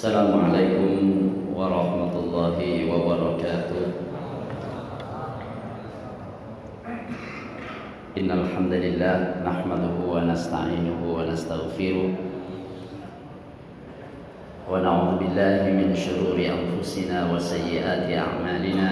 السلام 0.00 0.32
عليكم 0.32 0.92
ورحمة 1.52 2.14
الله 2.24 2.58
وبركاته. 2.88 3.84
إن 8.16 8.28
الحمد 8.32 8.72
لله 8.72 9.16
نحمده 9.44 9.96
ونستعينه 10.08 11.00
ونستغفره 11.04 12.10
ونعوذ 14.72 15.10
بالله 15.20 15.60
من 15.68 15.92
شرور 15.92 16.40
أنفسنا 16.40 17.28
وسيئات 17.36 18.08
أعمالنا. 18.08 18.90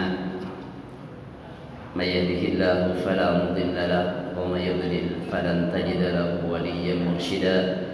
من 1.97 2.05
يهده 2.05 2.43
الله 2.53 2.79
فلا 3.01 3.29
مضل 3.49 3.77
له 3.81 4.05
ومن 4.37 4.61
يضلل 4.61 5.33
فلن 5.33 5.73
تجد 5.73 6.03
له 6.05 6.45
وليا 6.53 6.95
مرشدا. 7.01 7.88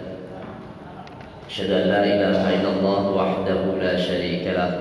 أشهد 1.55 1.71
أن 1.71 1.87
لا 1.87 2.03
إله 2.03 2.43
إلا 2.59 2.69
الله 2.75 3.03
وحده 3.15 3.61
لا 3.79 3.95
شريك 3.95 4.43
له 4.43 4.71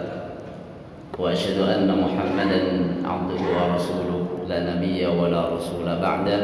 وأشهد 1.14 1.62
أن 1.70 1.86
محمدا 1.86 2.60
عبده 3.06 3.42
ورسوله 3.46 4.26
لا 4.50 4.74
نبي 4.74 5.06
ولا 5.06 5.54
رسول 5.54 5.86
بعده. 5.86 6.42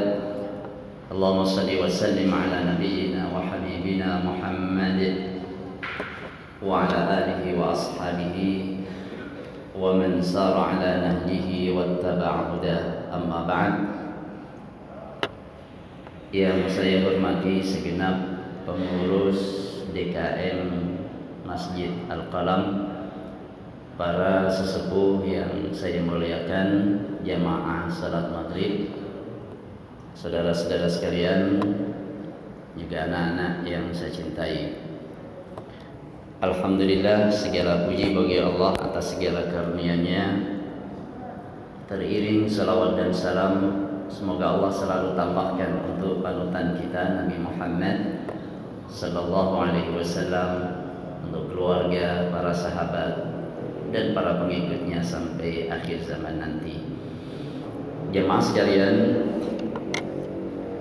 اللهم 1.11 1.45
صل 1.45 1.67
وسلم 1.67 2.31
على 2.31 2.59
نبينا 2.63 3.23
وحبيبنا 3.35 4.23
محمد 4.23 5.01
وعلى 6.63 6.99
آله 7.19 7.43
وأصحابه 7.59 8.39
ومن 9.75 10.23
سار 10.23 10.55
على 10.55 10.91
نهجه 11.11 11.75
واتبع 11.75 12.33
هداه. 12.55 12.85
أما 13.19 13.39
بعد 13.51 13.75
yang 16.31 16.71
saya 16.71 17.03
hormati 17.03 17.59
segenap 17.59 18.47
pengurus 18.63 19.67
DKM 19.91 20.61
Masjid 21.43 21.91
Al-Qalam 22.07 22.89
para 23.99 24.49
sesepuh 24.49 25.21
yang 25.27 25.75
saya 25.75 26.01
muliakan 26.01 26.69
jamaah 27.27 27.91
salat 27.91 28.33
maghrib 28.33 28.89
saudara-saudara 30.17 30.89
sekalian 30.89 31.61
juga 32.79 33.09
anak-anak 33.11 33.67
yang 33.67 33.91
saya 33.91 34.15
cintai. 34.15 34.79
Alhamdulillah 36.41 37.29
segala 37.29 37.85
puji 37.85 38.17
bagi 38.17 38.41
Allah 38.41 38.73
atas 38.81 39.13
segala 39.13 39.53
karunia-Nya. 39.53 40.25
Teriring 41.85 42.49
salawat 42.49 42.97
dan 42.97 43.11
salam 43.13 43.55
semoga 44.09 44.57
Allah 44.57 44.73
selalu 44.73 45.09
tambahkan 45.19 45.71
untuk 45.93 46.23
panutan 46.25 46.79
kita 46.79 47.21
Nabi 47.21 47.37
Muhammad 47.43 47.97
Sallallahu 48.91 49.55
Alaihi 49.55 49.95
Wasallam 49.95 50.51
untuk 51.31 51.55
keluarga, 51.55 52.27
para 52.35 52.51
sahabat 52.51 53.23
dan 53.95 54.11
para 54.19 54.43
pengikutnya 54.43 54.99
sampai 54.99 55.71
akhir 55.71 56.03
zaman 56.11 56.43
nanti. 56.43 56.83
Jemaah 58.11 58.43
sekalian, 58.43 58.95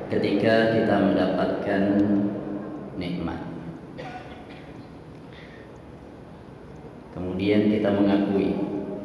ketika 0.09 0.73
kita 0.73 0.95
mendapatkan 0.97 1.83
nikmat, 2.97 3.45
kemudian 7.13 7.69
kita 7.69 7.93
mengakui 7.93 8.57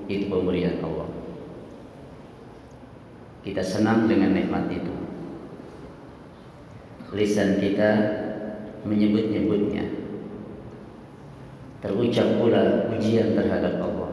itu 0.08 0.32
pemberian 0.32 0.80
Allah. 0.80 1.12
Kita 3.44 3.60
senang 3.60 4.08
dengan 4.08 4.32
nikmat 4.32 4.72
itu. 4.72 4.94
Lisan 7.12 7.60
kita 7.60 8.23
menyebut-nyebutnya. 8.84 9.84
Terucap 11.80 12.40
pula 12.40 12.88
pujian 12.88 13.36
terhadap 13.36 13.80
Allah. 13.80 14.12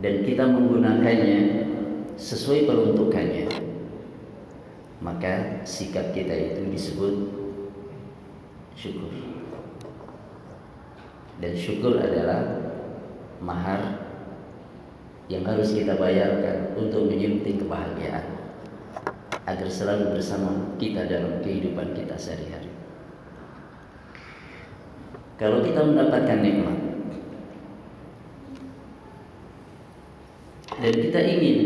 Dan 0.00 0.24
kita 0.24 0.44
menggunakannya 0.44 1.40
sesuai 2.20 2.68
peruntukannya. 2.68 3.48
Maka 5.00 5.64
sikap 5.64 6.12
kita 6.12 6.32
itu 6.32 6.68
disebut 6.68 7.14
syukur. 8.76 9.12
Dan 11.40 11.52
syukur 11.56 12.00
adalah 12.00 12.60
mahar 13.40 14.04
yang 15.28 15.44
harus 15.44 15.72
kita 15.72 15.96
bayarkan 15.96 16.76
untuk 16.76 17.08
menyunting 17.08 17.64
kebahagiaan 17.64 18.33
agar 19.44 19.68
selalu 19.68 20.16
bersama 20.16 20.72
kita 20.80 21.04
dalam 21.04 21.44
kehidupan 21.44 21.92
kita 21.92 22.16
sehari-hari. 22.16 22.72
Kalau 25.36 25.60
kita 25.60 25.84
mendapatkan 25.84 26.40
nikmat 26.40 26.78
dan 30.80 30.94
kita 30.94 31.20
ingin 31.20 31.58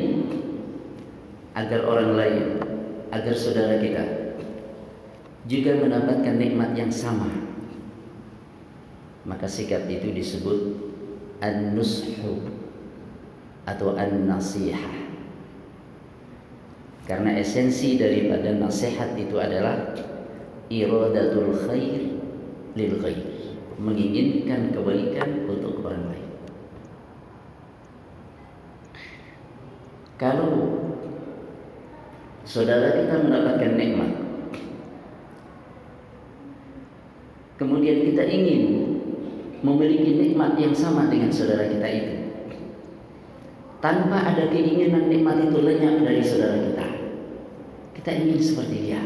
agar 1.54 1.80
orang 1.86 2.12
lain, 2.18 2.46
agar 3.14 3.34
saudara 3.34 3.78
kita 3.78 4.04
juga 5.46 5.78
mendapatkan 5.78 6.34
nikmat 6.34 6.74
yang 6.74 6.90
sama, 6.90 7.30
maka 9.22 9.46
sikap 9.46 9.86
itu 9.86 10.10
disebut 10.10 10.58
an-nushu 11.44 12.42
atau 13.68 13.94
an-nasihah. 13.94 15.17
Karena 17.08 17.40
esensi 17.40 17.96
daripada 17.96 18.52
nasihat 18.52 19.16
itu 19.16 19.40
adalah 19.40 19.96
iradatul 20.68 21.56
khair 21.56 22.20
lil 22.76 22.92
ghair, 23.00 23.24
menginginkan 23.80 24.76
kebaikan 24.76 25.48
untuk 25.48 25.80
orang 25.80 26.12
lain. 26.12 26.28
Kalau 30.20 30.52
saudara 32.44 32.92
kita 32.92 33.24
mendapatkan 33.24 33.72
nikmat, 33.72 34.12
kemudian 37.56 38.04
kita 38.04 38.28
ingin 38.28 38.62
memiliki 39.64 40.12
nikmat 40.28 40.60
yang 40.60 40.76
sama 40.76 41.08
dengan 41.08 41.32
saudara 41.32 41.72
kita 41.72 41.88
itu, 41.88 42.14
tanpa 43.80 44.28
ada 44.28 44.52
keinginan 44.52 45.08
nikmat 45.08 45.40
itu 45.48 45.56
lenyap 45.56 46.04
dari 46.04 46.20
saudara 46.20 46.58
kita. 46.68 46.97
Kita 47.98 48.14
ingin 48.14 48.38
seperti 48.38 48.76
dia. 48.86 49.02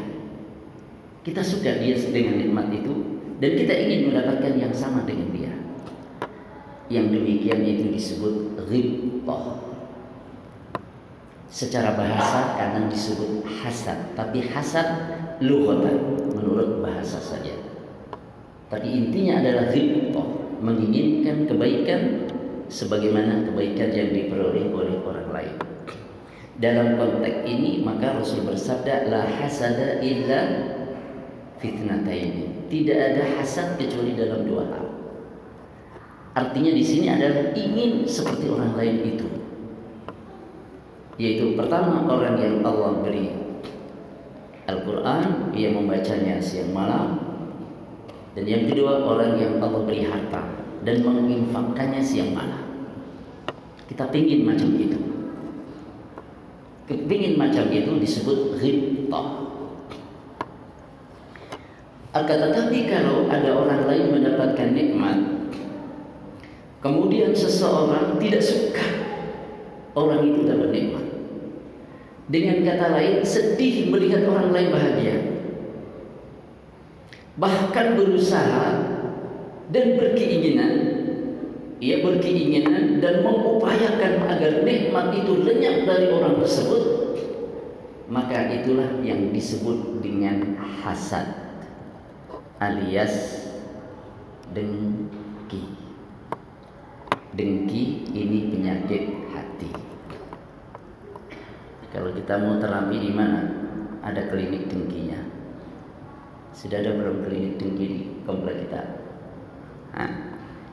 Kita 1.25 1.41
suka 1.41 1.81
dia 1.81 1.97
dengan 1.97 2.37
nikmat 2.37 2.69
itu 2.69 2.93
dan 3.41 3.57
kita 3.57 3.73
ingin 3.73 4.13
mendapatkan 4.13 4.53
yang 4.53 4.75
sama 4.77 5.09
dengan 5.09 5.33
dia. 5.33 5.53
Yang 6.93 7.17
demikian 7.17 7.65
itu 7.65 7.89
disebut 7.89 8.61
ghibtah. 8.69 9.65
Secara 11.49 11.97
bahasa 11.97 12.53
kadang 12.61 12.93
disebut 12.93 13.49
hasad, 13.65 14.13
tapi 14.13 14.45
hasad 14.53 14.85
lughatan 15.41 16.21
menurut 16.37 16.85
bahasa 16.85 17.17
saja. 17.17 17.57
Tapi 18.69 18.93
intinya 18.93 19.41
adalah 19.41 19.73
ghibtah, 19.73 20.29
menginginkan 20.61 21.49
kebaikan 21.49 22.29
sebagaimana 22.69 23.49
kebaikan 23.49 23.89
yang 23.89 24.13
diperoleh 24.13 24.69
oleh 24.69 24.97
orang 25.01 25.29
lain. 25.33 25.57
Dalam 26.61 27.01
konteks 27.01 27.49
ini 27.49 27.81
maka 27.81 28.21
Rasul 28.21 28.45
bersabda 28.45 29.09
la 29.09 29.25
hasada 29.25 30.05
illa 30.05 30.41
fitnataini. 31.57 32.69
Tidak 32.69 32.99
ada 32.99 33.25
hasad 33.41 33.81
kecuali 33.81 34.13
dalam 34.13 34.45
dua 34.45 34.65
hal. 34.69 34.87
Artinya 36.33 36.73
di 36.73 36.85
sini 36.85 37.09
adalah 37.09 37.53
ingin 37.57 38.05
seperti 38.05 38.49
orang 38.53 38.77
lain 38.77 38.97
itu. 39.17 39.29
Yaitu 41.21 41.57
pertama 41.57 42.09
orang 42.09 42.41
yang 42.41 42.65
Allah 42.65 43.05
beri 43.05 43.29
Al-Quran 44.65 45.53
Ia 45.53 45.69
membacanya 45.77 46.41
siang 46.41 46.73
malam 46.73 47.21
Dan 48.33 48.49
yang 48.49 48.65
kedua 48.65 49.05
orang 49.05 49.37
yang 49.37 49.61
Allah 49.61 49.85
beri 49.85 50.09
harta 50.09 50.41
Dan 50.81 51.05
menginfakkannya 51.05 52.01
siang 52.01 52.33
malam 52.33 52.65
Kita 53.93 54.09
pingin 54.09 54.49
macam 54.49 54.73
itu 54.81 55.12
Kepingin 56.91 57.39
macam 57.39 57.71
itu 57.71 57.93
disebut 58.03 58.59
ghibtah 58.59 59.43
akan 62.13 62.39
tetapi 62.45 62.93
kalau 62.93 63.25
ada 63.33 63.57
orang 63.57 63.89
lain 63.89 64.13
mendapatkan 64.13 64.69
nikmat 64.77 65.17
Kemudian 66.83 67.31
seseorang 67.31 68.19
tidak 68.19 68.43
suka 68.43 68.87
Orang 69.93 70.25
itu 70.25 70.49
dapat 70.49 70.73
nikmat. 70.73 71.05
Dengan 72.33 72.65
kata 72.65 72.87
lain 72.97 73.21
sedih 73.23 73.93
melihat 73.93 74.25
orang 74.25 74.49
lain 74.51 74.73
bahagia. 74.73 75.17
Bahkan 77.37 77.87
berusaha 77.97 78.67
Dan 79.69 80.01
berkeinginan 80.01 80.92
Ia 81.83 81.99
berkeinginan 81.99 83.03
dan 83.03 83.27
mengupayakan 83.27 84.31
agar 84.31 84.63
nikmat 84.63 85.19
itu 85.19 85.43
lenyap 85.43 85.83
dari 85.83 86.15
orang 86.15 86.39
tersebut 86.39 86.83
Maka 88.07 88.55
itulah 88.55 89.03
yang 89.03 89.35
disebut 89.35 89.99
dengan 89.99 90.63
hasad 90.63 91.27
alias 92.63 93.43
dengan 94.55 95.11
Dengki 97.33 98.13
ini 98.13 98.53
penyakit 98.53 99.33
hati. 99.33 99.73
Kalau 101.89 102.13
kita 102.13 102.37
mau 102.37 102.61
terapi 102.61 103.01
di 103.01 103.09
mana? 103.09 103.41
Ada 104.05 104.29
klinik 104.29 104.69
dengkinya. 104.69 105.17
Sudah 106.53 106.85
ada 106.85 106.93
belum 106.93 107.25
klinik 107.25 107.57
dengki 107.57 107.87
di 107.89 108.01
komplek 108.29 108.69
kita? 108.69 108.83
Hah? 109.97 110.32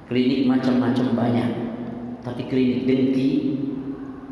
Klinik 0.09 0.49
macam-macam 0.49 1.13
banyak. 1.13 1.51
Tapi 2.25 2.49
klinik 2.49 2.89
dengki 2.89 3.29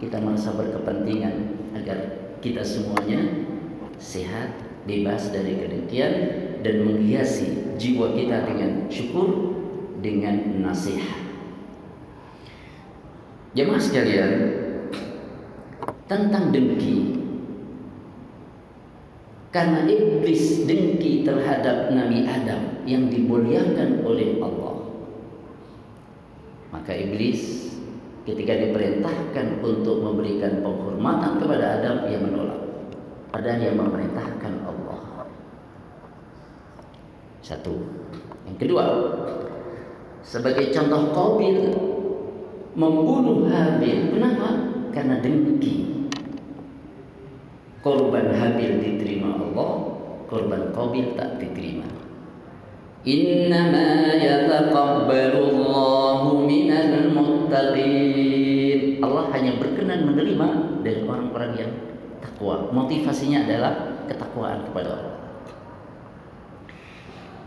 kita 0.02 0.18
merasa 0.18 0.58
berkepentingan 0.58 1.54
agar 1.78 1.98
kita 2.42 2.66
semuanya 2.66 3.22
sehat, 4.02 4.58
bebas 4.90 5.30
dari 5.30 5.58
kedengkian 5.62 6.14
dan 6.66 6.76
menghiasi 6.82 7.78
jiwa 7.78 8.18
kita 8.18 8.50
dengan 8.50 8.90
syukur 8.90 9.54
dengan 10.02 10.66
nasihat. 10.66 11.22
Jemaah 13.54 13.82
sekalian, 13.82 14.32
tentang 16.06 16.50
dengki 16.56 17.22
karena 19.50 19.86
iblis 19.90 20.64
dengki 20.70 21.26
terhadap 21.26 21.90
Nabi 21.90 22.24
Adam 22.26 22.86
yang 22.86 23.10
dimuliakan 23.10 24.06
oleh 24.06 24.38
Allah. 24.38 24.67
Maka 26.72 26.92
iblis 26.92 27.72
ketika 28.28 28.60
diperintahkan 28.60 29.64
untuk 29.64 30.04
memberikan 30.04 30.60
penghormatan 30.60 31.40
kepada 31.40 31.80
Adam 31.80 32.12
ia 32.12 32.20
menolak. 32.20 32.62
Padahal 33.32 33.62
yang 33.64 33.78
memerintahkan 33.80 34.54
Allah. 34.68 35.28
Satu. 37.40 37.76
Yang 38.44 38.58
kedua, 38.68 38.86
sebagai 40.20 40.76
contoh 40.76 41.16
Qabil 41.16 41.58
membunuh 42.76 43.48
Habil. 43.48 44.12
Kenapa? 44.12 44.48
Karena 44.92 45.24
dengki. 45.24 46.08
Korban 47.80 48.36
Habil 48.36 48.84
diterima 48.84 49.40
Allah, 49.40 49.72
korban 50.28 50.76
Qabil 50.76 51.16
tak 51.16 51.40
diterima. 51.40 52.07
Innama 53.08 54.20
yataqabbalu 54.20 55.40
Allahu 55.40 56.44
minal 56.44 57.08
muttaqin. 57.16 59.00
Allah 59.00 59.32
hanya 59.32 59.56
berkenan 59.56 60.12
menerima 60.12 60.48
dari 60.84 61.08
orang-orang 61.08 61.52
yang 61.56 61.72
takwa. 62.20 62.68
Motivasinya 62.76 63.48
adalah 63.48 64.04
ketakwaan 64.12 64.68
kepada 64.68 65.00
Allah. 65.00 65.16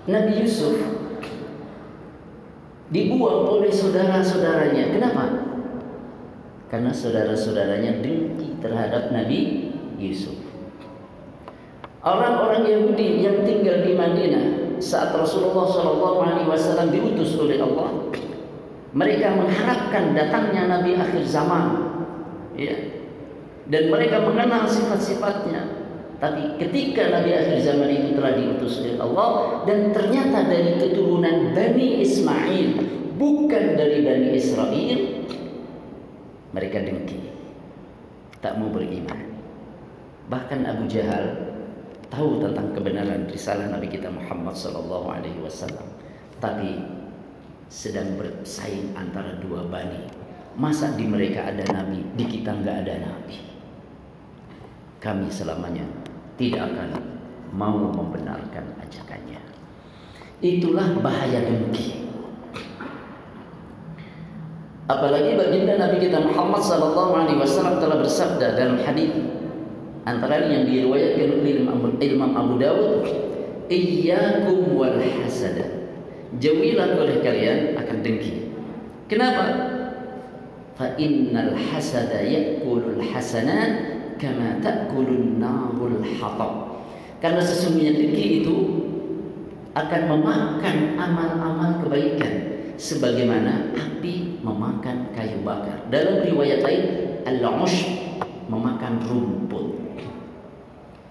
Nabi 0.09 0.41
Yusuf 0.41 0.81
dibuang 2.89 3.61
oleh 3.61 3.69
saudara-saudaranya. 3.69 4.97
Kenapa? 4.97 5.45
Karena 6.73 6.89
saudara-saudaranya 6.89 8.01
dengki 8.01 8.57
terhadap 8.65 9.13
Nabi 9.13 9.69
Yusuf. 10.01 10.41
Orang-orang 12.01 12.65
Yahudi 12.65 13.29
yang 13.29 13.45
tinggal 13.45 13.85
di 13.85 13.93
Madinah 13.93 14.60
saat 14.81 15.13
Rasulullah 15.13 15.69
SAW 15.69 16.89
diutus 16.89 17.37
oleh 17.37 17.61
Allah, 17.61 18.11
mereka 18.97 19.37
mengharapkan 19.37 20.17
datangnya 20.17 20.67
Nabi 20.67 20.99
akhir 20.99 21.23
zaman, 21.29 21.65
ya, 22.59 22.75
dan 23.71 23.93
mereka 23.93 24.25
mengenal 24.25 24.67
sifat-sifatnya. 24.67 25.79
Tapi 26.21 26.61
ketika 26.61 27.09
Nabi 27.09 27.33
akhir 27.33 27.65
zaman 27.65 27.89
itu 27.89 28.09
telah 28.13 28.37
diutus 28.37 28.85
oleh 28.85 29.01
Allah 29.01 29.65
dan 29.65 29.89
ternyata 29.89 30.45
dari 30.45 30.77
keturunan 30.77 31.57
Bani 31.57 32.05
Ismail 32.05 32.69
bukan 33.17 33.65
dari 33.81 34.05
Bani 34.05 34.29
Israel, 34.37 35.01
mereka 36.53 36.77
dengki, 36.85 37.21
tak 38.45 38.61
mau 38.61 38.69
beriman. 38.69 39.33
Bahkan 40.29 40.61
Abu 40.69 40.85
Jahal 40.93 41.50
tahu 42.11 42.43
tentang 42.43 42.75
kebenaran 42.75 43.31
risalah 43.31 43.71
Nabi 43.71 43.87
kita 43.87 44.11
Muhammad 44.11 44.53
sallallahu 44.59 45.07
alaihi 45.09 45.39
wasallam. 45.41 45.87
Tapi 46.43 47.01
sedang 47.71 48.19
bersaing 48.19 48.93
antara 48.99 49.39
dua 49.39 49.65
bani. 49.71 50.11
Masa 50.59 50.93
di 50.99 51.07
mereka 51.07 51.47
ada 51.47 51.63
nabi, 51.71 52.03
di 52.19 52.27
kita 52.27 52.51
nggak 52.51 52.77
ada 52.85 52.95
nabi. 53.07 53.39
Kami 54.99 55.31
selamanya 55.31 55.87
tidak 56.35 56.75
akan 56.75 56.91
mau 57.55 57.79
membenarkan 57.79 58.75
ajakannya. 58.83 59.41
Itulah 60.43 60.99
bahaya 60.99 61.47
dengki. 61.47 62.11
Apalagi 64.91 65.39
baginda 65.39 65.79
Nabi 65.79 66.03
kita 66.03 66.19
Muhammad 66.19 66.67
sallallahu 66.67 67.13
alaihi 67.15 67.39
wasallam 67.39 67.79
telah 67.79 68.03
bersabda 68.03 68.59
dalam 68.59 68.83
hadis 68.83 69.15
antara 70.05 70.49
yang 70.49 70.65
diriwayatkan 70.65 71.29
oleh 71.41 71.65
Imam 72.01 72.33
Abu 72.33 72.55
Dawud 72.57 73.05
iyyakum 73.71 74.77
wal 74.77 74.99
hasada. 74.99 75.67
Jauhilah 76.39 76.95
oleh 76.95 77.19
kalian 77.21 77.75
akan 77.75 77.97
dengki. 78.07 78.55
Kenapa? 79.11 79.45
Fa 80.79 80.95
innal 80.97 81.59
hasada 81.59 82.23
ya'kulul 82.23 83.03
hasanat 83.03 83.99
kama 84.17 84.63
ta'kulun 84.63 85.43
narul 85.43 86.01
hatab. 86.03 86.83
Karena 87.19 87.43
sesungguhnya 87.43 87.99
dengki 87.99 88.47
itu 88.47 88.57
akan 89.75 90.03
memakan 90.17 90.77
amal-amal 90.99 91.71
kebaikan 91.85 92.35
sebagaimana 92.81 93.75
api 93.77 94.41
memakan 94.41 95.13
kayu 95.13 95.43
bakar. 95.45 95.85
Dalam 95.93 96.25
riwayat 96.25 96.65
lain 96.65 96.85
al-ush 97.27 97.87
memakan 98.49 98.99
rumput 99.05 99.80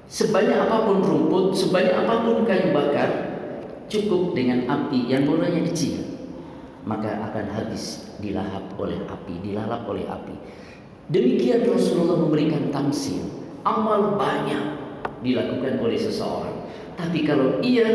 Sebanyak 0.10 0.58
apa 0.58 0.90
pun 0.90 1.06
rumput, 1.06 1.54
sebanyak 1.54 1.94
apa 1.94 2.26
pun 2.26 2.42
kayu 2.42 2.74
bakar, 2.74 3.10
cukup 3.86 4.34
dengan 4.34 4.66
api 4.66 5.06
yang 5.06 5.30
mulanya 5.30 5.62
kecil, 5.70 6.02
maka 6.82 7.30
akan 7.30 7.46
habis 7.54 8.10
dilahap 8.18 8.74
oleh 8.82 8.98
api, 9.06 9.38
dilalap 9.46 9.86
oleh 9.86 10.10
api. 10.10 10.34
Demikian 11.14 11.62
Rasulullah 11.62 12.26
memberikan 12.26 12.74
tamsil, 12.74 13.22
amal 13.62 14.18
banyak 14.18 14.82
dilakukan 15.22 15.78
oleh 15.78 16.02
seseorang. 16.02 16.58
Tapi 16.98 17.30
kalau 17.30 17.62
ia 17.62 17.86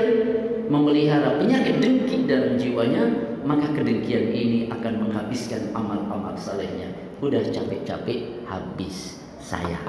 memelihara 0.71 1.43
penyakit 1.43 1.83
dengki 1.83 2.31
dalam 2.31 2.55
jiwanya, 2.55 3.11
maka 3.43 3.75
kedengkian 3.75 4.31
ini 4.31 4.71
akan 4.71 5.11
menghabiskan 5.11 5.75
amal-amal 5.75 6.39
salehnya. 6.39 6.95
Udah 7.19 7.43
capek-capek 7.43 8.47
habis 8.47 9.19
saya 9.43 9.83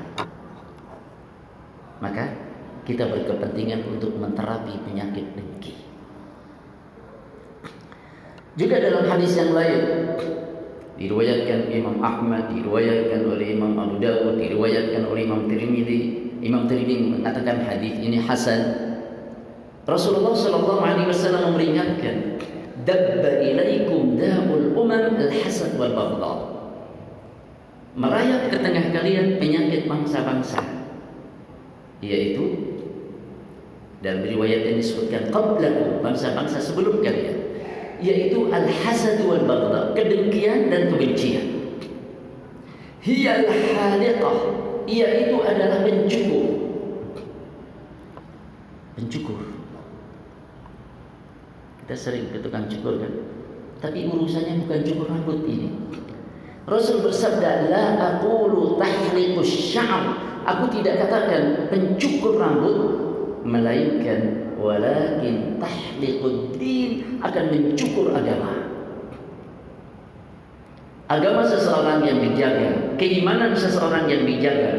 maka 2.03 2.45
kita 2.85 3.09
berkepentingan 3.09 3.81
untuk 3.89 4.13
menterapi 4.15 4.77
penyakit 4.85 5.25
dengki. 5.33 5.73
Juga 8.55 8.79
dalam 8.79 9.03
hadis 9.09 9.35
yang 9.35 9.51
lain 9.51 9.81
diriwayatkan 10.95 11.67
Imam 11.75 11.99
Ahmad, 11.99 12.55
diriwayatkan 12.55 13.27
oleh 13.27 13.57
Imam 13.57 13.75
Abu 13.75 13.99
Dawud, 13.99 14.39
diriwayatkan 14.39 15.03
oleh 15.11 15.27
Imam 15.27 15.49
Tirmidzi. 15.49 15.99
Imam 16.39 16.69
Tirmidzi 16.69 17.19
mengatakan 17.19 17.67
hadis 17.67 17.99
ini 17.99 18.21
hasan. 18.21 18.61
Rasulullah 19.83 20.31
sallallahu 20.31 20.81
alaihi 20.81 21.09
wasallam 21.09 21.51
memperingatkan, 21.51 22.39
"Dabba 22.87 23.43
ilaikum 23.43 24.15
da'ul 24.15 24.71
umam 24.71 25.19
al-hasad 25.19 25.75
wal 25.75 25.91
baghdha." 25.91 26.33
Merayap 27.95 28.51
ke 28.55 28.57
tengah 28.59 28.85
kalian 28.91 29.39
penyakit 29.39 29.87
bangsa-bangsa 29.87 30.75
yaitu 32.05 32.43
dalam 34.05 34.21
riwayat 34.21 34.69
yang 34.69 34.77
disebutkan 34.77 35.33
qablakum 35.33 36.05
bangsa-bangsa 36.05 36.62
sebelum 36.62 37.01
kalian 37.01 37.45
yaitu 37.97 38.51
al-hasad 38.53 39.17
wal 39.25 39.41
baghdha 39.50 39.95
kedengkian 39.97 40.69
dan 40.69 40.93
kebencian. 40.93 41.74
Hiya 43.01 43.45
al-haliqah 43.45 44.38
ia 44.85 45.07
itu 45.25 45.38
adalah 45.41 45.81
pencukur. 45.81 46.45
Pencukur. 48.97 49.39
Kita 51.85 51.95
sering 51.97 52.33
ke 52.33 52.41
tukang 52.41 52.65
cukur 52.65 52.97
kan? 52.97 53.13
Tapi 53.81 54.09
urusannya 54.09 54.65
bukan 54.65 54.81
cukur 54.81 55.05
rambut 55.09 55.45
ini. 55.45 55.69
Rasul 56.65 57.05
bersabda 57.05 57.69
la 57.69 57.85
aqulu 58.17 58.81
tahliqus 58.81 59.53
sya'r 59.74 60.34
aku 60.45 60.63
tidak 60.79 61.05
katakan 61.05 61.67
pencukur 61.67 62.37
rambut 62.37 62.77
melainkan 63.41 64.53
walakin 64.61 65.57
tahliqud 65.57 66.57
din 66.57 67.21
akan 67.21 67.43
mencukur 67.49 68.13
agama 68.13 68.69
agama 71.05 71.41
seseorang 71.45 72.01
yang 72.05 72.17
dijaga 72.21 72.97
keimanan 72.97 73.53
seseorang 73.53 74.09
yang 74.09 74.25
dijaga 74.25 74.73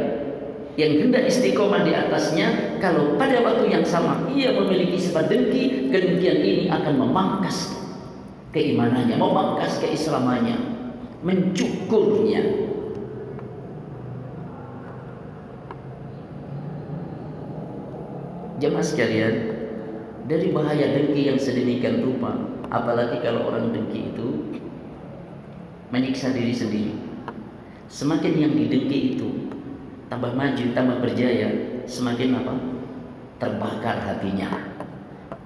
yang 0.77 0.93
hendak 0.99 1.27
istiqomah 1.31 1.83
di 1.87 1.93
atasnya 1.95 2.79
kalau 2.83 3.17
pada 3.17 3.41
waktu 3.41 3.71
yang 3.71 3.87
sama 3.87 4.29
ia 4.31 4.53
memiliki 4.55 4.99
sifat 4.99 5.31
dengki 5.31 5.89
kedengkian 5.89 6.39
ini 6.43 6.65
akan 6.69 6.95
memangkas 7.01 7.75
keimanannya 8.51 9.17
memangkas 9.17 9.79
keislamannya 9.81 10.77
mencukurnya. 11.27 12.66
Jemaah 18.57 18.81
sekalian, 18.81 19.35
dari 20.25 20.49
bahaya 20.49 20.97
dengki 20.97 21.29
yang 21.29 21.37
sedemikian 21.37 22.01
rupa, 22.01 22.33
apalagi 22.73 23.21
kalau 23.21 23.53
orang 23.53 23.69
dengki 23.69 24.17
itu 24.17 24.57
menyiksa 25.93 26.33
diri 26.33 26.57
sendiri. 26.57 26.97
Semakin 27.93 28.33
yang 28.33 28.53
didengki 28.57 29.13
itu 29.13 29.53
tambah 30.09 30.33
maju, 30.33 30.65
tambah 30.73 31.05
berjaya, 31.05 31.53
semakin 31.85 32.41
apa? 32.41 32.55
Terbakar 33.37 34.01
hatinya. 34.01 34.49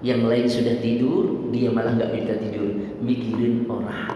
Yang 0.07 0.21
lain 0.31 0.47
sudah 0.47 0.77
tidur, 0.79 1.51
dia 1.51 1.69
malah 1.75 1.99
nggak 1.99 2.15
bisa 2.15 2.39
tidur, 2.39 2.79
mikirin 3.03 3.67
orang. 3.67 4.15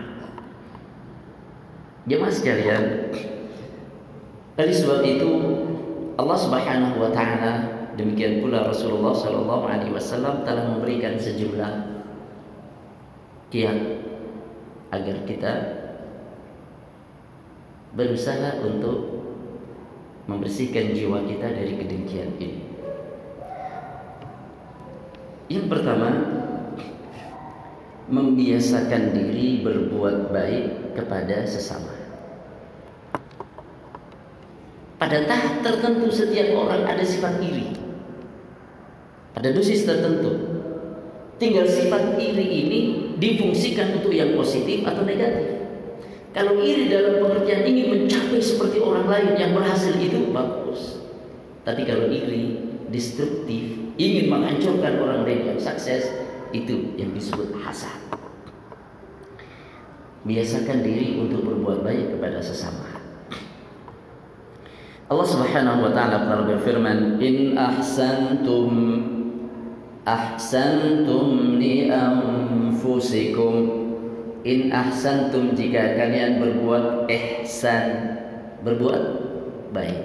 Jemaah 2.06 2.30
sekalian, 2.30 2.84
dari 4.54 4.70
sebab 4.70 5.02
itu 5.02 5.30
Allah 6.14 6.38
Subhanahu 6.38 7.02
wa 7.02 7.10
taala 7.10 7.73
demikian 7.94 8.42
pula 8.42 8.66
Rasulullah 8.66 9.14
sallallahu 9.14 9.64
alaihi 9.66 9.94
wasallam 9.94 10.42
telah 10.42 10.74
memberikan 10.74 11.14
sejumlah 11.18 11.72
kiat 13.54 13.78
agar 14.90 15.16
kita 15.26 15.52
berusaha 17.94 18.58
untuk 18.66 19.22
membersihkan 20.26 20.90
jiwa 20.96 21.22
kita 21.28 21.46
dari 21.54 21.72
kedengkian 21.78 22.30
ini. 22.42 22.62
Yang 25.52 25.66
pertama, 25.70 26.10
membiasakan 28.08 29.12
diri 29.12 29.62
berbuat 29.62 30.32
baik 30.32 30.96
kepada 30.96 31.44
sesama. 31.44 31.92
Pada 34.96 35.20
tahap 35.28 35.60
tertentu 35.60 36.08
setiap 36.08 36.56
orang 36.56 36.88
ada 36.88 37.04
sifat 37.04 37.36
iri. 37.44 37.83
Ada 39.44 39.60
dosis 39.60 39.84
tertentu. 39.84 40.40
Tinggal 41.36 41.68
sifat 41.68 42.16
iri 42.16 42.64
ini 42.64 42.80
difungsikan 43.20 44.00
untuk 44.00 44.16
yang 44.16 44.32
positif 44.32 44.88
atau 44.88 45.04
negatif. 45.04 45.68
Kalau 46.32 46.64
iri 46.64 46.88
dalam 46.88 47.20
pengertian 47.20 47.68
ingin 47.68 47.86
mencapai 47.92 48.40
seperti 48.40 48.80
orang 48.80 49.04
lain 49.04 49.36
yang 49.36 49.52
berhasil 49.52 50.00
itu 50.00 50.32
bagus. 50.32 50.96
Tapi 51.60 51.84
kalau 51.84 52.08
iri 52.08 52.56
destruktif, 52.88 53.92
ingin 54.00 54.32
menghancurkan 54.32 54.96
orang 54.96 55.28
lain 55.28 55.52
yang 55.52 55.60
sukses, 55.60 56.08
itu 56.56 56.96
yang 56.96 57.12
disebut 57.12 57.52
hasad. 57.60 58.00
Biasakan 60.24 60.80
diri 60.80 61.20
untuk 61.20 61.44
berbuat 61.44 61.84
baik 61.84 62.16
kepada 62.16 62.40
sesama. 62.40 62.96
Allah 65.04 65.28
Subhanahu 65.28 65.84
wa 65.84 65.92
taala 65.92 66.48
berfirman, 66.48 67.20
"In 67.20 67.60
ahsantum 67.60 68.72
ahsantum 70.04 71.56
li 71.60 71.90
anfusikum." 71.90 73.84
In 74.44 74.68
ahsantum 74.68 75.56
jika 75.56 75.96
kalian 75.96 76.36
berbuat 76.36 77.08
ihsan, 77.08 78.20
berbuat 78.60 79.02
baik. 79.72 80.04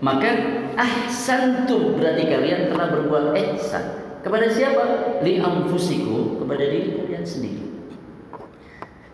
Maka 0.00 0.32
ahsantum 0.80 2.00
berarti 2.00 2.24
kalian 2.24 2.72
telah 2.72 2.88
berbuat 2.88 3.36
ihsan. 3.36 3.84
Kepada 4.24 4.48
siapa? 4.48 4.84
Li 5.20 5.44
anfusiku, 5.44 6.40
kepada 6.40 6.64
diri 6.64 7.04
kalian 7.04 7.24
sendiri. 7.24 7.64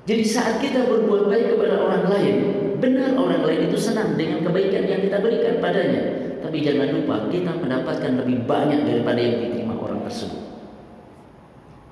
Jadi 0.06 0.22
saat 0.22 0.62
kita 0.62 0.86
berbuat 0.86 1.26
baik 1.26 1.58
kepada 1.58 1.82
orang 1.82 2.06
lain, 2.06 2.36
benar 2.78 3.18
orang 3.18 3.42
lain 3.42 3.66
itu 3.66 3.75
senang 3.75 4.14
dengan 4.14 4.46
kebaikan 4.46 4.86
yang 4.86 5.02
kita 5.02 5.18
berikan 5.18 5.58
padanya. 5.58 6.02
Tapi 6.38 6.62
jangan 6.62 6.94
lupa 6.94 7.26
kita 7.26 7.50
mendapatkan 7.58 8.14
lebih 8.22 8.46
banyak 8.46 8.86
daripada 8.86 9.18
yang 9.18 9.34
orang 9.42 9.65
tersebut. 10.06 10.44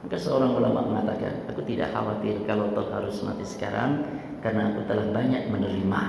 Maka 0.06 0.16
seorang 0.21 0.54
ulama 0.54 0.85
mengatakan, 0.85 1.49
aku 1.50 1.64
tidak 1.66 1.90
khawatir 1.90 2.37
kalau 2.47 2.71
toh 2.76 2.87
harus 2.92 3.18
mati 3.25 3.42
sekarang 3.42 4.04
karena 4.44 4.71
aku 4.71 4.85
telah 4.85 5.09
banyak 5.11 5.49
menerima 5.49 6.02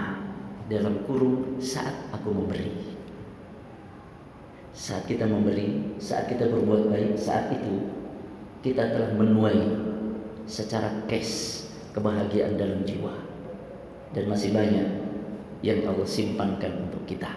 dalam 0.67 1.01
kurung 1.07 1.57
saat 1.63 1.95
aku 2.11 2.29
memberi. 2.29 2.93
Saat 4.75 5.07
kita 5.07 5.23
memberi, 5.23 5.95
saat 6.03 6.27
kita 6.27 6.51
berbuat 6.51 6.91
baik, 6.91 7.15
saat 7.15 7.47
itu 7.55 7.87
kita 8.59 8.91
telah 8.91 9.15
menuai 9.15 9.63
secara 10.43 11.07
cash 11.07 11.63
kebahagiaan 11.95 12.59
dalam 12.59 12.83
jiwa. 12.83 13.15
Dan 14.11 14.27
masih 14.27 14.51
banyak 14.51 14.87
yang 15.63 15.79
Allah 15.87 16.03
simpankan 16.03 16.91
untuk 16.91 17.07
kita. 17.07 17.31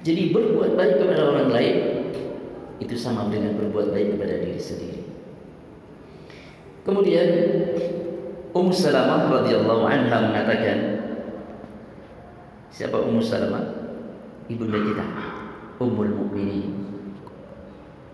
Jadi 0.00 0.32
berbuat 0.32 0.80
baik 0.80 0.94
kepada 1.04 1.22
orang 1.28 1.48
lain 1.52 1.76
itu 2.81 2.95
sama 2.95 3.31
dengan 3.31 3.55
berbuat 3.55 3.95
baik 3.95 4.17
kepada 4.17 4.35
diri 4.41 4.59
sendiri. 4.59 5.01
Kemudian 6.85 7.27
Ummu 8.55 8.71
Salamah 8.71 9.27
radhiyallahu 9.31 9.83
anha 9.89 10.17
mengatakan 10.31 10.79
Siapa 12.69 12.99
Ummu 12.99 13.23
Salamah? 13.23 13.63
Ibunda 14.51 14.77
kita 14.79 15.05
Ummul 15.81 16.11
Mukminin. 16.11 16.71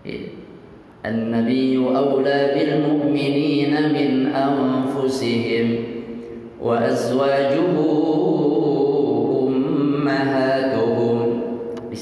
Ya. 0.02 0.42
النبي 1.06 1.78
أولى 1.78 2.40
بالمؤمنين 2.54 3.74
من 3.74 4.26
أنفسهم 4.26 5.84
وأزواجه 6.62 7.74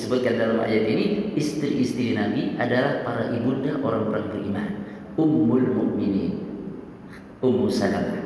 disebutkan 0.05 0.37
dalam 0.37 0.61
ayat 0.61 0.85
ini 0.85 1.33
istri-istri 1.33 2.13
Nabi 2.13 2.53
adalah 2.61 3.01
para 3.01 3.33
ibunda 3.33 3.73
orang-orang 3.81 4.29
beriman 4.29 4.69
ummul 5.17 5.65
mukminin 5.65 6.45
Ummu 7.41 7.65
Salamah. 7.65 8.21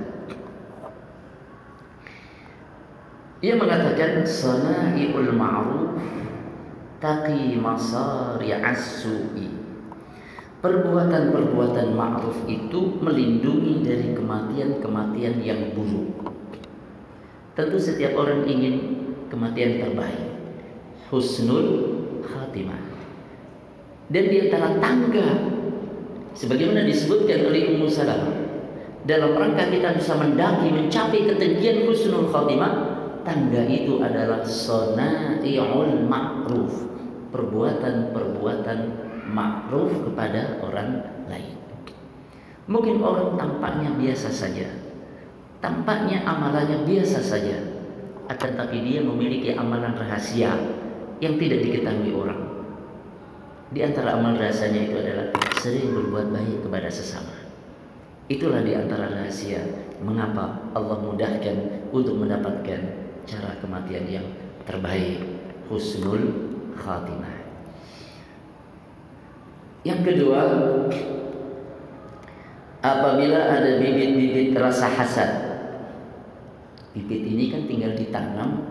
Ia 3.40 3.56
mengatakan 3.56 4.28
sana'iul 4.28 5.32
ma'ruf 5.32 6.04
taqi 7.00 7.56
masari 7.56 8.52
as-su'i. 8.60 9.48
Perbuatan-perbuatan 10.60 11.96
ma'ruf 11.96 12.44
itu 12.52 13.00
melindungi 13.00 13.88
dari 13.88 14.12
kematian-kematian 14.12 15.40
yang 15.40 15.72
buruk. 15.72 16.28
Tentu 17.56 17.80
setiap 17.80 18.20
orang 18.20 18.44
ingin 18.44 18.76
kematian 19.32 19.80
terbaik. 19.80 20.29
Husnul 21.10 21.68
khatimah. 22.22 22.82
Dan 24.10 24.24
di 24.30 24.38
antara 24.46 24.78
tangga 24.78 25.28
sebagaimana 26.38 26.86
disebutkan 26.86 27.50
oleh 27.50 27.74
Ummu 27.74 27.90
Salamah 27.90 28.50
dalam 29.10 29.34
rangka 29.34 29.74
kita 29.74 29.96
bisa 29.96 30.14
mendaki 30.20 30.70
mencapai 30.70 31.26
ketinggian 31.26 31.90
husnul 31.90 32.30
khatimah 32.30 32.74
tangga 33.24 33.64
itu 33.66 33.98
adalah 34.04 34.46
sonaiul 34.46 36.06
ma'ruf 36.06 36.74
perbuatan-perbuatan 37.34 38.80
ma'ruf 39.34 39.92
kepada 40.06 40.62
orang 40.62 41.02
lain 41.26 41.58
mungkin 42.70 43.02
orang 43.02 43.34
tampaknya 43.40 43.98
biasa 43.98 44.30
saja 44.30 44.68
tampaknya 45.64 46.22
amalannya 46.28 46.86
biasa 46.86 47.18
saja 47.24 47.58
akan 48.30 48.52
tapi 48.62 48.86
dia 48.86 49.02
memiliki 49.02 49.58
amalan 49.58 49.98
rahasia 49.98 50.54
yang 51.20 51.36
tidak 51.36 51.60
diketahui 51.64 52.12
orang 52.16 52.42
di 53.70 53.80
antara 53.86 54.18
amalan 54.18 54.40
rahasianya 54.40 54.82
itu 54.90 54.96
adalah 54.98 55.28
sering 55.62 55.94
berbuat 55.94 56.34
baik 56.34 56.58
kepada 56.66 56.90
sesama 56.90 57.40
Itulah 58.30 58.62
di 58.62 58.78
antara 58.78 59.10
rahasia 59.10 59.58
mengapa 60.06 60.62
Allah 60.78 61.02
mudahkan 61.02 61.90
untuk 61.90 62.14
mendapatkan 62.14 62.78
cara 63.26 63.58
kematian 63.58 64.06
yang 64.06 64.28
terbaik, 64.70 65.18
husnul 65.66 66.30
khatimah. 66.78 67.42
Yang 69.82 70.14
kedua, 70.14 70.42
apabila 72.86 73.50
ada 73.50 73.82
bibit-bibit 73.82 74.54
rasa 74.54 74.94
hasad, 74.94 75.32
bibit 76.94 77.26
ini 77.26 77.50
kan 77.50 77.66
tinggal 77.66 77.98
ditanam 77.98 78.62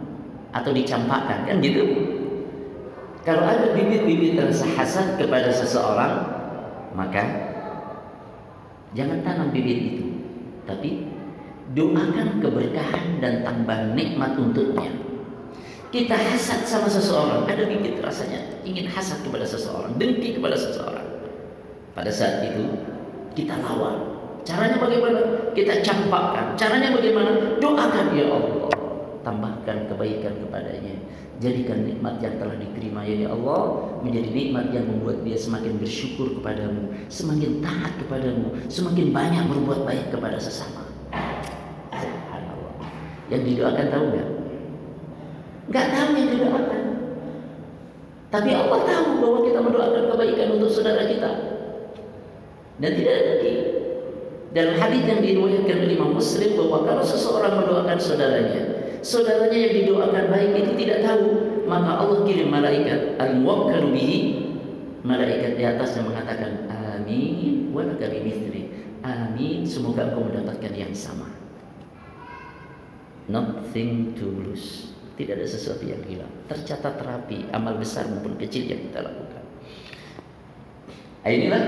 atau 0.55 0.71
dicampakkan 0.71 1.51
kan 1.51 1.59
gitu. 1.59 2.15
Kalau 3.29 3.45
ada 3.45 3.77
bibit-bibit 3.77 4.41
rasa 4.41 4.65
hasad 4.73 5.21
kepada 5.21 5.53
seseorang, 5.53 6.25
maka 6.97 7.49
Jangan 8.97 9.21
tanam 9.21 9.53
bibit 9.53 9.79
itu, 9.85 10.07
tapi 10.65 11.05
doakan 11.77 12.41
keberkahan 12.41 13.21
dan 13.21 13.45
tambah 13.45 13.93
nikmat 13.93 14.33
untuknya. 14.41 14.89
Kita 15.93 16.17
hasad 16.17 16.65
sama 16.65 16.89
seseorang, 16.89 17.45
ada 17.45 17.69
bibit 17.69 18.01
rasanya 18.01 18.65
ingin 18.65 18.89
hasad 18.89 19.21
kepada 19.21 19.45
seseorang, 19.45 19.93
dengki 20.01 20.41
kepada 20.41 20.57
seseorang. 20.57 21.05
Pada 21.93 22.09
saat 22.09 22.49
itu 22.49 22.65
kita 23.37 23.61
lawan. 23.61 24.09
Caranya 24.49 24.81
bagaimana? 24.81 25.53
kita 25.53 25.85
campakkan. 25.85 26.57
Caranya 26.57 26.97
bagaimana? 26.97 27.61
Doakan 27.61 28.07
ya 28.17 28.25
Allah. 28.33 28.78
Tambahkan 29.27 29.91
kebaikan 29.91 30.35
kepadanya. 30.47 30.95
Jadikan 31.39 31.87
nikmat 31.87 32.19
yang 32.19 32.35
telah 32.43 32.59
diterima 32.59 33.07
ya 33.07 33.31
Allah 33.31 33.95
menjadi 34.03 34.31
nikmat 34.31 34.75
yang 34.75 34.91
membuat 34.91 35.23
dia 35.23 35.39
semakin 35.39 35.79
bersyukur 35.79 36.35
kepadamu, 36.43 36.91
semakin 37.07 37.63
taat 37.63 37.95
kepadamu, 38.03 38.59
semakin 38.67 39.15
banyak 39.15 39.45
berbuat 39.47 39.87
baik 39.87 40.11
kepada 40.11 40.39
sesama. 40.43 40.83
Subhanallah. 41.95 42.75
Yang 43.31 43.43
didoakan 43.55 43.87
tahu 43.87 44.05
nggak? 44.11 44.29
Nggak 45.71 45.87
tahu 45.95 46.11
yang 46.19 46.29
didoakan. 46.35 46.83
Tapi 48.29 48.51
Allah 48.53 48.81
tahu 48.83 49.09
bahwa 49.23 49.39
kita 49.47 49.59
mendoakan 49.63 50.03
kebaikan 50.11 50.49
untuk 50.59 50.71
saudara 50.75 51.07
kita. 51.07 51.31
Dan 52.79 52.91
tidak 52.95 53.15
ada 53.15 53.31
lagi 53.35 53.55
dalam 54.49 54.75
hadis 54.81 55.03
yang 55.05 55.21
diriwayatkan 55.21 55.77
oleh 55.77 55.95
Imam 55.95 56.17
Muslim 56.17 56.57
bahwa 56.57 56.79
kalau 56.89 57.05
seseorang 57.05 57.53
mendoakan 57.63 57.99
saudaranya, 58.01 58.63
saudaranya 59.05 59.59
yang 59.59 59.75
didoakan 59.83 60.25
baik 60.31 60.51
itu 60.59 60.73
tidak 60.87 60.99
tahu, 61.05 61.27
maka 61.69 62.03
Allah 62.03 62.19
kirim 62.25 62.49
malaikat 62.51 63.19
al-muwakkalu 63.21 63.89
bihi 63.95 64.19
malaikat 65.07 65.55
di 65.57 65.65
atas 65.65 65.99
yang 65.99 66.11
mengatakan 66.11 66.67
amin 66.69 67.71
wa 67.71 67.87
laka 67.87 68.11
Amin, 68.99 69.63
semoga 69.63 70.11
engkau 70.11 70.27
mendapatkan 70.27 70.75
yang 70.75 70.91
sama. 70.91 71.31
Nothing 73.31 74.19
to 74.19 74.27
lose. 74.27 74.91
Tidak 75.15 75.39
ada 75.39 75.47
sesuatu 75.47 75.87
yang 75.87 76.03
hilang. 76.03 76.31
Tercatat 76.51 76.99
terapi 76.99 77.47
amal 77.55 77.79
besar 77.79 78.11
maupun 78.11 78.35
kecil 78.39 78.67
yang 78.67 78.83
kita 78.91 79.07
lakukan. 79.07 79.45
Inilah 81.23 81.63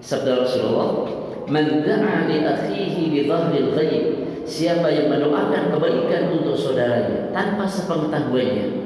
sabda 0.00 0.44
Rasulullah 0.44 1.08
Man 1.44 1.84
da'a 1.84 2.24
li 2.24 2.40
akhihi 2.40 3.02
bi 3.12 3.20
dhahril 3.28 3.70
ghaib. 3.76 4.04
Siapa 4.44 4.92
yang 4.92 5.08
mendoakan 5.08 5.72
kebaikan 5.72 6.36
untuk 6.36 6.52
saudaranya 6.52 7.32
tanpa 7.32 7.64
sepengetahuannya. 7.64 8.84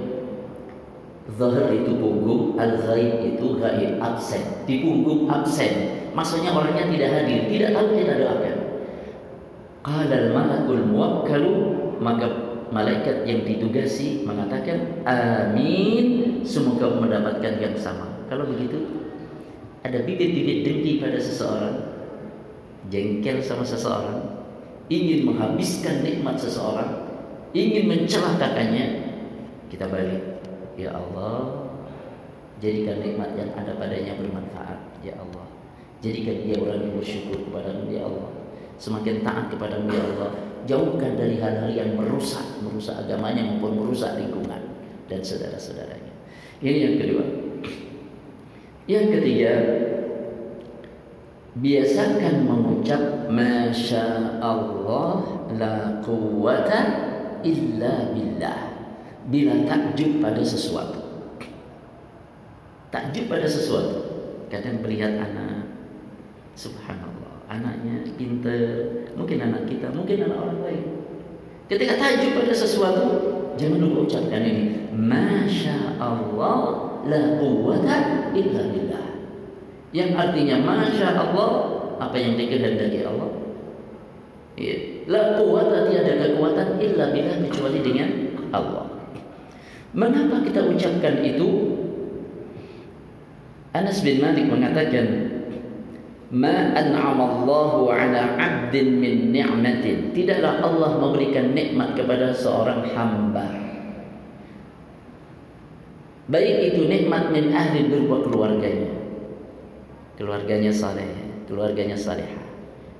Zahir 1.39 1.71
itu 1.71 1.93
punggung, 1.99 2.57
al-ghaib 2.57 3.21
itu 3.23 3.47
ghaib, 3.61 4.01
absen. 4.01 4.65
Di 4.65 4.81
punggung 4.81 5.29
absen. 5.31 6.03
Maksudnya 6.17 6.51
orangnya 6.51 6.89
tidak 6.89 7.11
hadir, 7.15 7.47
tidak 7.47 7.71
tahu 7.75 7.87
kita 7.95 8.15
doakan. 8.17 8.57
Qala 9.83 10.15
al-malakul 10.15 10.83
muwakkalu 10.89 11.55
maka 12.03 12.27
malaikat 12.71 13.25
yang 13.25 13.47
ditugasi 13.47 14.27
mengatakan 14.27 15.03
amin 15.07 16.39
semoga 16.43 16.91
mendapatkan 16.97 17.55
yang 17.59 17.75
sama. 17.79 18.27
Kalau 18.27 18.47
begitu 18.47 19.07
ada 19.87 20.03
bibit-bibit 20.03 20.67
dengki 20.67 20.93
pada 20.99 21.19
seseorang 21.23 21.77
jengkel 22.89 23.39
sama 23.45 23.63
seseorang, 23.63 24.38
ingin 24.89 25.29
menghabiskan 25.29 26.01
nikmat 26.01 26.37
seseorang, 26.41 27.09
ingin 27.53 27.89
mencelakakannya, 27.89 28.87
kita 29.69 29.89
balik. 29.89 30.41
Ya 30.79 30.95
Allah, 30.95 31.69
jadikan 32.63 33.03
nikmat 33.03 33.35
yang 33.37 33.51
ada 33.55 33.77
padanya 33.77 34.17
bermanfaat, 34.17 34.79
ya 35.05 35.15
Allah. 35.19 35.47
Jadikan 35.99 36.47
dia 36.47 36.57
orang 36.63 36.87
yang 36.87 36.95
bersyukur 36.97 37.39
kepadamu, 37.51 37.91
ya 37.91 38.07
Allah. 38.07 38.31
Semakin 38.79 39.27
taat 39.27 39.51
kepadamu, 39.51 39.91
ya 39.91 40.03
Allah. 40.15 40.31
Jauhkan 40.69 41.19
dari 41.19 41.43
hal-hal 41.43 41.71
yang 41.75 41.99
merusak, 41.99 42.45
merusak 42.63 42.95
agamanya 43.03 43.43
maupun 43.43 43.83
merusak 43.83 44.15
lingkungan 44.15 44.63
dan 45.11 45.21
saudara-saudaranya. 45.25 46.15
Ini 46.63 46.79
yang 46.79 46.97
kedua. 47.03 47.25
Yang 48.87 49.07
ketiga, 49.19 49.53
biasakan 51.59 52.47
mengucap 52.47 53.27
Masya 53.31 54.39
Allah 54.39 55.43
la 55.59 55.99
quwata 56.03 56.81
illa 57.43 58.15
billah. 58.15 58.59
Bila 59.29 59.67
takjub 59.69 60.25
pada 60.25 60.41
sesuatu. 60.41 61.03
Takjub 62.89 63.29
pada 63.29 63.45
sesuatu. 63.45 63.97
Kadang 64.49 64.81
melihat 64.81 65.21
anak 65.21 65.69
subhanallah 66.57 67.45
anaknya 67.51 68.07
pintar. 68.17 69.05
Mungkin 69.19 69.39
anak 69.45 69.69
kita 69.69 69.93
mungkin 69.93 70.25
anak 70.25 70.39
orang 70.39 70.61
lain. 70.65 70.85
Ketika 71.69 72.01
takjub 72.01 72.33
pada 72.39 72.55
sesuatu 72.55 73.07
jangan 73.59 73.83
lupa 73.83 74.09
ucapkan 74.09 74.41
ini 74.41 74.89
Masya 74.95 76.01
Allah 76.01 76.59
la 77.05 77.37
quwata 77.37 78.31
illa 78.33 78.63
billah 78.73 79.08
yang 79.97 80.13
artinya 80.13 80.61
masya 80.61 81.17
Allah 81.17 81.51
apa 81.97 82.17
yang 82.17 82.37
dikehendaki 82.37 83.03
Allah? 83.09 83.31
Ya. 84.59 84.77
la 85.07 85.39
quwata 85.39 85.87
tiada 85.87 86.19
kekuatan 86.19 86.83
illa 86.83 87.15
billah 87.15 87.37
kecuali 87.47 87.79
dengan 87.81 88.11
Allah. 88.53 88.87
Mengapa 89.97 90.45
kita 90.45 90.67
ucapkan 90.69 91.25
itu? 91.25 91.79
Anas 93.73 94.03
bin 94.03 94.19
Malik 94.19 94.51
mengatakan 94.51 95.07
ma 96.35 96.75
an'ama 96.75 97.25
Allahu 97.41 97.89
ala 97.89 98.37
'abdin 98.37 98.99
min 98.99 99.31
ni'matin. 99.33 100.13
Tidaklah 100.13 100.61
Allah 100.61 100.91
memberikan 101.01 101.55
nikmat 101.57 101.97
kepada 101.97 102.35
seorang 102.35 102.85
hamba. 102.93 103.47
Baik 106.29 106.75
itu 106.75 106.85
nikmat 106.85 107.33
min 107.33 107.57
ahli 107.57 107.89
berupa 107.89 108.29
keluarganya 108.29 108.98
keluarganya 110.19 110.75
saleh, 110.75 111.07
keluarganya 111.47 111.95
saleh, 111.95 112.27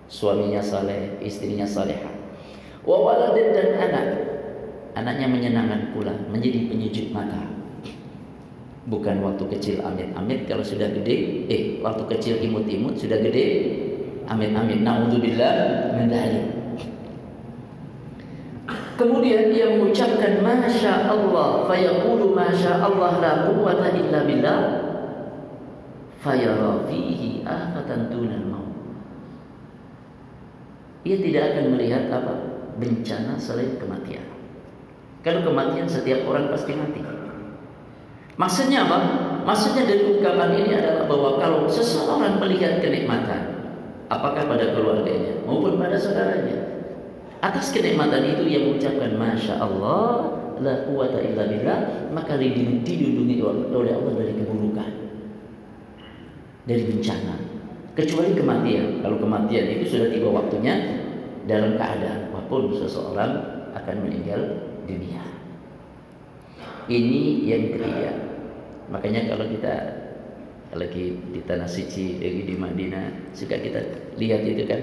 suaminya 0.07 0.63
saleh, 0.63 1.19
istrinya 1.19 1.67
saleh. 1.67 1.99
Wa 2.87 2.95
waladin 2.95 3.51
dan 3.51 3.69
anak. 3.75 4.07
Anaknya 4.95 5.27
menyenangkan 5.27 5.95
pula, 5.95 6.15
menjadi 6.31 6.71
penyejuk 6.71 7.11
mata. 7.11 7.43
Bukan 8.89 9.21
waktu 9.21 9.45
kecil 9.59 9.77
amit-amit 9.83 10.47
kalau 10.49 10.63
sudah 10.63 10.89
gede, 10.95 11.45
eh 11.51 11.63
waktu 11.83 12.07
kecil 12.17 12.39
imut-imut 12.41 12.95
sudah 12.95 13.19
gede, 13.19 13.47
amit-amit. 14.31 14.81
Nauzubillah 14.87 15.55
min 15.99 16.07
dzalik. 16.09 16.47
Kemudian 18.99 19.55
dia 19.55 19.79
mengucapkan 19.79 20.43
Masya 20.43 21.07
Allah 21.07 21.71
Fayaqulu 21.71 22.35
Masya 22.35 22.83
Allah 22.83 23.13
La 23.23 23.33
quwata 23.47 23.95
illa 23.95 24.27
billah 24.27 24.78
fayara 26.19 26.83
fihi 26.91 27.47
afatan 27.47 28.11
dunal 28.11 28.45
maut. 28.51 28.75
Ia 31.07 31.17
tidak 31.23 31.55
akan 31.55 31.65
melihat 31.79 32.11
apa 32.11 32.35
bencana 32.79 33.39
selain 33.39 33.79
kematian. 33.79 34.27
Kalau 35.23 35.47
kematian 35.47 35.87
setiap 35.87 36.27
orang 36.27 36.51
pasti 36.51 36.75
mati. 36.75 37.03
Maksudnya 38.39 38.87
apa? 38.87 38.99
Maksudnya 39.43 39.83
dari 39.87 40.15
ungkapan 40.15 40.51
ini 40.63 40.71
adalah 40.79 41.11
bahwa 41.11 41.31
kalau 41.43 41.67
seseorang 41.67 42.39
melihat 42.39 42.79
kenikmatan, 42.79 43.75
apakah 44.07 44.47
pada 44.47 44.75
keluarganya 44.75 45.43
maupun 45.43 45.75
pada 45.75 45.99
saudaranya, 45.99 46.87
atas 47.43 47.75
kenikmatan 47.75 48.23
itu 48.31 48.47
ia 48.47 48.63
mengucapkan 48.63 49.19
Masya 49.19 49.59
Allah, 49.59 50.39
la 50.63 50.87
quwata 50.87 51.19
illa 51.19 51.51
billah, 51.51 51.81
maka 52.15 52.39
dilindungi 52.39 53.43
oleh 53.75 53.91
Allah 53.91 54.13
dari 54.15 54.39
keburukan 54.39 55.08
dari 56.69 56.85
bencana. 56.85 57.35
Kecuali 57.97 58.37
kematian. 58.37 59.01
Kalau 59.01 59.17
kematian 59.17 59.65
itu 59.73 59.97
sudah 59.97 60.13
tiba 60.13 60.29
waktunya 60.29 61.01
dalam 61.49 61.81
keadaan 61.81 62.29
apa 62.29 62.45
pun 62.47 62.71
seseorang 62.77 63.33
akan 63.73 63.97
meninggal 64.05 64.69
dunia. 64.85 65.25
Ini 66.87 67.21
yang 67.49 67.75
ketiga. 67.75 68.13
Makanya 68.93 69.33
kalau 69.33 69.49
kita 69.49 69.75
lagi 70.77 71.17
di 71.33 71.41
tanah 71.49 71.65
suci 71.65 72.21
lagi 72.21 72.45
di 72.45 72.55
Madinah 72.55 73.33
suka 73.33 73.57
kita 73.57 73.81
lihat 74.21 74.45
itu 74.45 74.69
kan? 74.69 74.83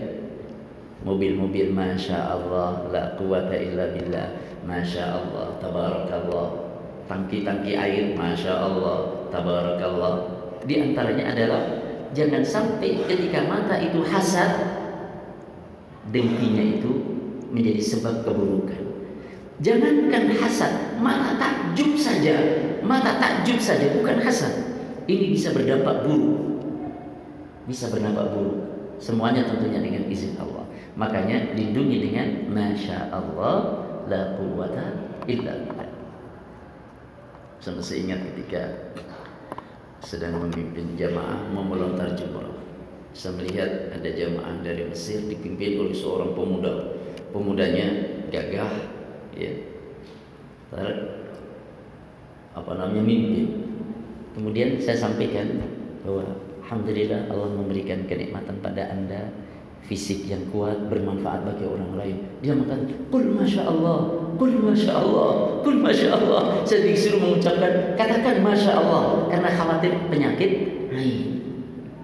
Mobil-mobil 1.06 1.70
masya 1.70 2.18
Allah 2.18 2.90
la 2.90 3.14
quwata 3.14 3.54
illa 3.54 3.94
billah 3.94 4.28
masya 4.66 5.22
Allah 5.22 5.54
tabarakallah. 5.62 6.50
Tangki-tangki 7.06 7.78
air 7.78 8.18
masya 8.18 8.58
Allah 8.58 9.30
tabarakallah 9.30 10.35
di 10.64 10.80
antaranya 10.80 11.36
adalah 11.36 11.62
jangan 12.16 12.42
sampai 12.48 13.04
ketika 13.04 13.44
mata 13.44 13.76
itu 13.76 14.00
hasad 14.08 14.52
dengkinya 16.16 16.80
itu 16.80 16.92
menjadi 17.52 17.82
sebab 17.82 18.24
keburukan. 18.24 18.84
Jangankan 19.64 20.36
hasad, 20.36 21.00
mata 21.00 21.40
takjub 21.40 21.96
saja, 21.96 22.36
mata 22.84 23.16
takjub 23.20 23.56
saja 23.60 23.88
bukan 23.96 24.20
hasad. 24.20 24.52
Ini 25.08 25.32
bisa 25.32 25.56
berdampak 25.56 26.04
buruk. 26.04 26.60
Bisa 27.64 27.88
berdampak 27.88 28.36
buruk. 28.36 28.58
Semuanya 29.00 29.48
tentunya 29.48 29.80
dengan 29.80 30.04
izin 30.12 30.36
Allah. 30.40 30.68
Makanya 30.96 31.56
lindungi 31.56 32.04
dengan 32.04 32.28
Masya 32.52 33.12
Allah 33.12 33.84
la 34.08 34.36
quwata 34.40 34.86
illa 35.28 35.54
billah. 35.68 35.90
Sampai 37.64 37.96
ingat 38.06 38.20
ketika 38.32 38.62
sedang 40.06 40.38
memimpin 40.38 40.94
jamaah 40.94 41.50
mau 41.50 41.66
melontar 41.66 42.14
jumroh. 42.14 42.62
Saya 43.18 43.42
melihat 43.42 43.90
ada 43.90 44.06
jamaah 44.06 44.62
dari 44.62 44.86
Mesir 44.86 45.26
dipimpin 45.26 45.82
oleh 45.82 45.98
seorang 45.98 46.38
pemuda. 46.38 46.94
Pemudanya 47.34 47.90
gagah, 48.30 48.70
ya. 49.34 49.52
apa 52.56 52.72
namanya 52.78 53.04
mimpi. 53.04 53.44
Kemudian 54.38 54.78
saya 54.80 55.00
sampaikan 55.00 55.58
bahwa 56.06 56.24
Alhamdulillah 56.64 57.28
Allah 57.34 57.50
memberikan 57.56 58.06
kenikmatan 58.06 58.62
pada 58.62 58.94
anda 58.94 59.32
fisik 59.86 60.26
yang 60.26 60.42
kuat 60.50 60.90
bermanfaat 60.90 61.46
bagi 61.46 61.66
orang 61.66 61.94
lain. 61.94 62.18
Dia 62.42 62.58
mengatakan, 62.58 62.90
"Qul 63.14 63.38
masya 63.38 63.70
Allah, 63.70 64.00
qul 64.38 64.54
masya 64.58 64.92
Allah, 64.98 65.62
qul 65.62 65.78
masya 65.78 66.10
Allah." 66.18 66.66
Saya 66.66 66.90
disuruh 66.90 67.22
mengucapkan, 67.22 67.94
katakan 67.94 68.42
masya 68.42 68.82
Allah 68.82 69.30
karena 69.30 69.50
khawatir 69.54 69.94
penyakit 70.10 70.52
lain. 70.90 71.46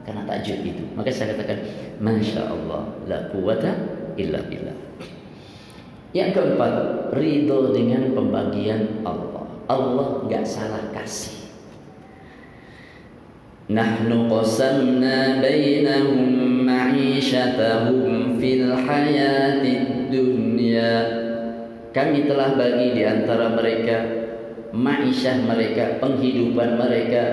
Karena 0.06 0.22
takjub 0.26 0.62
itu. 0.66 0.84
Maka 0.94 1.10
saya 1.10 1.34
katakan, 1.34 1.62
masya 2.02 2.50
Allah, 2.50 2.90
la 3.06 3.30
quwata 3.30 3.72
illa 4.18 4.42
billah. 4.46 4.78
Yang 6.12 6.30
keempat, 6.38 6.74
ridho 7.16 7.72
dengan 7.72 8.12
pembagian 8.12 9.06
Allah. 9.08 9.48
Allah 9.72 10.28
nggak 10.28 10.44
salah 10.44 10.92
kasih. 10.92 11.41
نحن 13.71 14.31
قسمنا 14.31 15.43
بينهم 15.43 16.29
معيشتهم 16.67 17.99
في 18.39 18.51
الحياة 18.63 19.63
الدنيا 19.63 20.95
kami 21.97 22.29
telah 22.29 22.53
bagi 22.61 22.93
di 22.93 23.03
antara 23.09 23.57
mereka 23.57 24.05
ma'isyah 24.77 25.49
mereka, 25.49 25.97
penghidupan 25.97 26.77
mereka 26.77 27.25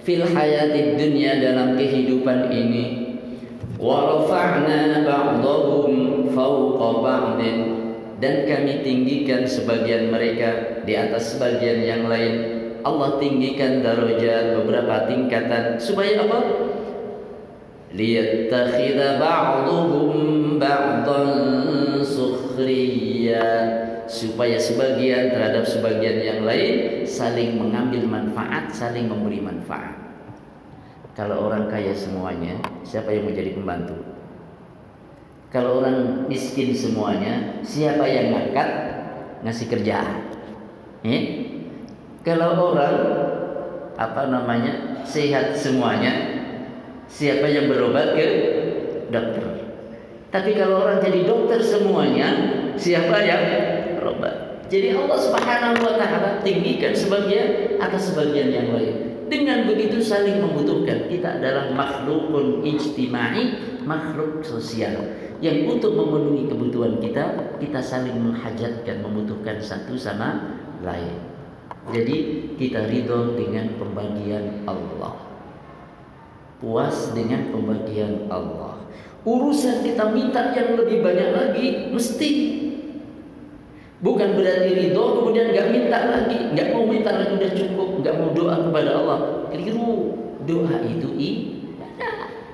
fil 0.00 0.24
hayatid 0.24 0.96
dunya 0.96 1.36
dalam 1.44 1.76
kehidupan 1.76 2.48
ini 2.48 2.84
wa 3.76 4.16
rafa'na 4.16 5.04
ba'dahum 5.04 6.24
fawqa 6.32 6.88
ba'din 7.04 7.58
dan 8.16 8.48
kami 8.48 8.80
tinggikan 8.80 9.44
sebagian 9.44 10.08
mereka 10.08 10.80
di 10.88 10.96
atas 10.96 11.36
sebagian 11.36 11.84
yang 11.84 12.02
lain 12.08 12.59
Allah 12.81 13.21
tinggikan 13.21 13.85
darajat 13.85 14.57
beberapa 14.61 15.05
tingkatan 15.05 15.77
supaya 15.77 16.25
apa? 16.25 16.39
Liyattakhidha 17.91 19.19
ba'duhum 19.19 20.57
ba'dan 20.57 21.29
sukhriya 22.01 23.43
supaya 24.07 24.55
sebagian 24.55 25.31
terhadap 25.31 25.63
sebagian 25.67 26.17
yang 26.23 26.41
lain 26.47 27.03
saling 27.03 27.59
mengambil 27.59 28.03
manfaat, 28.07 28.71
saling 28.71 29.07
memberi 29.11 29.43
manfaat. 29.43 29.95
Kalau 31.11 31.51
orang 31.51 31.67
kaya 31.67 31.91
semuanya, 31.91 32.55
siapa 32.87 33.11
yang 33.11 33.27
menjadi 33.27 33.51
pembantu? 33.59 33.99
Kalau 35.51 35.83
orang 35.83 36.31
miskin 36.31 36.71
semuanya, 36.71 37.59
siapa 37.59 38.07
yang 38.07 38.31
ngangkat 38.31 38.69
ngasih 39.43 39.67
kerjaan? 39.67 40.31
Eh? 41.03 41.50
Kalau 42.21 42.73
orang 42.73 42.97
apa 43.97 44.29
namanya 44.29 45.01
sehat 45.01 45.57
semuanya, 45.57 46.13
siapa 47.09 47.49
yang 47.49 47.65
berobat 47.65 48.13
ke 48.13 48.27
dokter? 49.09 49.45
Tapi 50.29 50.53
kalau 50.53 50.85
orang 50.85 51.01
jadi 51.01 51.25
dokter 51.25 51.59
semuanya, 51.65 52.29
siapa 52.77 53.25
yang 53.25 53.43
berobat? 53.97 54.63
Jadi 54.69 54.93
Allah 54.93 55.17
Subhanahu 55.17 55.81
wa 55.81 55.97
taala 55.97 56.39
tinggikan 56.45 56.93
sebagian 56.93 57.75
atas 57.81 58.13
sebagian 58.13 58.53
yang 58.53 58.69
lain. 58.69 59.25
Dengan 59.27 59.65
begitu 59.65 59.97
saling 60.03 60.43
membutuhkan. 60.43 61.09
Kita 61.09 61.39
adalah 61.41 61.73
makhlukun 61.73 62.61
ijtimai, 62.61 63.43
makhluk 63.83 64.45
sosial 64.45 64.93
yang 65.41 65.65
untuk 65.65 65.97
memenuhi 65.97 66.45
kebutuhan 66.45 67.01
kita, 67.01 67.57
kita 67.57 67.81
saling 67.81 68.13
menghajatkan, 68.13 69.01
membutuhkan 69.01 69.57
satu 69.57 69.97
sama 69.97 70.53
lain. 70.85 71.30
Jadi 71.91 72.15
kita 72.55 72.87
ridho 72.87 73.35
dengan 73.35 73.75
pembagian 73.75 74.63
Allah. 74.63 75.27
Puas 76.63 77.11
dengan 77.11 77.51
pembagian 77.51 78.31
Allah. 78.31 78.79
Urusan 79.21 79.85
kita 79.85 80.09
minta 80.09 80.55
yang 80.55 80.79
lebih 80.79 81.03
banyak 81.03 81.29
lagi 81.35 81.65
mesti. 81.93 82.31
Bukan 84.01 84.33
berarti 84.33 84.71
ridho 84.73 85.03
kemudian 85.21 85.53
nggak 85.53 85.67
minta 85.69 85.99
lagi, 86.09 86.37
nggak 86.57 86.73
mau 86.73 86.89
minta 86.89 87.11
lagi 87.13 87.37
udah 87.37 87.51
cukup, 87.53 87.89
nggak 88.01 88.15
mau 88.17 88.29
doa 88.33 88.55
kepada 88.65 88.89
Allah. 88.97 89.19
Keliru. 89.53 90.17
Doa 90.41 90.73
itu 90.89 91.09
ibadah. 91.21 91.60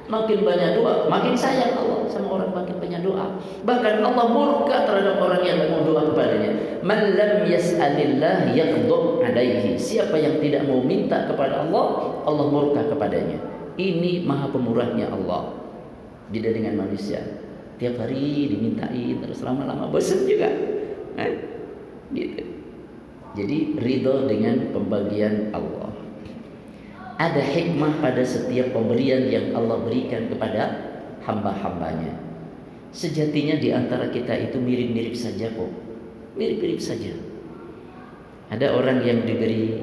Makin 0.08 0.39
banyak 0.48 0.80
doa, 0.80 1.12
makin 1.12 1.36
sayang 1.36 1.76
Allah 1.76 2.08
sama 2.08 2.39
orang 2.39 2.56
makin 2.56 2.80
banyak 2.80 3.04
doa. 3.04 3.36
Bahkan 3.67 4.00
Allah 4.00 4.26
murka 4.32 4.88
terhadap 4.88 5.20
orang 5.20 5.43
yang 5.43 5.67
mau 5.67 5.84
doa 5.84 6.15
kepadanya. 6.15 6.80
Man 6.80 7.20
lam 7.20 7.43
yas'alillah 7.43 8.56
yaghdab 8.56 9.20
alaihi. 9.20 9.76
Siapa 9.76 10.15
yang 10.15 10.39
tidak 10.39 10.63
mau 10.63 10.80
minta 10.80 11.28
kepada 11.28 11.67
Allah, 11.67 12.15
Allah 12.24 12.46
murka 12.48 12.88
kepadanya. 12.88 13.36
Ini 13.76 14.24
maha 14.24 14.48
pemurahnya 14.48 15.12
Allah. 15.12 15.52
Beda 16.32 16.56
dengan 16.56 16.88
manusia. 16.88 17.20
Tiap 17.76 18.00
hari 18.00 18.48
dimintai 18.48 19.20
terus 19.20 19.43
lama-lama 19.43 19.91
bosan 19.91 20.24
juga. 20.24 20.48
Eh? 21.20 21.34
Gitu. 22.15 22.43
Jadi 23.36 23.58
ridho 23.78 24.24
dengan 24.26 24.72
pembagian 24.72 25.52
Allah 25.52 25.96
ada 27.17 27.41
hikmah 27.41 27.97
pada 27.97 28.21
setiap 28.21 28.77
pemberian 28.77 29.25
yang 29.25 29.58
Allah 29.58 29.82
berikan 29.82 30.30
kepada 30.30 30.69
hamba-hambanya. 31.25 32.13
Sejatinya 32.93 33.58
di 33.58 33.73
antara 33.73 34.13
kita 34.13 34.38
itu 34.38 34.62
mirip-mirip 34.62 35.17
saja 35.17 35.49
kok. 35.49 35.71
Mirip-mirip 36.38 36.77
saja. 36.77 37.17
Ada 38.53 38.69
orang 38.69 39.01
yang 39.01 39.25
diberi 39.25 39.82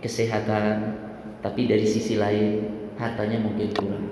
kesehatan, 0.00 0.96
tapi 1.42 1.66
dari 1.66 1.84
sisi 1.84 2.14
lain 2.14 2.62
hartanya 2.94 3.42
mungkin 3.42 3.68
kurang. 3.74 4.06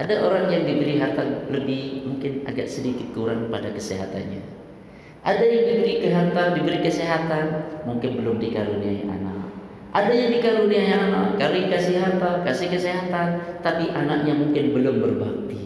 Ada 0.00 0.16
orang 0.24 0.48
yang 0.48 0.64
diberi 0.64 0.96
harta 0.96 1.44
lebih, 1.52 2.08
mungkin 2.08 2.48
agak 2.48 2.72
sedikit 2.72 3.12
kurang 3.12 3.52
pada 3.52 3.68
kesehatannya. 3.68 4.40
Ada 5.20 5.44
yang 5.44 5.64
diberi 5.68 5.94
kesehatan, 6.00 6.46
diberi 6.56 6.80
kesehatan, 6.80 7.44
mungkin 7.84 8.10
belum 8.16 8.40
dikaruniai 8.40 9.04
anak 9.04 9.29
ada 9.90 10.14
yang 10.14 10.30
dikaruniai 10.30 10.94
anak, 10.94 11.34
kali 11.34 11.66
kasih 11.66 11.98
harta, 11.98 12.46
kasih 12.46 12.70
kesehatan, 12.70 13.58
tapi 13.58 13.90
anaknya 13.90 14.38
mungkin 14.38 14.70
belum 14.70 15.02
berbakti. 15.02 15.58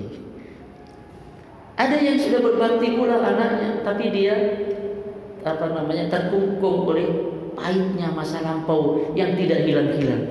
Ada 1.76 2.00
yang 2.00 2.16
sudah 2.16 2.40
berbakti 2.40 2.96
pula 2.96 3.20
anaknya, 3.20 3.84
tapi 3.84 4.08
dia 4.08 4.32
apa 5.44 5.76
namanya 5.76 6.08
terkungkung 6.08 6.88
oleh 6.88 7.08
pahitnya 7.52 8.16
masa 8.16 8.40
lampau 8.40 9.12
yang 9.12 9.37
tidak 9.37 9.68
hilang-hilang. 9.68 10.24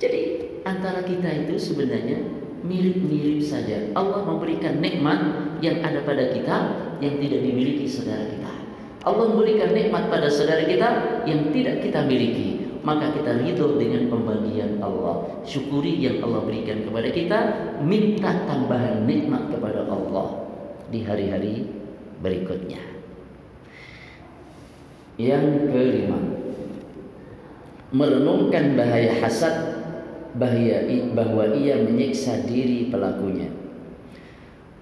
Jadi 0.00 0.20
antara 0.64 1.04
kita 1.04 1.44
itu 1.44 1.60
sebenarnya 1.60 2.24
mirip-mirip 2.64 3.44
saja. 3.44 3.92
Allah 3.92 4.24
memberikan 4.24 4.80
nikmat 4.80 5.20
yang 5.60 5.84
ada 5.84 6.00
pada 6.08 6.32
kita 6.32 6.56
yang 7.04 7.20
tidak 7.20 7.40
dimiliki 7.44 7.84
saudara 7.84 8.24
kita. 8.32 8.52
Allah 9.04 9.28
memberikan 9.28 9.76
nikmat 9.76 10.08
pada 10.08 10.32
saudara 10.32 10.64
kita 10.64 11.20
yang 11.28 11.52
tidak 11.52 11.84
kita 11.84 12.00
miliki 12.08 12.53
maka 12.83 13.11
kita 13.11 13.43
ridho 13.43 13.75
dengan 13.75 14.07
pembagian 14.07 14.79
Allah 14.79 15.43
syukuri 15.43 15.99
yang 15.99 16.23
Allah 16.23 16.47
berikan 16.47 16.83
kepada 16.87 17.09
kita 17.11 17.39
minta 17.83 18.47
tambahan 18.47 19.03
nikmat 19.03 19.51
kepada 19.51 19.85
Allah 19.87 20.47
di 20.87 21.03
hari-hari 21.03 21.67
berikutnya 22.23 22.81
yang 25.19 25.67
kelima 25.67 26.19
merenungkan 27.91 28.79
bahaya 28.79 29.19
hasad 29.19 29.55
bahaya 30.37 30.85
bahwa 31.11 31.51
ia 31.57 31.81
menyiksa 31.83 32.47
diri 32.47 32.87
pelakunya 32.87 33.49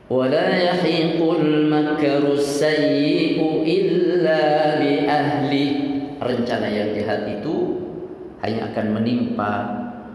ولا 0.08 0.56
يحيق 0.56 1.20
المكر 1.20 2.24
السيء 2.32 3.44
إلا 3.68 4.42
بأهله 4.80 5.72
rencana 6.18 6.66
yang 6.66 6.98
jahat 6.98 7.30
itu 7.30 7.56
hanya 8.43 8.75
akan 8.75 8.87
menimpa 8.99 9.53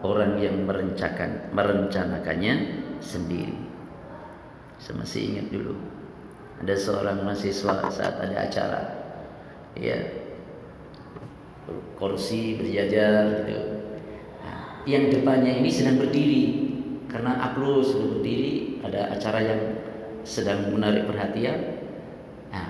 orang 0.03 0.37
yang 0.37 0.67
merencanakan 0.67 1.51
merencanakannya 1.55 2.53
sendiri. 2.99 3.55
Saya 4.77 5.01
masih 5.01 5.21
ingat 5.33 5.47
dulu 5.49 5.73
ada 6.61 6.73
seorang 6.73 7.21
mahasiswa 7.21 7.87
saat 7.89 8.15
ada 8.17 8.37
acara 8.49 8.81
ya 9.77 9.97
kursi 11.97 12.57
berjajar 12.57 13.45
gitu. 13.45 13.63
Nah, 14.41 14.59
yang 14.85 15.09
depannya 15.09 15.63
ini 15.63 15.69
sedang 15.69 15.97
berdiri 16.01 16.43
karena 17.07 17.39
aplaus 17.41 17.93
sedang 17.95 18.19
berdiri 18.19 18.81
ada 18.83 19.13
acara 19.13 19.39
yang 19.41 19.61
sedang 20.27 20.69
menarik 20.75 21.07
perhatian. 21.07 21.79
Nah, 22.51 22.69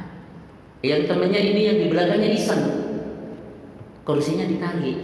yang 0.86 1.10
temannya 1.10 1.42
ini 1.42 1.62
yang 1.66 1.78
di 1.82 1.88
belakangnya 1.90 2.30
iseng 2.34 2.64
kursinya 4.08 4.48
ditarik 4.48 5.04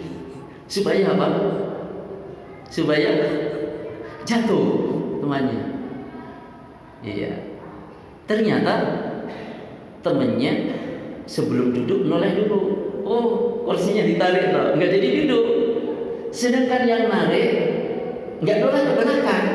Supaya 0.68 1.14
apa? 1.14 1.28
Supaya 2.72 3.10
jatuh. 4.24 4.94
temannya. 5.24 5.64
Iya. 7.00 7.32
Ternyata 8.28 8.74
temennya 10.04 10.54
sebelum 11.24 11.72
duduk 11.72 12.12
noleh 12.12 12.44
dulu. 12.44 12.60
Oh, 13.04 13.24
kursinya 13.68 14.04
ditarik 14.04 14.52
loh, 14.52 14.76
nggak 14.76 14.92
jadi 15.00 15.08
duduk. 15.24 15.46
Sedangkan 16.36 16.84
yang 16.88 17.08
narik 17.08 17.48
nggak 18.44 18.58
noleh 18.64 18.82
ke 18.84 18.94
belakang. 19.00 19.48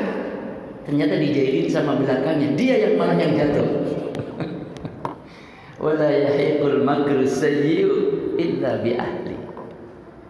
Ternyata 0.88 1.20
dijahilin 1.20 1.68
sama 1.68 2.00
belakangnya. 2.00 2.56
Dia 2.56 2.88
yang 2.88 2.96
malah 2.96 3.16
yang 3.20 3.36
jatuh. 3.36 3.68
Wala 5.84 6.08
yahiqul 6.08 6.80
makru 6.80 7.28
sayyi'u 7.28 7.96
illa 8.40 8.80
bi. 8.80 8.96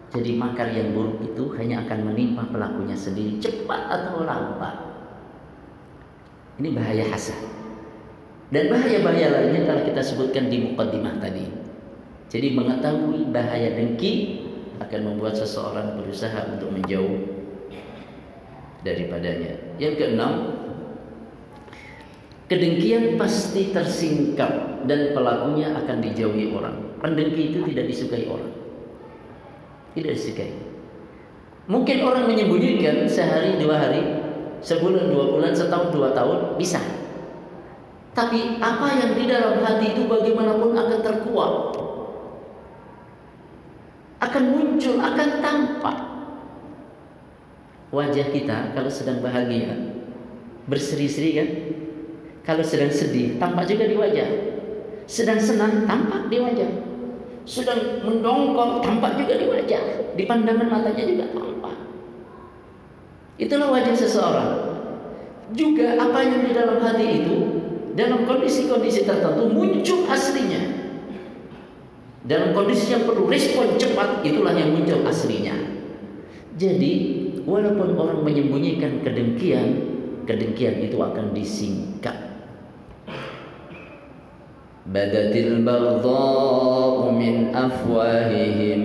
Jadi 0.09 0.31
makar 0.41 0.73
yang 0.73 0.97
buruk 0.97 1.21
itu 1.21 1.53
hanya 1.61 1.85
akan 1.85 2.09
menimpa 2.09 2.49
pelakunya 2.49 2.97
sendiri 2.97 3.37
cepat 3.37 3.81
atau 3.93 4.25
lambat. 4.25 4.75
Ini 6.57 6.73
bahaya 6.73 7.05
hasan. 7.13 7.37
Dan 8.49 8.73
bahaya-bahaya 8.73 9.29
lainnya 9.29 9.69
telah 9.69 9.83
kita 9.85 10.01
sebutkan 10.01 10.49
di 10.49 10.65
mukaddimah 10.65 11.21
tadi. 11.21 11.45
Jadi 12.33 12.47
mengetahui 12.57 13.29
bahaya 13.29 13.77
dengki 13.77 14.41
akan 14.81 15.01
membuat 15.13 15.37
seseorang 15.37 16.01
berusaha 16.01 16.57
untuk 16.57 16.73
menjauh 16.73 17.29
daripadanya. 18.81 19.77
Yang 19.77 19.93
keenam, 20.01 20.33
kedengkian 22.49 23.21
pasti 23.21 23.69
tersingkap 23.69 24.83
dan 24.89 25.13
pelakunya 25.13 25.77
akan 25.77 25.97
dijauhi 26.01 26.49
orang. 26.49 26.97
Pendengki 26.97 27.53
itu 27.53 27.61
tidak 27.69 27.85
disukai 27.93 28.25
orang. 28.25 28.58
Tidak 29.97 30.13
disukai. 30.13 30.53
Mungkin 31.69 32.01
orang 32.01 32.25
menyembunyikan 32.25 33.05
sehari 33.05 33.61
dua 33.61 33.77
hari, 33.77 34.01
sebulan 34.65 35.13
dua 35.13 35.37
bulan, 35.37 35.53
setahun 35.53 35.93
dua 35.93 36.17
tahun 36.17 36.57
bisa. 36.57 36.81
Tapi 38.17 38.57
apa 38.57 38.87
yang 38.97 39.13
di 39.13 39.29
dalam 39.29 39.61
hati 39.61 39.93
itu 39.93 40.09
bagaimanapun 40.09 40.73
akan 40.73 40.99
terkuat. 41.05 41.53
Akan 44.19 44.43
muncul, 44.51 44.97
akan 44.97 45.29
tampak. 45.39 45.97
Wajah 47.89 48.27
kita 48.33 48.73
kalau 48.73 48.89
sedang 48.89 49.21
bahagia, 49.21 49.73
berseri-seri 50.65 51.29
kan? 51.37 51.49
Kalau 52.49 52.65
sedang 52.65 52.89
sedih, 52.89 53.37
tampak 53.37 53.69
juga 53.69 53.85
di 53.85 53.93
wajah. 53.93 54.29
Sedang 55.05 55.37
senang, 55.37 55.85
tampak 55.85 56.33
di 56.33 56.37
wajah. 56.41 56.88
Sedang 57.49 58.05
mendongkol, 58.05 58.77
tampak 58.85 59.17
juga 59.17 59.33
di 59.41 59.49
wajah. 59.49 60.13
Di 60.13 60.23
pandangan 60.29 60.69
matanya 60.69 61.01
juga 61.01 61.25
tampak. 61.33 61.75
Itulah 63.41 63.73
wajah 63.73 63.95
seseorang. 63.97 64.51
Juga 65.57 65.97
apa 65.97 66.21
yang 66.21 66.45
di 66.45 66.53
dalam 66.53 66.77
hati 66.77 67.25
itu 67.25 67.37
dalam 67.97 68.29
kondisi-kondisi 68.29 69.09
tertentu 69.09 69.49
muncul 69.49 70.05
aslinya. 70.05 70.77
Dalam 72.29 72.53
kondisi 72.53 72.93
yang 72.93 73.09
perlu 73.09 73.25
respon 73.25 73.81
cepat 73.81 74.21
itulah 74.21 74.53
yang 74.53 74.77
muncul 74.77 75.01
aslinya. 75.09 75.57
Jadi 76.53 76.93
walaupun 77.49 77.97
orang 77.97 78.21
menyembunyikan 78.21 79.01
kedengkian, 79.01 79.89
kedengkian 80.29 80.85
itu 80.85 81.01
akan 81.01 81.33
disingkat. 81.33 82.28
Baghdha'u 84.89 87.13
min 87.13 87.53
afwahihim 87.53 88.81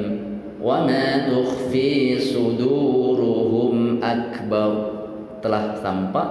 wa 0.61 0.85
ma 0.85 1.25
tukhfi 1.25 2.21
suduruhum 2.21 4.05
akbar. 4.05 4.93
Telah 5.41 5.81
tampak 5.81 6.29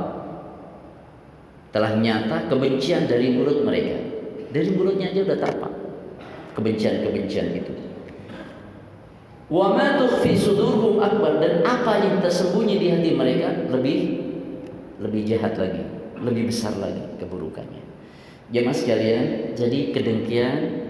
telah 1.74 1.98
nyata 1.98 2.50
kebencian 2.50 3.10
dari 3.10 3.34
mulut 3.34 3.66
mereka. 3.66 3.98
Dari 4.54 4.70
mulutnya 4.78 5.10
aja 5.10 5.26
udah 5.26 5.40
tampak 5.42 5.74
kebencian-kebencian 6.54 7.58
itu. 7.58 7.74
Wa 9.50 9.74
ma 9.74 9.98
tukhfi 9.98 10.38
sudurhum 10.38 11.02
akbar 11.02 11.42
dan 11.42 11.66
apa 11.66 11.98
yang 12.02 12.22
tersembunyi 12.22 12.78
di 12.78 12.88
hati 12.94 13.10
mereka 13.18 13.50
lebih 13.74 14.22
lebih 15.02 15.22
jahat 15.26 15.58
lagi, 15.58 15.82
lebih 16.22 16.54
besar 16.54 16.78
lagi 16.78 17.02
keburukannya. 17.18 17.43
Jemaah 18.54 18.78
sekalian, 18.78 19.58
jadi 19.58 19.90
kedengkian 19.90 20.86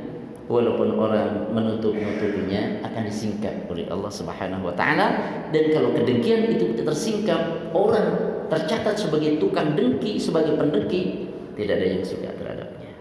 walaupun 0.52 1.00
orang 1.00 1.48
menutup-nutupinya 1.56 2.84
akan 2.84 3.08
disingkap 3.08 3.72
oleh 3.72 3.88
Allah 3.88 4.12
Subhanahu 4.12 4.68
wa 4.68 4.76
taala 4.76 5.08
dan 5.56 5.72
kalau 5.72 5.96
kedengkian 5.96 6.52
itu 6.52 6.76
tersingkap, 6.84 7.72
orang 7.72 8.20
tercatat 8.52 9.00
sebagai 9.00 9.40
tukang 9.40 9.80
dengki, 9.80 10.20
sebagai 10.20 10.60
pendengki, 10.60 11.32
tidak 11.56 11.80
ada 11.80 11.88
yang 11.88 12.04
suka 12.04 12.36
terhadapnya. 12.36 12.92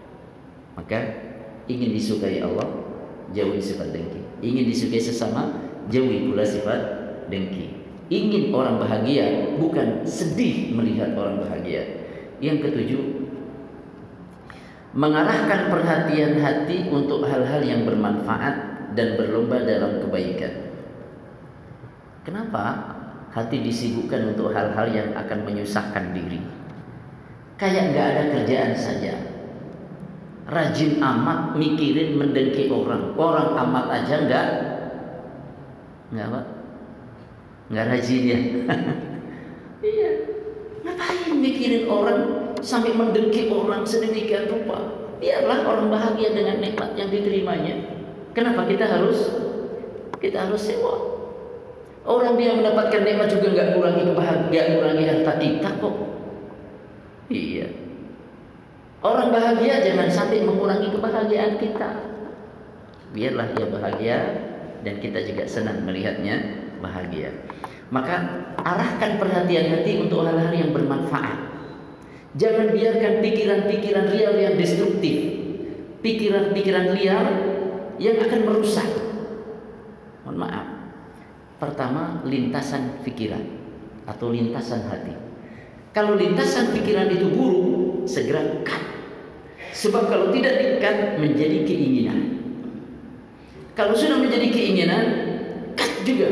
Maka 0.79 0.99
ingin 1.67 1.91
disukai 1.91 2.39
Allah, 2.39 2.71
jauhi 3.35 3.59
sifat 3.59 3.91
dengki. 3.91 4.23
Ingin 4.39 4.63
disukai 4.71 5.03
sesama, 5.03 5.59
jauhi 5.91 6.31
pula 6.31 6.47
sifat 6.47 6.79
dengki. 7.27 7.83
Ingin 8.07 8.55
orang 8.55 8.79
bahagia, 8.79 9.59
bukan 9.59 10.07
sedih 10.07 10.71
melihat 10.71 11.11
orang 11.19 11.43
bahagia. 11.43 12.07
Yang 12.39 12.71
ketujuh, 12.71 13.22
mengarahkan 14.93 15.73
perhatian 15.73 16.37
hati 16.37 16.89
untuk 16.89 17.25
hal-hal 17.25 17.61
yang 17.65 17.85
bermanfaat 17.85 18.89
dan 18.93 19.17
berlomba 19.17 19.61
dalam 19.65 20.01
kebaikan. 20.05 20.53
Kenapa? 22.23 22.93
hati 23.33 23.65
disibukkan 23.65 24.37
untuk 24.37 24.53
hal-hal 24.53 24.87
yang 24.93 25.09
akan 25.17 25.39
menyusahkan 25.41 26.13
diri. 26.13 26.37
Kayak 27.57 27.93
nggak 27.93 28.07
ada 28.13 28.23
kerjaan 28.29 28.73
saja. 28.77 29.13
Rajin 30.45 31.01
amat 31.01 31.57
mikirin 31.57 32.19
mendengki 32.21 32.69
orang. 32.69 33.17
Orang 33.17 33.57
amat 33.57 33.85
aja 33.89 34.15
nggak 34.29 34.47
nggak 36.13 36.27
apa? 36.29 36.41
Nggak 37.73 37.85
rajin 37.89 38.21
ya. 38.21 38.39
iya. 39.93 40.11
Ngapain 40.83 41.33
mikirin 41.41 41.89
orang 41.89 42.42
sampai 42.63 42.95
mendengki 42.95 43.51
orang 43.51 43.83
sedemikian 43.83 44.47
rupa? 44.47 44.79
Biarlah 45.19 45.67
orang 45.67 45.87
bahagia 45.91 46.31
dengan 46.31 46.63
nikmat 46.63 46.95
yang 46.95 47.11
diterimanya. 47.11 47.75
Kenapa 48.33 48.65
kita 48.65 48.87
harus 48.89 49.29
kita 50.17 50.47
harus 50.47 50.63
sewa? 50.63 50.95
Orang 52.03 52.35
dia 52.35 52.51
mendapatkan 52.55 53.03
nikmat 53.03 53.31
juga 53.31 53.55
nggak 53.55 53.69
kurangi 53.79 54.03
kebahagiaan, 54.11 54.69
kurangi 54.79 55.03
harta 55.07 55.33
kita 55.39 55.69
kok. 55.79 55.95
Iya. 57.31 57.67
Orang 59.03 59.35
bahagia 59.35 59.83
jangan 59.83 60.07
sampai 60.11 60.43
mengurangi 60.43 60.91
kebahagiaan 60.91 61.59
kita. 61.59 61.89
Biarlah 63.15 63.47
dia 63.55 63.67
bahagia 63.67 64.17
dan 64.83 64.95
kita 64.99 65.23
juga 65.23 65.43
senang 65.47 65.83
melihatnya 65.87 66.39
bahagia. 66.83 67.31
Maka 67.87 68.47
arahkan 68.59 69.21
perhatian 69.21 69.71
hati 69.71 70.03
untuk 70.03 70.27
hal-hal 70.27 70.51
yang 70.51 70.71
bermanfaat. 70.75 71.52
Jangan 72.33 72.73
biarkan 72.73 73.21
pikiran-pikiran 73.21 74.05
liar 74.09 74.35
yang 74.37 74.55
destruktif, 74.57 75.17
pikiran-pikiran 76.01 76.97
liar 76.97 77.25
yang 78.01 78.17
akan 78.17 78.41
merusak. 78.41 78.89
Mohon 80.25 80.37
maaf, 80.41 80.67
Pertama, 81.63 82.19
lintasan 82.27 82.99
pikiran 83.07 83.39
atau 84.03 84.35
lintasan 84.35 84.83
hati. 84.91 85.15
Kalau 85.95 86.19
lintasan 86.19 86.75
pikiran 86.75 87.07
itu 87.07 87.31
buruk, 87.31 88.03
segera 88.03 88.59
cut. 88.67 88.83
Sebab 89.71 90.11
kalau 90.11 90.27
tidak 90.35 90.59
dikat 90.59 91.23
menjadi 91.23 91.63
keinginan. 91.63 92.19
Kalau 93.79 93.95
sudah 93.95 94.19
menjadi 94.19 94.51
keinginan, 94.51 95.05
cut 95.79 96.03
juga. 96.03 96.29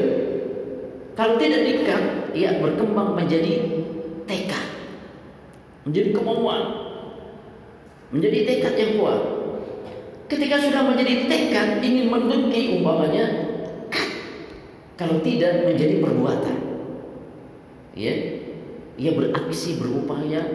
Kalau 1.15 1.39
tidak 1.39 1.63
dikat, 1.63 2.03
ia 2.35 2.59
berkembang 2.59 3.15
menjadi 3.15 3.71
tekad. 4.27 4.60
Menjadi 5.87 6.09
kemauan. 6.13 6.63
Menjadi 8.11 8.39
tekad 8.43 8.75
yang 8.77 8.91
kuat. 8.99 9.21
Ketika 10.27 10.55
sudah 10.63 10.83
menjadi 10.87 11.27
tekad 11.27 11.83
ingin 11.83 12.07
mendengki 12.07 12.79
umpamanya 12.79 13.51
kalau 14.99 15.19
tidak 15.25 15.67
menjadi 15.67 15.99
perbuatan. 15.99 16.57
Ya, 17.91 18.13
ia 18.95 19.11
beraksi 19.11 19.75
berupaya 19.75 20.45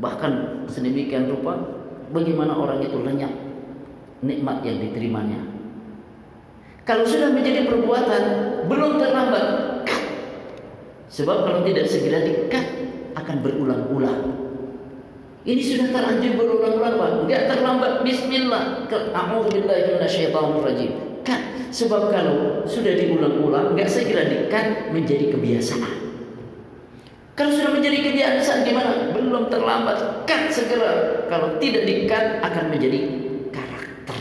bahkan 0.00 0.64
sedemikian 0.70 1.28
rupa 1.28 1.58
bagaimana 2.14 2.54
orang 2.56 2.80
itu 2.80 2.96
lenyap 3.02 3.34
nikmat 4.24 4.64
yang 4.64 4.78
diterimanya. 4.80 5.40
Kalau 6.88 7.04
sudah 7.04 7.28
menjadi 7.28 7.68
perbuatan 7.68 8.22
belum 8.64 8.96
terlambat 8.96 9.46
Sebab 11.08 11.36
kalau 11.44 11.60
tidak 11.64 11.88
segera 11.88 12.20
dikat 12.20 12.64
akan 13.18 13.36
berulang-ulang. 13.42 14.20
Ini 15.48 15.62
sudah 15.64 15.90
terlanjur 15.90 16.38
berulang-ulang. 16.38 17.24
Enggak 17.24 17.50
terlambat 17.50 18.04
bismillah. 18.04 18.86
A'udzubillahi 18.88 19.96
minasyaitonirrajim. 19.96 21.08
Sebab 21.68 22.08
kalau 22.08 22.64
sudah 22.64 22.96
diulang-ulang, 22.96 23.76
nggak 23.76 23.88
segera 23.92 24.24
dikat 24.24 24.88
menjadi 24.88 25.28
kebiasaan. 25.36 26.08
Kalau 27.36 27.52
sudah 27.54 27.70
menjadi 27.76 28.08
kebiasaan 28.08 28.64
gimana? 28.64 29.12
Belum 29.12 29.46
terlambat. 29.52 30.24
Cut 30.24 30.48
segera. 30.48 31.22
Kalau 31.28 31.60
tidak 31.60 31.84
di-cut 31.84 32.40
akan 32.40 32.64
menjadi 32.72 32.98
karakter. 33.52 34.18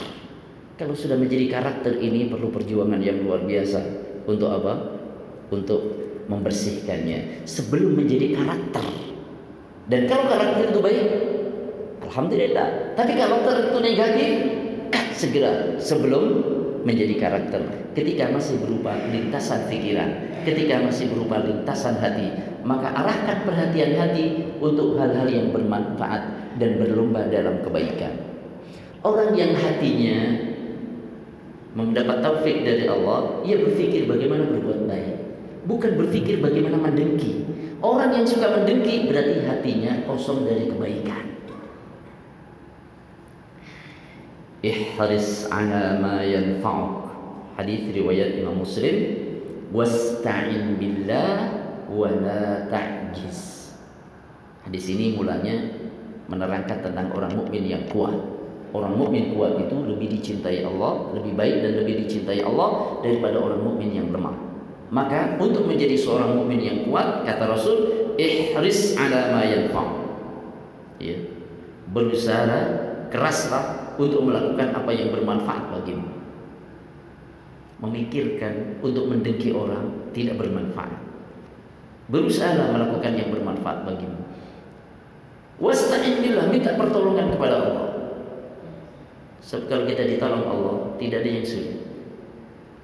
Kalau 0.77 0.93
sudah 0.93 1.17
menjadi 1.17 1.49
karakter 1.49 1.97
ini 1.97 2.29
perlu 2.29 2.51
perjuangan 2.51 2.99
yang 2.99 3.23
luar 3.23 3.41
biasa. 3.47 3.79
Untuk 4.27 4.51
apa? 4.51 4.73
Untuk 5.49 5.81
membersihkannya 6.27 7.47
sebelum 7.47 7.95
menjadi 7.95 8.35
karakter. 8.35 8.85
Dan 9.87 10.07
kalau 10.11 10.27
karakter 10.27 10.75
itu 10.75 10.79
baik, 10.83 11.05
alhamdulillah. 12.03 12.95
Tapi 12.99 13.11
kalau 13.15 13.43
karakter 13.47 13.71
itu 13.71 13.79
negatif, 13.79 14.31
cut 14.91 15.07
segera 15.15 15.53
sebelum 15.79 16.23
menjadi 16.83 17.15
karakter. 17.19 17.63
Ketika 17.95 18.29
masih 18.31 18.59
berupa 18.59 18.93
lintasan 19.09 19.67
pikiran, 19.71 20.09
ketika 20.43 20.83
masih 20.83 21.11
berupa 21.11 21.41
lintasan 21.43 21.99
hati, 21.99 22.29
maka 22.67 22.91
arahkan 22.91 23.47
perhatian 23.47 23.95
hati 23.95 24.55
untuk 24.59 24.99
hal-hal 24.99 25.27
yang 25.27 25.55
bermanfaat 25.55 26.55
dan 26.59 26.79
berlomba 26.79 27.25
dalam 27.31 27.63
kebaikan. 27.63 28.11
Orang 29.01 29.31
yang 29.39 29.55
hatinya 29.55 30.47
mendapat 31.77 32.19
taufik 32.25 32.65
dari 32.65 32.89
Allah, 32.89 33.39
ia 33.45 33.61
berpikir 33.61 34.09
bagaimana 34.09 34.49
berbuat 34.49 34.89
baik, 34.89 35.15
bukan 35.67 35.99
berpikir 35.99 36.39
bagaimana 36.39 36.79
mendengki. 36.79 37.43
Orang 37.83 38.15
yang 38.15 38.25
suka 38.25 38.49
mendengki 38.57 39.05
berarti 39.05 39.45
hatinya 39.45 40.01
kosong 40.07 40.47
dari 40.47 40.71
kebaikan. 40.71 41.25
Ihris 44.65 45.45
ala 45.53 46.01
ma 46.01 46.25
yanfa'uk. 46.25 47.05
Hadis 47.59 47.93
riwayat 47.93 48.41
Imam 48.41 48.65
Muslim. 48.65 49.27
Wasta'in 49.69 50.79
billah 50.79 51.51
wala 51.91 52.65
ta'jiz. 52.71 53.69
Hadis 54.63 54.85
ini 54.89 55.19
mulanya 55.19 55.75
menerangkan 56.31 56.81
tentang 56.81 57.11
orang 57.13 57.35
mukmin 57.35 57.67
yang 57.67 57.83
kuat. 57.91 58.15
Orang 58.71 58.99
mukmin 58.99 59.35
kuat 59.35 59.59
itu 59.59 59.75
lebih 59.85 60.11
dicintai 60.17 60.63
Allah, 60.63 61.11
lebih 61.15 61.35
baik 61.35 61.63
dan 61.63 61.71
lebih 61.83 62.03
dicintai 62.03 62.43
Allah 62.43 62.99
daripada 62.99 63.37
orang 63.39 63.61
mukmin 63.63 63.95
yang 63.95 64.09
lemah. 64.11 64.46
Maka 64.87 65.35
untuk 65.35 65.67
menjadi 65.67 65.99
seorang 65.99 66.39
mukmin 66.39 66.63
yang 66.63 66.79
kuat, 66.87 67.27
kata 67.27 67.43
Rasul, 67.43 67.77
ihris 68.15 68.95
ala 68.95 69.35
ma 69.35 69.41
yanfa'. 69.43 69.87
Ya. 71.03 71.17
Berusaha 71.91 72.59
keraslah 73.11 73.95
untuk 73.99 74.23
melakukan 74.23 74.71
apa 74.71 74.91
yang 74.95 75.11
bermanfaat 75.11 75.71
bagimu. 75.75 76.07
Memikirkan 77.83 78.81
untuk 78.81 79.11
mendengki 79.11 79.53
orang 79.53 80.11
tidak 80.15 80.39
bermanfaat. 80.39 80.97
Berusaha 82.07 82.71
melakukan 82.71 83.13
yang 83.13 83.29
bermanfaat 83.29 83.83
bagimu. 83.83 84.17
Wasta'in 85.57 86.23
minta 86.23 86.77
pertolongan 86.77 87.33
kepada 87.33 87.55
Allah. 87.59 87.87
Sebab 89.41 89.63
kalau 89.69 89.83
kita 89.89 90.05
ditolong 90.05 90.45
Allah, 90.45 90.75
tidak 90.99 91.23
ada 91.23 91.29
yang 91.29 91.45
sulit. 91.45 91.86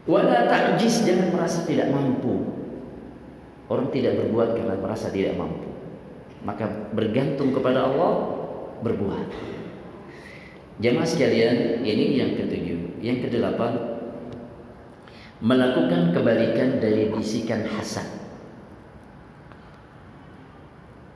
Wala 0.03 0.43
ta'jiz, 0.51 1.07
jangan 1.07 1.31
merasa 1.31 1.63
tidak 1.63 1.87
mampu. 1.87 2.43
Orang 3.71 3.87
tidak 3.95 4.19
berbuat 4.19 4.59
karena 4.59 4.75
merasa 4.75 5.07
tidak 5.07 5.39
mampu. 5.39 5.71
Maka 6.43 6.91
bergantung 6.91 7.55
kepada 7.55 7.87
Allah, 7.87 8.11
berbuat. 8.83 9.27
Jemaah 10.83 11.07
sekalian, 11.07 11.87
ini 11.87 12.19
yang 12.19 12.35
ketujuh. 12.35 12.99
Yang 12.99 13.31
kedelapan, 13.31 13.73
melakukan 15.39 16.11
kebalikan 16.11 16.83
dari 16.83 17.07
bisikan 17.07 17.63
hasad. 17.63 18.07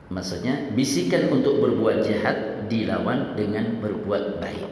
Maksudnya 0.08 0.72
bisikan 0.72 1.28
untuk 1.28 1.60
berbuat 1.60 2.08
jahat 2.08 2.64
dilawan 2.72 3.36
dengan 3.36 3.84
berbuat 3.84 4.40
baik. 4.40 4.70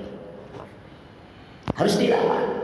Harus 1.77 2.01
dilawan. 2.01 2.56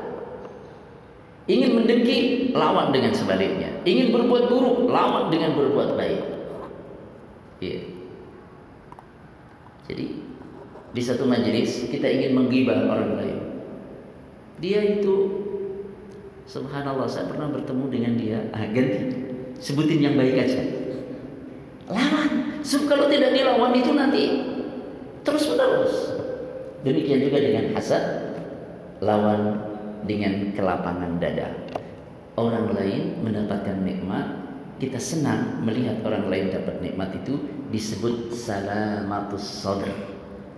Ingin 1.50 1.74
mendengki, 1.74 2.50
lawan 2.54 2.94
dengan 2.94 3.10
sebaliknya. 3.10 3.82
Ingin 3.82 4.14
berbuat 4.14 4.46
buruk, 4.46 4.86
lawan 4.86 5.26
dengan 5.26 5.58
berbuat 5.58 5.98
baik. 5.98 6.22
Iya. 7.58 7.80
Jadi 9.90 10.06
di 10.92 11.02
satu 11.02 11.26
majelis 11.26 11.90
kita 11.90 12.06
ingin 12.06 12.38
menggibah 12.38 12.86
orang 12.86 13.18
lain. 13.18 13.38
Dia 14.62 15.02
itu 15.02 15.14
subhanallah 16.46 17.10
saya 17.10 17.26
pernah 17.26 17.50
bertemu 17.50 17.84
dengan 17.90 18.12
dia. 18.14 18.38
Ah, 18.54 18.70
ganti. 18.70 19.10
Sebutin 19.58 19.98
yang 19.98 20.14
baik 20.14 20.38
aja. 20.38 20.62
Lawan. 21.90 22.62
Sebab 22.62 22.86
kalau 22.86 23.06
tidak 23.10 23.34
dilawan 23.34 23.74
itu 23.74 23.90
nanti 23.90 24.24
terus 25.26 25.50
menerus. 25.50 25.94
Demikian 26.82 27.22
juga 27.26 27.38
dengan 27.42 27.74
hasad, 27.74 28.02
lawan 29.02 29.71
dengan 30.06 30.50
kelapangan 30.54 31.18
dada. 31.22 31.52
Orang 32.34 32.72
lain 32.72 33.20
mendapatkan 33.20 33.84
nikmat, 33.84 34.24
kita 34.80 34.98
senang 34.98 35.62
melihat 35.62 36.00
orang 36.02 36.26
lain 36.32 36.50
dapat 36.50 36.80
nikmat 36.80 37.12
itu 37.22 37.38
disebut 37.70 38.32
salamatus 38.32 39.44
sadr, 39.44 39.92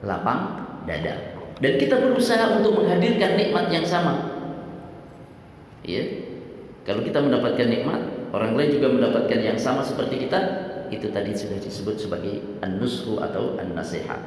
lapang 0.07 0.65
dada. 0.89 1.35
Dan 1.59 1.79
kita 1.79 1.99
berusaha 1.99 2.59
untuk 2.59 2.83
menghadirkan 2.83 3.39
nikmat 3.39 3.71
yang 3.71 3.87
sama. 3.87 4.35
Ya. 5.85 6.03
Kalau 6.85 7.01
kita 7.01 7.21
mendapatkan 7.21 7.69
nikmat, 7.69 8.31
orang 8.35 8.57
lain 8.59 8.71
juga 8.77 8.89
mendapatkan 8.93 9.41
yang 9.41 9.57
sama 9.57 9.81
seperti 9.81 10.29
kita, 10.29 10.41
itu 10.93 11.09
tadi 11.11 11.33
sudah 11.33 11.57
disebut 11.57 11.97
sebagai 11.97 12.61
an-nushu 12.61 13.17
atau 13.21 13.57
an-nasiha. 13.57 14.21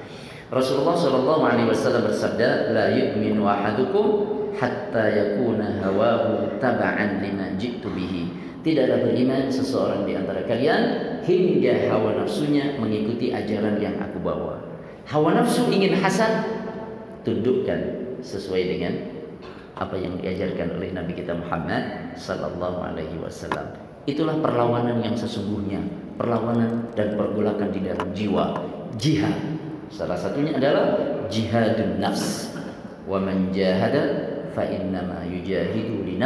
Rasulullah 0.48 0.96
Shallallahu 0.96 1.44
alaihi 1.44 1.68
wasallam 1.70 2.08
bersabda, 2.08 2.72
"La 2.72 2.88
yu'minu 2.96 3.46
ahadukum 3.46 4.37
hatta 4.58 5.06
yakuna 5.14 5.80
hawahu 5.86 6.58
taba'an 6.58 7.22
lima 7.22 7.56
jitu 7.56 7.88
bihi." 7.94 8.28
Tidaklah 8.66 9.00
beriman 9.08 9.48
seseorang 9.48 10.04
di 10.04 10.18
antara 10.18 10.44
kalian 10.44 10.84
hingga 11.24 11.88
hawa 11.88 12.20
nafsunya 12.20 12.76
mengikuti 12.76 13.32
ajaran 13.32 13.80
yang 13.80 13.96
aku 14.02 14.20
bawa. 14.20 14.60
Hawa 15.08 15.40
nafsu 15.40 15.72
ingin 15.72 15.96
hasad, 15.96 16.44
tundukkan 17.24 17.80
sesuai 18.20 18.64
dengan 18.68 18.94
apa 19.78 19.96
yang 19.96 20.20
diajarkan 20.20 20.82
oleh 20.82 20.92
Nabi 20.92 21.16
kita 21.16 21.38
Muhammad 21.38 22.12
sallallahu 22.20 22.82
alaihi 22.82 23.16
wasallam. 23.24 23.72
Itulah 24.04 24.36
perlawanan 24.44 25.00
yang 25.00 25.16
sesungguhnya 25.16 25.80
perlawanan 26.18 26.92
dan 26.98 27.14
pergolakan 27.14 27.70
di 27.70 27.86
dalam 27.86 28.10
jiwa 28.12 28.58
jihad 28.98 29.38
salah 29.94 30.18
satunya 30.18 30.58
adalah 30.58 30.98
jihadun 31.32 32.02
nafs 32.02 32.52
wa 33.08 33.22
man 33.22 33.54
jahada 33.54 34.36
fa 34.58 34.66
innama 34.66 35.22
yujahidu 35.30 36.02
li 36.02 36.18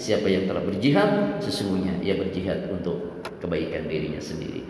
siapa 0.00 0.24
yang 0.24 0.48
telah 0.48 0.64
berjihad 0.64 1.36
sesungguhnya 1.44 2.00
ia 2.00 2.16
berjihad 2.16 2.72
untuk 2.72 3.20
kebaikan 3.36 3.84
dirinya 3.84 4.16
sendiri. 4.16 4.64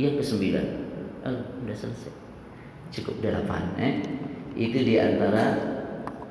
Yang 0.00 0.24
kesembilan 0.24 0.66
oh, 1.28 1.44
sudah 1.60 1.76
selesai. 1.76 2.14
Cukup 2.88 3.20
delapan 3.20 3.68
eh? 3.76 3.94
Itu 4.56 4.80
di 4.80 4.96
antara 4.96 5.60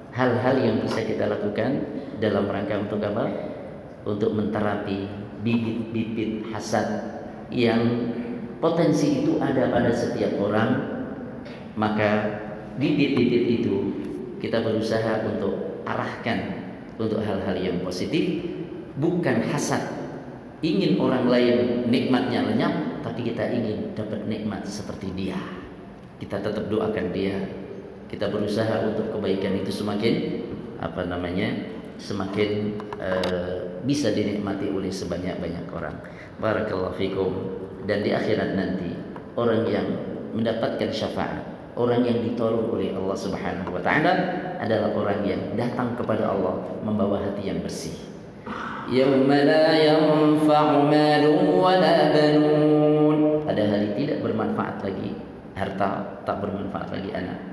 hal-hal 0.09 0.55
yang 0.57 0.81
bisa 0.81 1.05
kita 1.05 1.29
lakukan 1.29 1.85
dalam 2.17 2.49
rangka 2.49 2.81
untuk 2.81 3.05
apa? 3.05 3.29
Untuk 4.09 4.33
menterapi 4.33 5.05
bibit-bibit 5.45 6.49
hasad 6.49 6.97
yang 7.53 8.09
potensi 8.57 9.21
itu 9.21 9.37
ada 9.37 9.69
pada 9.69 9.93
setiap 9.93 10.33
orang. 10.41 10.97
Maka 11.77 12.11
bibit-bibit 12.77 13.63
itu 13.63 13.75
kita 14.43 14.61
berusaha 14.61 15.25
untuk 15.25 15.83
arahkan 15.87 16.39
untuk 16.99 17.23
hal-hal 17.23 17.55
yang 17.55 17.77
positif 17.81 18.43
bukan 18.99 19.41
hasad. 19.49 19.81
Ingin 20.59 20.99
orang 20.99 21.31
lain 21.31 21.87
nikmatnya 21.87 22.43
lenyap 22.43 22.99
tapi 22.99 23.31
kita 23.31 23.47
ingin 23.47 23.95
dapat 23.95 24.27
nikmat 24.27 24.67
seperti 24.67 25.07
dia. 25.15 25.39
Kita 26.19 26.43
tetap 26.43 26.67
doakan 26.67 27.15
dia. 27.15 27.39
Kita 28.11 28.27
berusaha 28.27 28.91
untuk 28.91 29.15
kebaikan 29.15 29.63
itu 29.63 29.71
semakin 29.71 30.43
apa 30.83 31.07
namanya 31.07 31.79
semakin 31.99 32.79
uh, 32.99 33.83
bisa 33.83 34.11
dinikmati 34.11 34.71
oleh 34.71 34.91
sebanyak-banyak 34.91 35.67
orang. 35.71 35.95
Barakallahu 36.39 36.95
fikum. 36.95 37.31
Dan 37.87 38.03
di 38.03 38.11
akhirat 38.11 38.59
nanti 38.59 38.91
orang 39.39 39.63
yang 39.65 39.87
mendapatkan 40.35 40.91
syafaat, 40.91 41.41
orang 41.79 42.03
yang 42.03 42.19
ditolong 42.27 42.67
oleh 42.75 42.91
Allah 42.91 43.15
Subhanahu 43.15 43.71
wa 43.71 43.79
taala 43.79 44.11
adalah 44.59 44.91
orang 44.91 45.23
yang 45.23 45.41
datang 45.55 45.95
kepada 45.95 46.27
Allah 46.27 46.59
membawa 46.83 47.23
hati 47.23 47.47
yang 47.47 47.63
bersih. 47.63 47.95
Yauma 48.91 49.47
la 49.47 49.71
yanfa'u 49.79 50.91
malun 50.91 51.55
wa 51.55 51.73
la 51.79 52.11
banun. 52.11 53.47
Pada 53.47 53.63
hari 53.63 53.95
tidak 53.95 54.19
bermanfaat 54.19 54.83
lagi 54.83 55.15
harta, 55.55 56.19
tak 56.27 56.37
bermanfaat 56.43 56.91
lagi 56.91 57.15
anak 57.15 57.49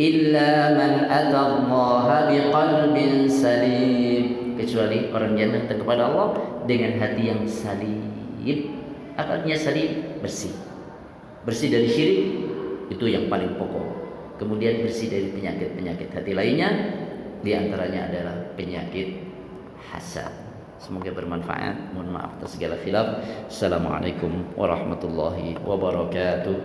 illa 0.00 0.72
man 0.72 1.04
atallaha 1.04 2.32
biqalbin 2.32 3.28
salim 3.28 4.56
kecuali 4.56 5.12
orang 5.12 5.36
yang 5.36 5.52
datang 5.52 5.84
kepada 5.84 6.08
Allah 6.08 6.28
dengan 6.64 6.96
hati 6.96 7.22
yang 7.28 7.44
salim. 7.44 8.00
Akalnya 9.12 9.60
salim, 9.60 10.16
bersih. 10.24 10.56
Bersih 11.44 11.68
dari 11.68 11.88
syirik 11.90 12.41
itu 12.88 13.04
yang 13.06 13.30
paling 13.30 13.54
pokok. 13.60 13.86
Kemudian 14.40 14.82
bersih 14.82 15.06
dari 15.12 15.30
penyakit-penyakit 15.30 16.08
hati 16.10 16.32
lainnya, 16.34 16.70
di 17.42 17.54
antaranya 17.54 18.10
adalah 18.10 18.36
penyakit 18.58 19.22
hasad. 19.92 20.30
Semoga 20.82 21.14
bermanfaat. 21.14 21.94
Mohon 21.94 22.10
maaf 22.18 22.30
atas 22.42 22.58
segala 22.58 22.74
khilaf. 22.82 23.22
Assalamualaikum 23.46 24.50
warahmatullahi 24.58 25.54
wabarakatuh. 25.62 26.58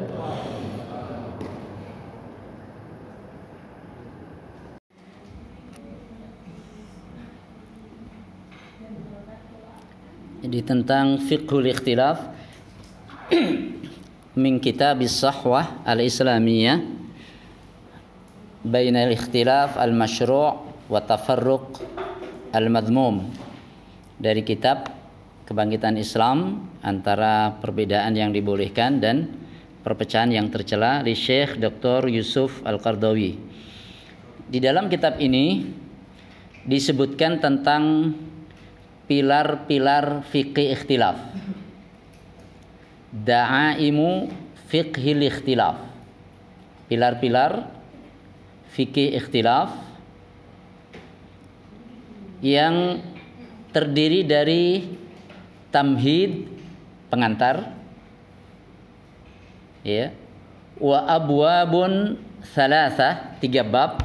Jadi 10.48 10.60
tentang 10.64 11.22
fiqhul 11.22 11.70
ikhtilaf 11.70 12.24
min 14.38 14.62
kitab 14.62 15.02
sahwah 15.10 15.82
al-islamiyah 15.82 16.78
bain 18.62 18.94
al-ikhtilaf 18.94 19.82
al-mashru' 19.82 20.54
wa 20.86 21.00
tafarruq 21.02 21.82
al-madmum 22.54 23.34
dari 24.22 24.46
kitab 24.46 24.94
kebangkitan 25.50 25.98
Islam 25.98 26.70
antara 26.86 27.58
perbedaan 27.58 28.14
yang 28.14 28.30
dibolehkan 28.30 29.02
dan 29.02 29.26
perpecahan 29.82 30.30
yang 30.30 30.54
tercela 30.54 31.02
di 31.02 31.18
Syekh 31.18 31.58
Dr. 31.58 32.06
Yusuf 32.06 32.62
Al-Qardawi. 32.62 33.40
Di 34.48 34.60
dalam 34.62 34.86
kitab 34.86 35.18
ini 35.18 35.66
disebutkan 36.62 37.42
tentang 37.42 38.14
pilar-pilar 39.10 40.28
fikih 40.30 40.78
ikhtilaf. 40.78 41.18
Da'aimu 43.14 44.32
fiqhil 44.68 45.28
ikhtilaf. 45.28 45.80
Pilar-pilar 46.88 47.78
fikih 48.78 49.18
ikhtilaf 49.18 49.74
yang 52.46 53.02
terdiri 53.74 54.22
dari 54.22 54.86
tamhid 55.74 56.46
pengantar 57.10 57.74
ya 59.82 60.14
wa 60.78 61.02
abwabun 61.10 62.22
salasah 62.54 63.40
tiga 63.42 63.66
bab 63.66 64.04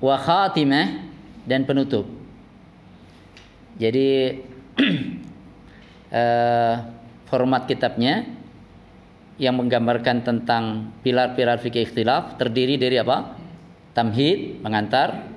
wa 0.00 0.16
khatimah 0.16 1.04
dan 1.44 1.68
penutup 1.68 2.08
jadi 3.76 4.40
eh, 6.10 6.74
format 7.26 7.66
kitabnya 7.66 8.26
yang 9.36 9.56
menggambarkan 9.60 10.24
tentang 10.24 10.94
pilar-pilar 11.04 11.60
fikih 11.60 11.84
ikhtilaf 11.84 12.40
terdiri 12.40 12.80
dari 12.80 12.96
apa 12.96 13.36
tamhid 13.92 14.64
pengantar 14.64 15.28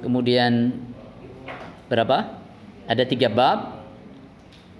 kemudian 0.00 0.76
berapa? 1.88 2.36
Ada 2.88 3.04
tiga 3.04 3.28
bab 3.28 3.84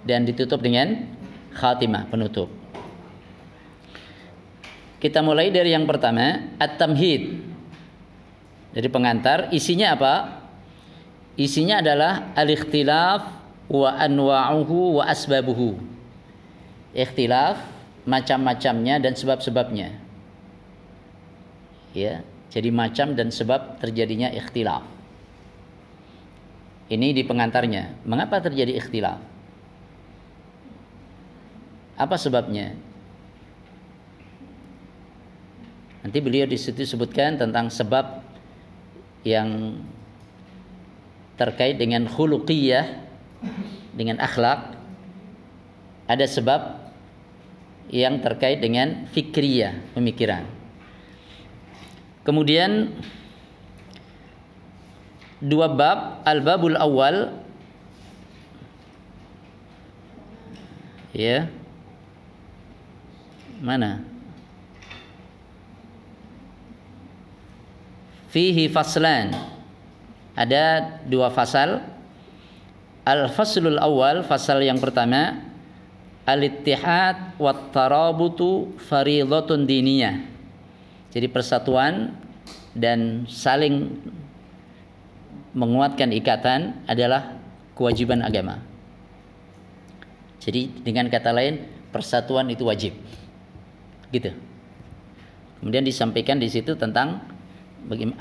dan 0.05 0.25
ditutup 0.25 0.61
dengan 0.61 1.05
khatimah 1.53 2.09
penutup. 2.09 2.49
Kita 4.99 5.23
mulai 5.23 5.47
dari 5.53 5.71
yang 5.71 5.87
pertama, 5.87 6.55
at-tamhid. 6.59 7.39
Dari 8.75 8.89
pengantar, 8.91 9.47
isinya 9.55 9.95
apa? 9.95 10.13
Isinya 11.39 11.79
adalah 11.79 12.35
al-ikhtilaf 12.35 13.38
wa 13.69 13.89
anwa'uhu 13.95 14.99
wa 14.99 15.03
asbabuhu. 15.05 15.77
Ikhtilaf 16.97 17.61
macam-macamnya 18.09 18.97
dan 18.97 19.13
sebab-sebabnya. 19.13 19.93
Ya, 21.93 22.25
jadi 22.49 22.73
macam 22.73 23.13
dan 23.13 23.29
sebab 23.29 23.77
terjadinya 23.77 24.33
ikhtilaf. 24.33 24.81
Ini 26.89 27.13
di 27.13 27.21
pengantarnya. 27.21 28.01
Mengapa 28.09 28.41
terjadi 28.41 28.73
ikhtilaf? 28.81 29.21
Apa 31.93 32.17
sebabnya? 32.17 32.73
Nanti 36.01 36.17
beliau 36.23 36.49
di 36.49 36.57
situ 36.57 36.81
sebutkan 36.87 37.37
tentang 37.37 37.69
sebab 37.69 38.25
yang 39.27 39.77
terkait 41.35 41.75
dengan 41.77 42.07
khuluqiyah 42.07 43.08
dengan 43.95 44.19
akhlak 44.19 44.75
ada 46.09 46.25
sebab 46.25 46.89
yang 47.89 48.21
terkait 48.21 48.61
dengan 48.61 49.09
fikriyah 49.09 49.93
pemikiran. 49.97 50.45
Kemudian 52.25 52.93
dua 55.41 55.71
bab 55.71 56.21
al-babul 56.25 56.77
awal 56.77 57.41
ya. 61.15 61.49
Mana? 63.59 64.05
Fihi 68.29 68.69
faslan. 68.69 69.33
Ada 70.37 70.95
dua 71.09 71.33
fasal 71.33 71.98
al-faslul 73.05 73.79
awal 73.79 74.23
fasal 74.25 74.59
yang 74.63 74.77
pertama 74.77 75.39
al-ittihad 76.27 77.39
wa 77.39 77.53
tarabutu 77.71 78.73
diniyah 79.65 80.29
jadi 81.09 81.25
persatuan 81.25 82.13
dan 82.77 83.25
saling 83.25 83.97
menguatkan 85.57 86.13
ikatan 86.13 86.85
adalah 86.85 87.33
kewajiban 87.73 88.21
agama. 88.21 88.61
Jadi 90.39 90.69
dengan 90.85 91.09
kata 91.09 91.33
lain 91.33 91.65
persatuan 91.89 92.45
itu 92.53 92.63
wajib. 92.63 92.93
Gitu. 94.13 94.31
Kemudian 95.59 95.83
disampaikan 95.83 96.37
di 96.37 96.47
situ 96.47 96.77
tentang 96.77 97.25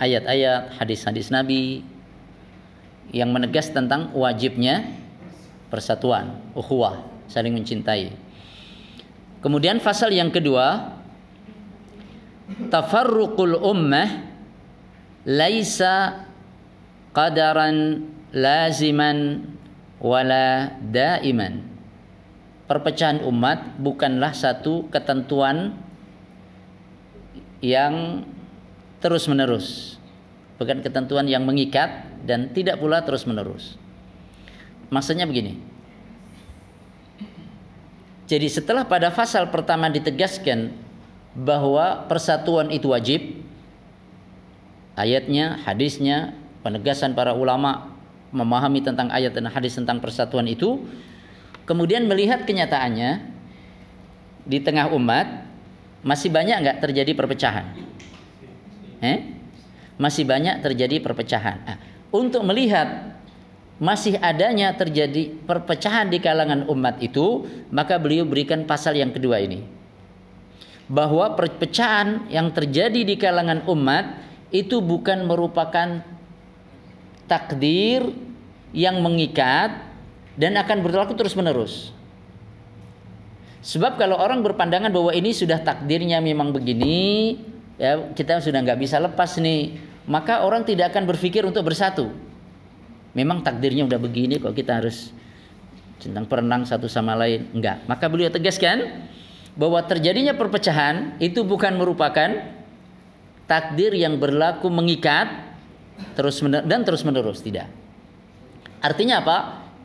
ayat-ayat 0.01 0.81
hadis-hadis 0.81 1.29
Nabi 1.31 1.85
yang 3.15 3.33
menegas 3.33 3.73
tentang 3.73 4.13
wajibnya 4.13 4.85
persatuan, 5.73 6.41
ukhuwah, 6.53 7.05
saling 7.29 7.53
mencintai. 7.57 8.13
Kemudian 9.39 9.79
pasal 9.79 10.11
yang 10.11 10.35
kedua 10.35 10.99
tafarruqul 12.73 13.61
ummah 13.61 14.27
laisa 15.29 16.27
qadaran 17.13 18.09
laziman 18.35 19.47
wala 20.01 20.75
daiman. 20.83 21.65
Perpecahan 22.69 23.25
umat 23.25 23.81
bukanlah 23.81 24.37
satu 24.37 24.93
ketentuan 24.93 25.73
yang 27.65 28.27
terus-menerus. 29.01 29.97
Bukan 30.61 30.85
ketentuan 30.85 31.31
yang 31.31 31.47
mengikat 31.49 32.08
dan 32.29 32.53
tidak 32.53 32.77
pula 32.77 33.01
terus-menerus. 33.01 33.81
Maksudnya 34.93 35.25
begini. 35.25 35.57
Jadi 38.29 38.45
setelah 38.53 38.85
pada 38.85 39.09
pasal 39.09 39.49
pertama 39.49 39.89
ditegaskan 39.89 40.77
bahwa 41.33 42.05
persatuan 42.05 42.69
itu 42.69 42.93
wajib, 42.93 43.41
ayatnya, 45.01 45.65
hadisnya, 45.65 46.37
penegasan 46.61 47.17
para 47.17 47.33
ulama 47.33 47.97
memahami 48.29 48.85
tentang 48.85 49.09
ayat 49.09 49.33
dan 49.33 49.49
hadis 49.49 49.73
tentang 49.73 50.05
persatuan 50.05 50.45
itu 50.45 50.85
kemudian 51.65 52.05
melihat 52.05 52.45
kenyataannya 52.45 53.25
di 54.45 54.59
tengah 54.61 54.93
umat 54.93 55.49
masih 56.05 56.29
banyak 56.29 56.61
nggak 56.61 56.79
terjadi 56.85 57.13
perpecahan 57.17 57.73
eh? 59.01 59.33
masih 59.97 60.29
banyak 60.29 60.61
terjadi 60.61 61.01
perpecahan 61.01 61.57
nah, 61.65 61.79
untuk 62.09 62.43
melihat 62.45 63.19
masih 63.79 64.19
adanya 64.19 64.75
terjadi 64.75 65.31
perpecahan 65.47 66.11
di 66.11 66.19
kalangan 66.19 66.67
umat 66.67 66.99
itu 66.99 67.47
maka 67.71 67.95
beliau 67.95 68.27
berikan 68.27 68.67
pasal 68.67 68.99
yang 68.99 69.15
kedua 69.15 69.39
ini 69.39 69.63
bahwa 70.89 71.37
perpecahan 71.37 72.27
yang 72.33 72.51
terjadi 72.51 73.05
di 73.05 73.15
kalangan 73.21 73.63
umat 73.69 74.25
itu 74.49 74.81
bukan 74.81 75.29
merupakan 75.29 76.01
takdir 77.29 78.09
yang 78.73 79.05
mengikat 79.05 79.85
dan 80.41 80.57
akan 80.57 80.81
berlaku 80.81 81.13
terus-menerus. 81.13 81.93
Sebab 83.61 84.01
kalau 84.01 84.17
orang 84.17 84.41
berpandangan 84.41 84.89
bahwa 84.89 85.13
ini 85.13 85.37
sudah 85.37 85.61
takdirnya 85.61 86.25
memang 86.25 86.57
begini, 86.57 87.37
ya 87.77 88.17
kita 88.17 88.41
sudah 88.41 88.65
nggak 88.65 88.81
bisa 88.81 88.97
lepas 88.97 89.37
nih, 89.37 89.77
maka 90.09 90.43
orang 90.43 90.65
tidak 90.65 90.97
akan 90.97 91.05
berpikir 91.05 91.45
untuk 91.45 91.69
bersatu. 91.69 92.09
Memang 93.13 93.45
takdirnya 93.45 93.85
udah 93.85 94.01
begini 94.01 94.41
kok 94.41 94.57
kita 94.57 94.81
harus 94.81 95.13
tentang 96.01 96.25
perenang 96.25 96.65
satu 96.65 96.89
sama 96.89 97.13
lain, 97.19 97.51
enggak. 97.53 97.85
Maka 97.85 98.09
beliau 98.09 98.33
tegaskan 98.33 99.07
bahwa 99.59 99.83
terjadinya 99.85 100.33
perpecahan 100.33 101.19
itu 101.21 101.43
bukan 101.45 101.77
merupakan 101.77 102.31
takdir 103.51 103.93
yang 103.93 104.17
berlaku 104.17 104.71
mengikat 104.71 105.29
terus 106.15 106.39
dan 106.41 106.81
terus 106.87 107.03
menerus 107.03 107.43
tidak. 107.43 107.67
Artinya 108.79 109.21
apa? 109.21 109.39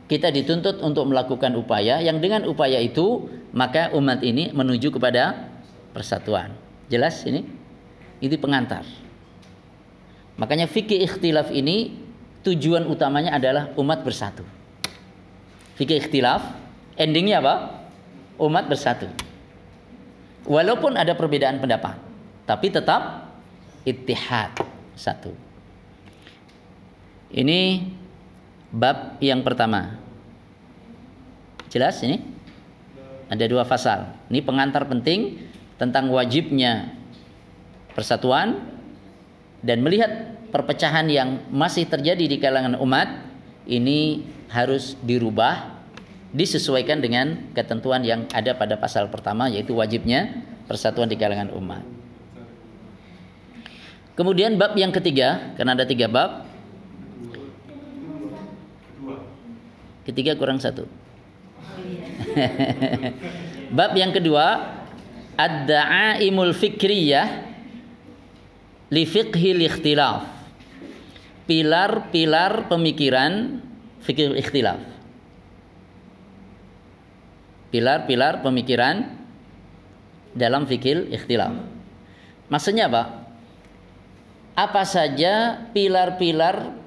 Kita 0.04 0.28
dituntut 0.30 0.84
untuk 0.84 1.08
melakukan 1.10 1.56
upaya 1.56 1.98
yang 1.98 2.20
dengan 2.20 2.44
upaya 2.44 2.76
itu 2.78 3.26
maka 3.56 3.90
umat 3.96 4.20
ini 4.22 4.52
menuju 4.52 4.94
kepada 4.94 5.50
persatuan. 5.96 6.54
Jelas 6.92 7.24
ini? 7.24 7.42
Ini 8.20 8.36
pengantar. 8.38 9.03
Makanya 10.34 10.66
fikih 10.66 11.06
ikhtilaf 11.06 11.54
ini 11.54 11.94
tujuan 12.42 12.90
utamanya 12.90 13.38
adalah 13.38 13.70
umat 13.78 14.02
bersatu. 14.02 14.42
Fikih 15.78 16.02
ikhtilaf 16.02 16.42
endingnya 16.98 17.38
apa? 17.38 17.54
Umat 18.38 18.66
bersatu. 18.66 19.06
Walaupun 20.44 20.98
ada 20.98 21.14
perbedaan 21.14 21.62
pendapat, 21.62 21.96
tapi 22.44 22.68
tetap 22.68 23.32
ittihad 23.86 24.52
satu. 24.98 25.32
Ini 27.30 27.90
bab 28.74 29.18
yang 29.22 29.40
pertama. 29.46 29.98
Jelas 31.70 31.98
ini? 32.02 32.22
Ada 33.30 33.48
dua 33.48 33.64
pasal. 33.66 34.14
Ini 34.30 34.44
pengantar 34.44 34.86
penting 34.86 35.42
tentang 35.80 36.10
wajibnya 36.12 36.94
persatuan 37.96 38.73
dan 39.64 39.80
melihat 39.80 40.36
perpecahan 40.52 41.08
yang 41.08 41.40
masih 41.48 41.88
terjadi 41.88 42.28
di 42.28 42.36
kalangan 42.36 42.76
umat 42.84 43.24
ini 43.64 44.28
harus 44.52 44.94
dirubah 45.00 45.72
disesuaikan 46.36 47.00
dengan 47.00 47.48
ketentuan 47.56 48.04
yang 48.04 48.28
ada 48.36 48.52
pada 48.52 48.76
pasal 48.76 49.08
pertama 49.08 49.48
yaitu 49.48 49.72
wajibnya 49.72 50.44
persatuan 50.68 51.08
di 51.08 51.16
kalangan 51.16 51.48
umat. 51.56 51.82
Kemudian 54.14 54.54
bab 54.54 54.78
yang 54.78 54.94
ketiga, 54.94 55.56
karena 55.58 55.74
ada 55.74 55.82
tiga 55.82 56.06
bab. 56.06 56.46
Ketiga 60.06 60.38
kurang 60.38 60.62
satu. 60.62 60.86
bab 63.78 63.90
yang 63.98 64.14
kedua, 64.14 64.70
ad-da'aimul 65.34 66.54
fikriyah 66.54 67.53
li 68.90 69.04
fiqhil 69.08 69.64
ikhtilaf. 69.64 70.26
Pilar-pilar 71.44 72.72
pemikiran 72.72 73.60
fikir 74.00 74.32
ikhtilaf. 74.36 74.80
Pilar-pilar 77.68 78.40
pemikiran 78.40 79.12
dalam 80.32 80.64
fikir 80.64 81.12
ikhtilaf. 81.12 81.52
Maksudnya 82.48 82.88
apa? 82.88 83.28
Apa 84.54 84.86
saja 84.86 85.66
pilar-pilar 85.74 86.84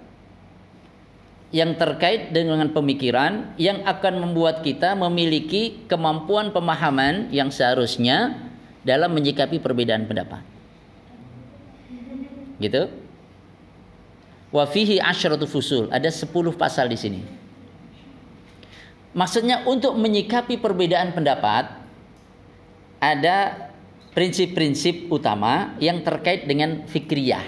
yang 1.51 1.79
terkait 1.79 2.35
dengan 2.35 2.67
pemikiran 2.71 3.55
yang 3.55 3.83
akan 3.87 4.19
membuat 4.19 4.63
kita 4.63 4.95
memiliki 4.99 5.87
kemampuan 5.87 6.51
pemahaman 6.51 7.31
yang 7.31 7.47
seharusnya 7.51 8.35
dalam 8.83 9.15
menyikapi 9.15 9.59
perbedaan 9.59 10.07
pendapat. 10.07 10.56
Gitu? 12.57 12.89
Wa 14.53 14.65
fihi 14.65 14.97
asyratu 15.01 15.45
fusul. 15.45 15.89
Ada 15.93 16.09
10 16.09 16.29
pasal 16.55 16.87
di 16.89 16.97
sini. 16.97 17.21
Maksudnya 19.17 19.65
untuk 19.65 19.97
menyikapi 19.97 20.61
perbedaan 20.61 21.09
pendapat 21.15 21.73
ada 23.01 23.69
prinsip-prinsip 24.13 25.09
utama 25.09 25.77
yang 25.81 26.01
terkait 26.01 26.45
dengan 26.45 26.85
fikriyah. 26.85 27.45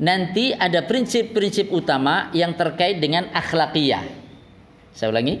Nanti 0.00 0.56
ada 0.56 0.82
prinsip-prinsip 0.84 1.70
utama 1.70 2.32
yang 2.34 2.56
terkait 2.56 2.98
dengan 2.98 3.30
akhlakiyah. 3.30 4.04
Saya 4.92 5.12
ulangi. 5.12 5.40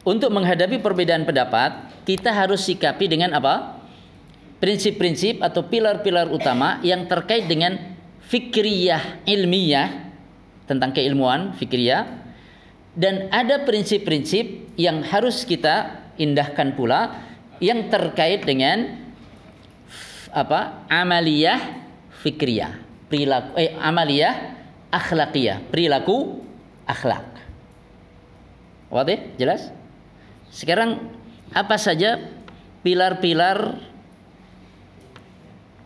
Untuk 0.00 0.32
menghadapi 0.32 0.80
perbedaan 0.80 1.28
pendapat, 1.28 1.92
kita 2.08 2.32
harus 2.32 2.64
sikapi 2.64 3.04
dengan 3.04 3.36
apa? 3.36 3.79
Prinsip-prinsip 4.60 5.40
atau 5.40 5.64
pilar-pilar 5.66 6.28
utama 6.28 6.78
yang 6.84 7.08
terkait 7.08 7.48
dengan 7.48 7.96
fikriyah 8.28 9.24
ilmiah 9.24 10.12
tentang 10.68 10.92
keilmuan 10.94 11.56
fikriyah 11.56 12.06
dan 12.94 13.32
ada 13.32 13.64
prinsip-prinsip 13.64 14.76
yang 14.76 15.00
harus 15.02 15.42
kita 15.48 16.04
indahkan 16.20 16.76
pula 16.76 17.26
yang 17.58 17.88
terkait 17.88 18.44
dengan 18.44 19.00
apa 20.30 20.86
amaliyah 20.86 21.58
fikriyah 22.22 22.78
perilaku 23.10 23.50
eh 23.58 23.74
amaliyah 23.74 24.34
akhlakiyah 24.94 25.58
perilaku 25.72 26.44
akhlak 26.86 27.30
Wadih? 28.90 29.22
Jelas? 29.38 29.70
Sekarang 30.50 30.98
apa 31.54 31.78
saja 31.78 32.18
pilar-pilar 32.82 33.78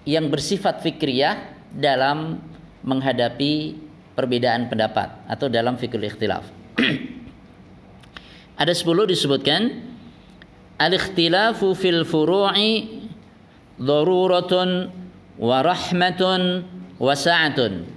yang 0.04 0.28
bersifat 0.28 0.84
fikriyah 0.84 1.52
dalam 1.72 2.40
menghadapi 2.84 3.80
perbedaan 4.14 4.70
pendapat 4.70 5.10
atau 5.26 5.50
dalam 5.50 5.74
fikir 5.80 5.98
ikhtilaf. 5.98 6.46
Ada 8.62 8.70
10 8.70 9.10
disebutkan 9.10 9.62
al-ikhtilafu 10.78 11.74
fil 11.74 12.06
furu'i 12.06 13.02
daruratun 13.80 14.92
wa 15.40 15.58
rahmatun 15.64 16.62
wa 17.00 17.14
sa'atun. 17.16 17.90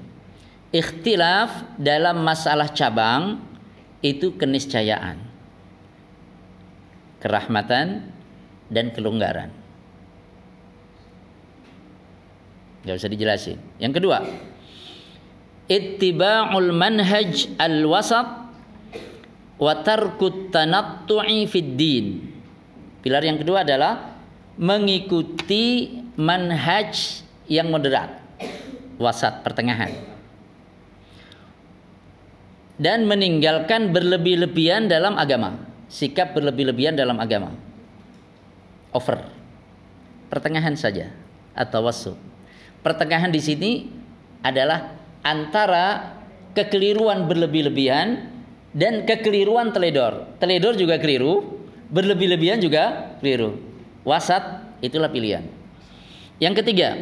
Ikhtilaf 0.74 1.78
dalam 1.78 2.26
masalah 2.26 2.74
cabang 2.74 3.40
itu 4.02 4.36
keniscayaan 4.36 5.28
kerahmatan 7.22 8.14
dan 8.70 8.94
kelonggaran. 8.94 9.50
Gak 12.88 12.96
usah 12.96 13.12
dijelasin. 13.12 13.60
Yang 13.84 14.00
kedua, 14.00 14.24
ittiba'ul 15.68 16.72
manhaj 16.72 17.52
al-wasat 17.60 18.28
wa 19.60 19.74
tarkut 19.84 20.56
tanattu'i 20.56 21.44
fid 21.52 21.76
din. 21.76 22.32
Pilar 23.04 23.28
yang 23.28 23.36
kedua 23.36 23.68
adalah 23.68 24.16
mengikuti 24.56 26.00
manhaj 26.16 27.22
yang 27.52 27.68
moderat, 27.68 28.24
wasat 28.96 29.44
pertengahan. 29.44 29.92
Dan 32.78 33.10
meninggalkan 33.10 33.92
berlebih-lebihan 33.92 34.86
dalam 34.88 35.18
agama 35.18 35.68
sikap 35.88 36.36
berlebih-lebihan 36.36 36.94
dalam 36.94 37.18
agama. 37.18 37.56
Over. 38.92 39.24
Pertengahan 40.28 40.76
saja 40.76 41.12
atau 41.56 41.88
wasu. 41.88 42.14
Pertengahan 42.88 43.36
di 43.36 43.44
sini 43.44 43.72
adalah 44.40 44.96
antara 45.20 46.16
kekeliruan 46.56 47.28
berlebih-lebihan 47.28 48.32
dan 48.72 49.04
kekeliruan 49.04 49.76
teledor. 49.76 50.40
Teledor 50.40 50.80
juga 50.80 50.96
keliru, 50.96 51.68
berlebih-lebihan 51.92 52.64
juga 52.64 53.12
keliru. 53.20 53.60
Wasat 54.08 54.64
itulah 54.80 55.12
pilihan. 55.12 55.44
Yang 56.40 56.64
ketiga, 56.64 56.96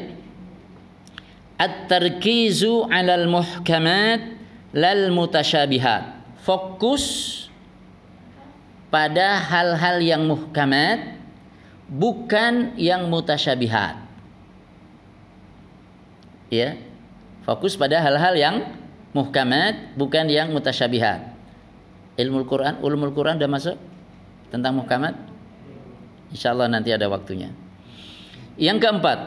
at-tarkizu 1.62 2.90
'alal 2.90 3.30
muhkamat 3.30 4.42
lal 4.74 5.14
mutasyabihat. 5.14 6.18
Fokus 6.42 7.06
pada 8.90 9.38
hal-hal 9.38 10.02
yang 10.02 10.26
muhkamat 10.26 11.22
bukan 11.86 12.74
yang 12.74 13.06
mutasyabihat. 13.06 14.05
Ya. 16.50 16.78
Fokus 17.46 17.78
pada 17.78 18.02
hal-hal 18.02 18.34
yang 18.38 18.56
muhkamat 19.14 19.94
bukan 19.96 20.26
yang 20.28 20.50
mutasyabihat. 20.50 21.34
Ilmu 22.16 22.48
Quran, 22.48 22.80
ulumul 22.82 23.12
Quran 23.12 23.38
sudah 23.38 23.52
masuk 23.52 23.78
tentang 24.50 24.74
muhkamat? 24.80 25.14
Insyaallah 26.32 26.72
nanti 26.72 26.90
ada 26.96 27.06
waktunya. 27.12 27.52
Yang 28.56 28.88
keempat, 28.88 29.20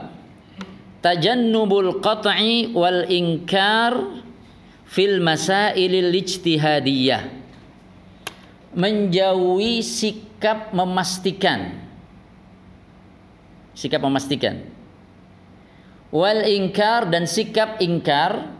tajannubul 1.04 2.00
qat'i 2.00 2.72
wal 2.72 3.06
inkar 3.06 4.24
fil 4.88 5.20
masailil 5.20 6.10
ijtihadiyah 6.10 7.28
menjauhi 8.72 9.84
sikap 9.84 10.72
memastikan 10.72 11.76
sikap 13.76 14.00
memastikan 14.00 14.64
wal 16.14 16.42
ingkar 16.44 17.08
dan 17.12 17.28
sikap 17.28 17.80
ingkar 17.84 18.52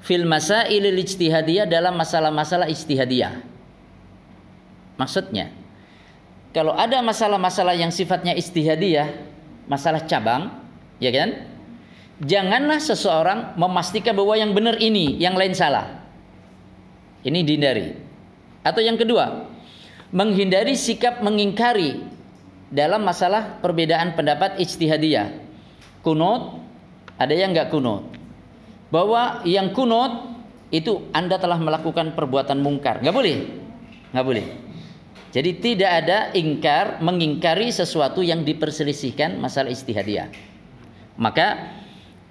fil 0.00 0.24
masailil 0.24 0.96
ijtihadiyah 0.96 1.68
dalam 1.68 1.96
masalah-masalah 1.96 2.68
ijtihadiyah 2.72 3.50
Maksudnya, 5.00 5.48
kalau 6.52 6.76
ada 6.76 7.00
masalah-masalah 7.00 7.72
yang 7.72 7.88
sifatnya 7.88 8.36
istihadiyah, 8.36 9.08
masalah 9.64 10.04
cabang, 10.04 10.60
ya 11.00 11.08
kan? 11.08 11.48
Janganlah 12.20 12.84
seseorang 12.84 13.56
memastikan 13.56 14.12
bahwa 14.12 14.36
yang 14.36 14.52
benar 14.52 14.76
ini, 14.76 15.16
yang 15.16 15.40
lain 15.40 15.56
salah. 15.56 16.04
Ini 17.24 17.40
dihindari. 17.40 17.96
Atau 18.60 18.84
yang 18.84 19.00
kedua, 19.00 19.48
menghindari 20.12 20.76
sikap 20.76 21.24
mengingkari 21.24 22.04
dalam 22.68 23.00
masalah 23.00 23.56
perbedaan 23.64 24.12
pendapat 24.12 24.60
ijtihadiyah. 24.60 25.48
Kunut, 26.00 26.60
ada 27.20 27.34
yang 27.36 27.52
enggak 27.52 27.68
kunut. 27.68 28.08
Bahwa 28.88 29.44
yang 29.44 29.76
kunut 29.76 30.40
itu 30.72 31.10
Anda 31.12 31.36
telah 31.36 31.60
melakukan 31.60 32.16
perbuatan 32.16 32.58
mungkar. 32.62 33.04
Enggak 33.04 33.16
boleh. 33.16 33.36
Enggak 34.10 34.26
boleh. 34.26 34.46
Jadi 35.30 35.50
tidak 35.62 35.90
ada 36.04 36.18
ingkar 36.34 36.98
mengingkari 36.98 37.70
sesuatu 37.70 38.18
yang 38.18 38.42
diperselisihkan 38.42 39.38
masalah 39.38 39.70
istihadiyah. 39.70 40.26
Maka 41.14 41.70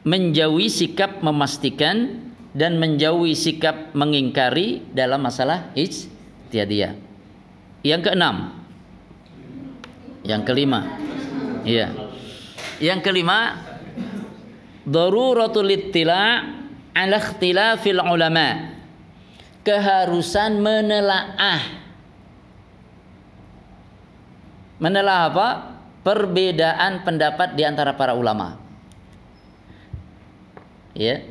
menjauhi 0.04 0.68
sikap 0.68 1.24
memastikan 1.24 2.28
dan 2.52 2.76
menjauhi 2.76 3.38
sikap 3.38 3.96
mengingkari 3.96 4.84
dalam 4.92 5.24
masalah 5.24 5.72
istihadiyah. 5.78 6.98
Yang 7.88 8.02
keenam. 8.12 8.36
Yang 10.28 10.42
kelima. 10.44 11.00
Iya. 11.64 12.09
Yang 12.80 13.00
kelima 13.04 13.60
daruratul 14.88 15.68
ittila' 15.68 16.60
ala 16.96 17.18
ikhtilafil 17.20 18.02
ulama. 18.02 18.76
Keharusan 19.62 20.64
menelaah 20.64 21.62
menelaah 24.80 25.24
apa? 25.30 25.48
Perbedaan 26.00 27.04
pendapat 27.04 27.60
di 27.60 27.68
antara 27.68 27.94
para 27.94 28.16
ulama. 28.16 28.56
Ya. 30.96 31.28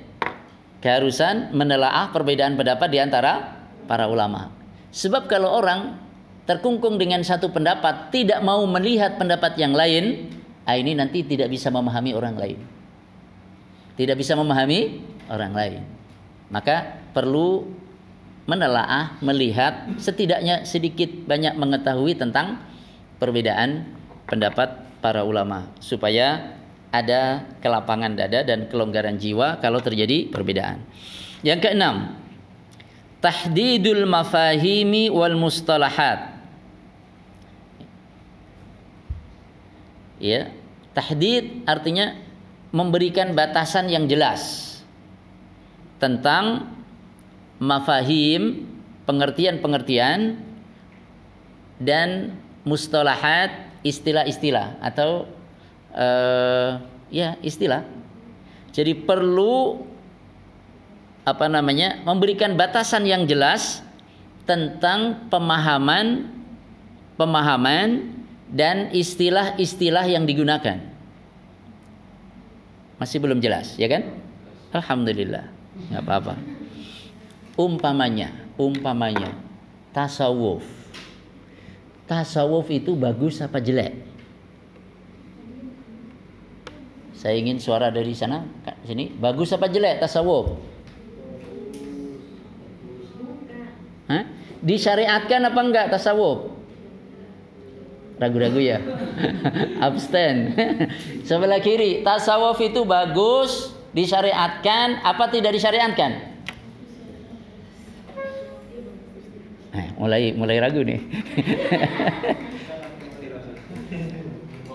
Keharusan 0.79 1.57
menelaah 1.57 2.13
perbedaan 2.15 2.55
pendapat 2.55 2.89
di 2.93 3.01
antara 3.01 3.59
para 3.91 4.07
ulama. 4.07 4.53
Sebab 4.93 5.27
kalau 5.27 5.51
orang 5.51 5.99
terkungkung 6.47 7.01
dengan 7.01 7.25
satu 7.25 7.51
pendapat, 7.51 8.15
tidak 8.15 8.39
mau 8.45 8.63
melihat 8.69 9.19
pendapat 9.19 9.59
yang 9.59 9.75
lain, 9.75 10.31
ah 10.69 10.77
ini 10.77 10.93
nanti 10.93 11.25
tidak 11.25 11.49
bisa 11.49 11.73
memahami 11.73 12.12
orang 12.12 12.37
lain. 12.37 12.61
Tidak 13.97 14.14
bisa 14.14 14.37
memahami 14.37 15.01
orang 15.33 15.53
lain. 15.57 15.83
Maka 16.53 17.01
perlu 17.16 17.64
menelaah, 18.45 19.16
melihat, 19.25 19.97
setidaknya 19.97 20.69
sedikit 20.69 21.09
banyak 21.25 21.57
mengetahui 21.57 22.21
tentang 22.21 22.61
perbedaan 23.16 23.89
pendapat 24.29 24.85
para 25.01 25.25
ulama 25.25 25.73
supaya 25.81 26.57
ada 26.89 27.45
kelapangan 27.61 28.16
dada 28.16 28.45
dan 28.45 28.69
kelonggaran 28.69 29.16
jiwa 29.16 29.61
kalau 29.61 29.81
terjadi 29.81 30.29
perbedaan. 30.29 30.85
Yang 31.45 31.69
keenam, 31.69 32.16
tahdidul 33.21 34.05
mafahimi 34.05 35.09
wal 35.12 35.37
mustalahat. 35.37 36.39
ya 40.19 40.51
tahdid 40.93 41.64
artinya 41.68 42.16
memberikan 42.70 43.32
batasan 43.32 43.89
yang 43.89 44.05
jelas 44.07 44.64
tentang 45.99 46.68
mafahim 47.59 48.68
pengertian-pengertian 49.09 50.39
dan 51.80 52.39
mustalahat 52.62 53.72
istilah-istilah 53.80 54.78
atau 54.82 55.24
uh, 55.95 56.82
ya 57.09 57.41
istilah. 57.41 57.86
Jadi 58.74 58.95
perlu 58.95 59.80
apa 61.24 61.49
namanya 61.49 62.05
memberikan 62.05 62.57
batasan 62.57 63.05
yang 63.05 63.24
jelas 63.24 63.84
tentang 64.49 65.28
pemahaman 65.28 66.30
pemahaman 67.20 68.18
dan 68.49 68.89
istilah-istilah 68.93 70.09
yang 70.09 70.25
digunakan. 70.25 70.81
Masih 72.99 73.23
belum 73.23 73.39
jelas, 73.39 73.79
ya 73.79 73.87
kan? 73.87 74.11
Alhamdulillah, 74.75 75.47
nggak 75.93 76.03
apa-apa. 76.03 76.35
Umpamanya, 77.55 78.35
umpamanya 78.59 79.31
tasawuf. 79.95 80.65
Tasawuf 82.09 82.67
itu 82.73 82.97
bagus 82.97 83.39
apa 83.45 83.61
jelek? 83.61 83.93
Saya 87.19 87.35
ingin 87.35 87.59
suara 87.59 87.91
dari 87.91 88.15
sana, 88.15 88.47
sini. 88.87 89.11
Bagus 89.11 89.51
apa 89.53 89.67
jelek 89.67 90.01
tasawuf? 90.01 90.55
Hah? 94.09 94.25
Disyariatkan 94.65 95.53
apa 95.53 95.61
enggak 95.61 95.87
tasawuf? 95.93 96.58
Ragu-ragu 98.19 98.59
ya. 98.59 98.83
Abstain. 99.87 100.53
Sebelah 101.29 101.62
kiri 101.62 102.03
tasawuf 102.03 102.59
itu 102.61 102.83
bagus 102.85 103.73
disyariatkan 103.95 105.01
apa 105.07 105.31
tidak 105.33 105.55
disyariatkan? 105.55 106.12
Eh, 109.73 109.89
mulai 109.97 110.35
mulai 110.35 110.59
ragu 110.59 110.83
nih. 110.83 110.99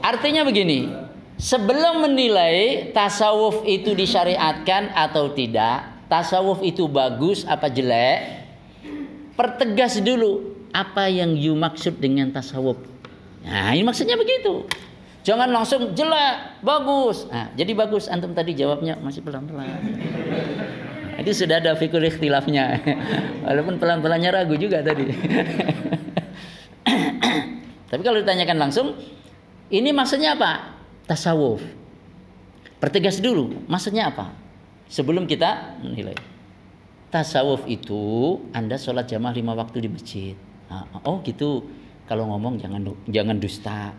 Artinya 0.03 0.43
begini 0.43 0.91
sebelum 1.39 2.07
menilai 2.07 2.91
tasawuf 2.95 3.63
itu 3.67 3.95
disyariatkan 3.95 4.91
atau 4.95 5.31
tidak 5.31 6.07
tasawuf 6.11 6.59
itu 6.61 6.85
bagus 6.91 7.47
apa 7.47 7.71
jelek 7.71 8.45
pertegas 9.33 9.97
dulu 10.03 10.53
apa 10.75 11.09
yang 11.09 11.33
you 11.33 11.57
maksud 11.57 11.97
dengan 11.97 12.29
tasawuf 12.29 12.92
Nah, 13.43 13.75
ini 13.75 13.83
maksudnya 13.83 14.15
begitu. 14.15 14.63
Jangan 15.23 15.51
langsung 15.55 15.95
jelek, 15.95 16.63
bagus. 16.63 17.27
Nah, 17.31 17.47
jadi 17.55 17.71
bagus. 17.75 18.11
Antum 18.11 18.35
tadi 18.35 18.55
jawabnya 18.55 18.99
masih 18.99 19.23
pelan-pelan. 19.23 19.67
Nah, 21.15 21.19
itu 21.23 21.31
sudah 21.31 21.63
ada 21.63 21.75
fikir 21.79 22.03
ikhtilafnya. 22.03 22.83
Walaupun 23.47 23.79
pelan-pelannya 23.79 24.29
ragu 24.35 24.59
juga 24.59 24.83
tadi. 24.83 25.07
Tapi 27.91 28.01
kalau 28.03 28.19
ditanyakan 28.19 28.57
langsung, 28.67 28.99
ini 29.71 29.95
maksudnya 29.95 30.35
apa? 30.35 30.75
Tasawuf. 31.07 31.63
Pertegas 32.83 33.23
dulu, 33.23 33.63
maksudnya 33.71 34.11
apa? 34.11 34.35
Sebelum 34.91 35.23
kita 35.23 35.79
menilai. 35.79 36.19
Tasawuf 37.15 37.63
itu 37.69 38.41
Anda 38.51 38.75
sholat 38.75 39.07
jamaah 39.07 39.31
lima 39.31 39.55
waktu 39.55 39.87
di 39.87 39.89
masjid. 39.93 40.35
Nah, 40.67 40.89
oh 41.07 41.23
gitu 41.23 41.63
kalau 42.13 42.29
ngomong 42.29 42.61
jangan 42.61 42.93
jangan 43.09 43.41
dusta. 43.41 43.89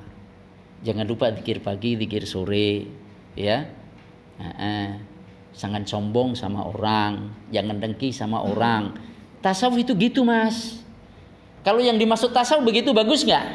Jangan 0.87 1.03
lupa 1.03 1.35
dikir 1.35 1.59
pagi 1.59 1.99
dikir 1.99 2.23
sore 2.31 2.87
ya. 3.35 3.67
Nah, 4.39 5.03
sangat 5.51 5.91
sombong 5.91 6.39
sama 6.39 6.63
orang 6.63 7.35
jangan 7.51 7.83
dengki 7.83 8.15
sama 8.15 8.39
orang. 8.39 8.95
Tasawuf 9.43 9.83
itu 9.83 9.99
gitu 9.99 10.23
mas. 10.23 10.79
Kalau 11.67 11.83
yang 11.83 11.99
dimaksud 11.99 12.31
tasawuf 12.31 12.63
begitu 12.63 12.95
bagus 12.95 13.27
nggak? 13.27 13.47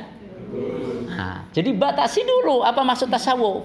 Nah, 1.07 1.47
jadi 1.55 1.71
batasi 1.71 2.27
dulu 2.27 2.59
apa 2.59 2.83
maksud 2.83 3.07
tasawuf. 3.07 3.63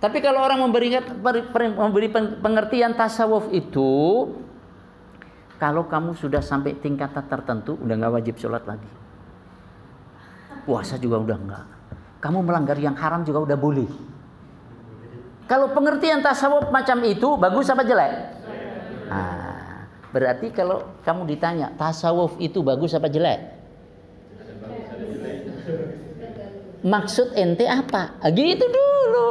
Tapi 0.00 0.24
kalau 0.24 0.40
orang 0.40 0.64
memberi, 0.64 0.96
memberi 1.76 2.08
pengertian 2.40 2.96
tasawuf 2.96 3.52
itu 3.52 3.92
kalau 5.58 5.90
kamu 5.90 6.14
sudah 6.14 6.38
sampai 6.38 6.78
tingkatan 6.78 7.26
tertentu, 7.26 7.74
udah 7.82 7.94
nggak 7.98 8.14
wajib 8.14 8.38
sholat 8.38 8.62
lagi. 8.62 8.86
Puasa 10.62 10.94
juga 11.02 11.18
udah 11.18 11.34
nggak. 11.34 11.66
Kamu 12.22 12.46
melanggar 12.46 12.78
yang 12.78 12.94
haram 12.94 13.26
juga 13.26 13.42
udah 13.42 13.58
boleh. 13.58 13.90
Kalau 15.50 15.74
pengertian 15.74 16.22
tasawuf 16.22 16.70
macam 16.70 17.02
itu 17.02 17.34
bagus 17.34 17.66
apa 17.74 17.82
jelek? 17.82 18.12
Nah, 19.10 19.82
berarti 20.14 20.54
kalau 20.54 20.86
kamu 21.02 21.26
ditanya 21.26 21.74
tasawuf 21.74 22.38
itu 22.38 22.62
bagus 22.62 22.94
apa 22.94 23.10
jelek? 23.10 23.58
Maksud 26.86 27.34
ente 27.34 27.66
apa? 27.66 28.14
Ah, 28.22 28.30
gitu 28.30 28.62
dulu. 28.62 29.30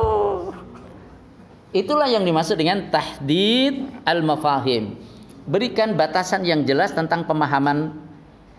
Itulah 1.71 2.11
yang 2.11 2.27
dimaksud 2.27 2.59
dengan 2.59 2.91
tahdid 2.91 4.03
al-mafahim 4.03 4.99
berikan 5.47 5.95
batasan 5.95 6.43
yang 6.43 6.67
jelas 6.67 6.91
tentang 6.91 7.23
pemahaman 7.23 7.95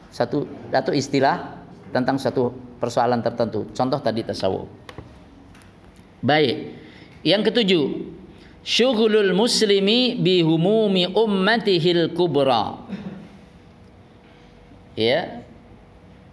satu 0.09 0.49
atau 0.73 0.93
istilah 0.97 1.61
tentang 1.93 2.17
satu 2.17 2.51
persoalan 2.81 3.21
tertentu. 3.21 3.69
Contoh 3.77 4.01
tadi 4.01 4.25
tasawuf. 4.25 4.67
Baik. 6.25 6.75
Yang 7.23 7.43
ketujuh, 7.53 7.85
syughulul 8.65 9.37
muslimi 9.37 10.17
bihumumi 10.17 11.13
ummatihil 11.13 12.17
kubra. 12.17 12.89
ya 14.99 15.47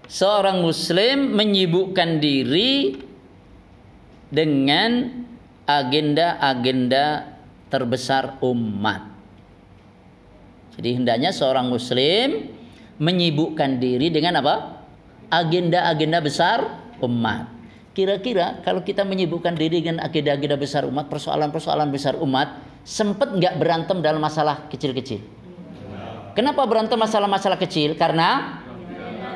seorang 0.09 0.61
muslim 0.61 1.33
menyibukkan 1.33 2.21
diri 2.21 2.97
dengan 4.29 5.25
agenda-agenda 5.65 7.37
terbesar 7.69 8.37
umat. 8.41 9.14
Jadi 10.75 10.89
hendaknya 11.01 11.31
seorang 11.31 11.71
muslim 11.71 12.51
menyibukkan 12.99 13.79
diri 13.79 14.11
dengan 14.11 14.39
apa? 14.43 14.83
Agenda-agenda 15.31 16.19
besar 16.19 16.59
umat. 17.03 17.51
Kira-kira 17.95 18.59
kalau 18.59 18.83
kita 18.83 19.07
menyibukkan 19.07 19.55
diri 19.55 19.79
dengan 19.79 20.03
agenda-agenda 20.03 20.59
besar 20.59 20.83
umat, 20.83 21.07
persoalan-persoalan 21.07 21.89
besar 21.95 22.19
umat, 22.19 22.59
sempat 22.83 23.31
nggak 23.31 23.55
berantem 23.55 24.03
dalam 24.03 24.19
masalah 24.19 24.67
kecil-kecil? 24.67 25.23
Kenapa 26.35 26.67
berantem 26.67 26.99
masalah-masalah 26.99 27.55
kecil? 27.55 27.95
Karena 27.95 28.59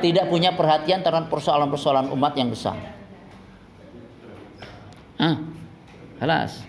tidak 0.04 0.28
punya 0.28 0.52
perhatian 0.52 1.00
terhadap 1.00 1.32
persoalan-persoalan 1.32 2.12
umat 2.12 2.32
yang 2.36 2.52
besar. 2.52 2.76
Ah, 5.16 5.40
halas. 6.20 6.60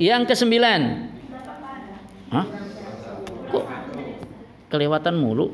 Yang 0.00 0.32
kesembilan. 0.32 0.80
Hah? 2.32 2.69
Kelewatan 4.70 5.18
mulu? 5.18 5.50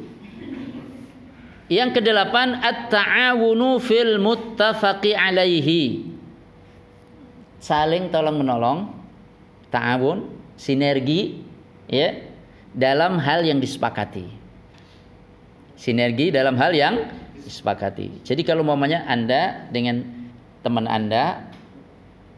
Yang 1.66 1.98
kedelapan 1.98 2.62
at-ta'awunu 2.62 3.82
fil 3.82 4.22
muttafaqi 4.22 5.16
alaihi. 5.16 6.14
Saling 7.58 8.12
tolong 8.14 8.38
menolong, 8.38 8.94
ta'awun, 9.74 10.30
sinergi 10.54 11.42
ya 11.90 12.22
dalam 12.70 13.18
hal 13.18 13.42
yang 13.42 13.58
disepakati. 13.58 14.30
Sinergi 15.74 16.30
dalam 16.30 16.54
hal 16.54 16.70
yang 16.70 16.94
disepakati. 17.42 18.22
Jadi 18.22 18.42
kalau 18.46 18.62
mamanya 18.62 19.02
Anda 19.10 19.66
dengan 19.74 20.06
teman 20.62 20.86
Anda 20.86 21.50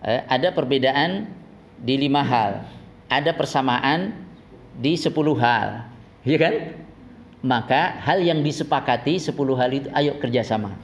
eh, 0.06 0.24
ada 0.24 0.56
perbedaan 0.56 1.28
di 1.78 1.94
lima 2.00 2.24
hal, 2.24 2.64
ada 3.12 3.30
persamaan 3.36 4.14
di 4.78 4.96
sepuluh 4.96 5.36
hal, 5.36 5.84
ya 6.22 6.38
kan? 6.38 6.54
maka 7.38 8.02
hal 8.02 8.18
yang 8.18 8.42
disepakati 8.42 9.22
10 9.22 9.34
hal 9.54 9.70
itu 9.70 9.88
ayo 9.94 10.18
kerjasama. 10.18 10.74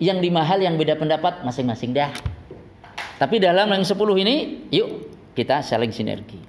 Yang 0.00 0.18
lima 0.24 0.40
hal 0.40 0.64
yang 0.64 0.80
beda 0.80 0.96
pendapat 0.96 1.44
masing-masing 1.44 1.92
dah. 1.92 2.08
Tapi 3.20 3.36
dalam 3.36 3.68
yang 3.68 3.84
10 3.84 4.00
ini 4.24 4.64
yuk 4.72 5.12
kita 5.36 5.60
saling 5.60 5.92
sinergi. 5.92 6.40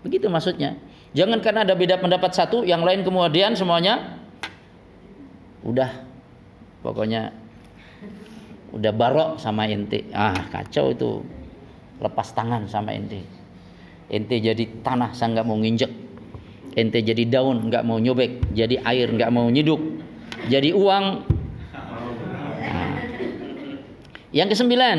Begitu 0.00 0.32
maksudnya. 0.32 0.80
Jangan 1.12 1.44
karena 1.44 1.64
ada 1.64 1.76
beda 1.76 2.00
pendapat 2.00 2.32
satu 2.32 2.64
yang 2.64 2.80
lain 2.80 3.04
kemudian 3.04 3.52
semuanya 3.52 4.16
udah. 5.60 5.92
Pokoknya 6.80 7.36
udah 8.72 8.92
barok 8.96 9.30
sama 9.36 9.68
ente 9.68 10.08
ah 10.16 10.48
kacau 10.48 10.88
itu. 10.88 11.20
Lepas 12.00 12.32
tangan 12.32 12.64
sama 12.64 12.96
ente 12.96 13.36
ente 14.06 14.38
jadi 14.38 14.64
tanah 14.86 15.10
saya 15.12 15.38
nggak 15.38 15.46
mau 15.46 15.58
nginjek 15.58 15.90
ente 16.76 17.00
jadi 17.00 17.24
daun 17.24 17.72
nggak 17.72 17.82
mau 17.82 17.96
nyobek. 17.96 18.52
Jadi 18.52 18.76
air 18.84 19.08
nggak 19.08 19.32
mau 19.32 19.48
nyiduk 19.48 19.80
jadi 20.46 20.70
uang. 20.76 21.24
Nah. 22.60 23.00
yang 24.30 24.48
kesembilan. 24.52 24.98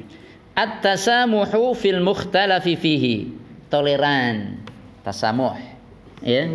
At-tasamuhu 0.62 1.74
fil 1.74 1.98
mukhtalafi 2.00 2.76
fihi. 2.78 3.26
Toleran. 3.66 4.62
Tasamuh. 5.02 5.58
Ya. 6.22 6.46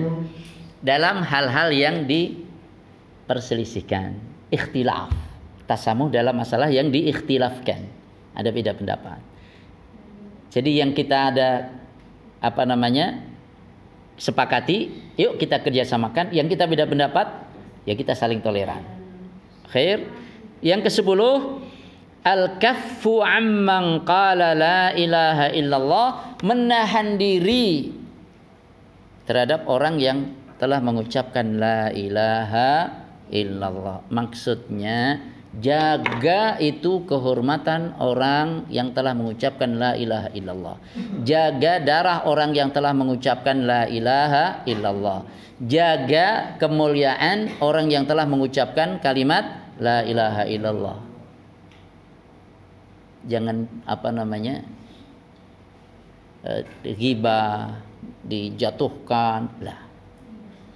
Dalam 0.81 1.21
hal-hal 1.25 1.73
yang 1.75 2.07
diperselisihkan. 2.07 4.15
Ikhtilaf. 4.53 5.09
Tasamuh 5.65 6.13
dalam 6.13 6.37
masalah 6.37 6.69
yang 6.69 6.93
diikhtilafkan. 6.93 7.89
Ada 8.37 8.53
beda 8.53 8.77
pendapat. 8.77 9.17
Jadi 10.53 10.77
yang 10.79 10.93
kita 10.93 11.33
ada 11.33 11.73
apa 12.39 12.63
namanya 12.63 13.34
sepakati, 14.15 15.11
yuk 15.19 15.39
kita 15.39 15.59
kerjasamakan. 15.61 16.31
Yang 16.31 16.55
kita 16.55 16.65
beda 16.67 16.85
pendapat, 16.87 17.27
ya 17.87 17.93
kita 17.93 18.15
saling 18.15 18.39
toleran. 18.39 18.83
Khair. 19.71 20.07
Yang 20.63 20.87
ke 20.87 20.89
sepuluh, 21.01 21.61
al-kaffu 22.25 23.21
amman 23.21 24.01
qala 24.07 24.57
la 24.57 24.81
ilaha 24.95 25.53
illallah, 25.53 26.07
menahan 26.41 27.21
diri 27.21 27.93
terhadap 29.29 29.69
orang 29.69 29.99
yang 30.01 30.33
telah 30.55 30.79
mengucapkan 30.79 31.59
la 31.59 31.91
ilaha 31.91 32.89
illallah. 33.29 34.07
Maksudnya 34.09 35.19
Jaga 35.55 36.59
itu 36.59 37.07
kehormatan 37.07 37.95
orang 38.03 38.67
yang 38.67 38.91
telah 38.91 39.15
mengucapkan 39.15 39.79
la 39.79 39.95
ilaha 39.95 40.27
illallah. 40.35 40.75
Jaga 41.23 41.79
darah 41.79 42.27
orang 42.27 42.51
yang 42.51 42.75
telah 42.75 42.91
mengucapkan 42.91 43.63
la 43.63 43.87
ilaha 43.87 44.67
illallah. 44.67 45.23
Jaga 45.63 46.59
kemuliaan 46.59 47.63
orang 47.63 47.87
yang 47.87 48.03
telah 48.03 48.27
mengucapkan 48.27 48.99
kalimat 48.99 49.71
la 49.79 50.03
ilaha 50.03 50.43
illallah. 50.43 50.97
Jangan 53.31 53.87
apa 53.87 54.09
namanya? 54.11 54.59
Eh, 56.43 56.67
ghibah, 56.83 57.79
dijatuhkan. 58.27 59.55
Lah. 59.63 59.79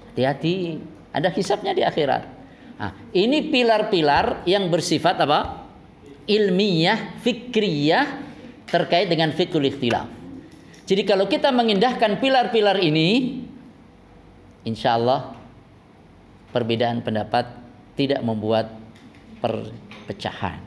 Hati-hati, 0.10 0.80
ada 1.12 1.28
hisapnya 1.36 1.76
di 1.76 1.84
akhirat. 1.84 2.39
Nah, 2.80 2.96
ini 3.12 3.52
pilar-pilar 3.52 4.48
yang 4.48 4.72
bersifat 4.72 5.20
apa? 5.20 5.68
Ilmiah, 6.24 7.20
fikriyah 7.20 8.08
terkait 8.70 9.12
dengan 9.12 9.36
fikul 9.36 9.68
ikhtilaf. 9.68 10.08
Jadi 10.88 11.04
kalau 11.04 11.28
kita 11.28 11.52
mengindahkan 11.52 12.18
pilar-pilar 12.24 12.80
ini, 12.80 13.44
insya 14.64 14.96
Allah 14.96 15.36
perbedaan 16.56 17.04
pendapat 17.04 17.46
tidak 18.00 18.24
membuat 18.24 18.72
perpecahan. 19.44 20.64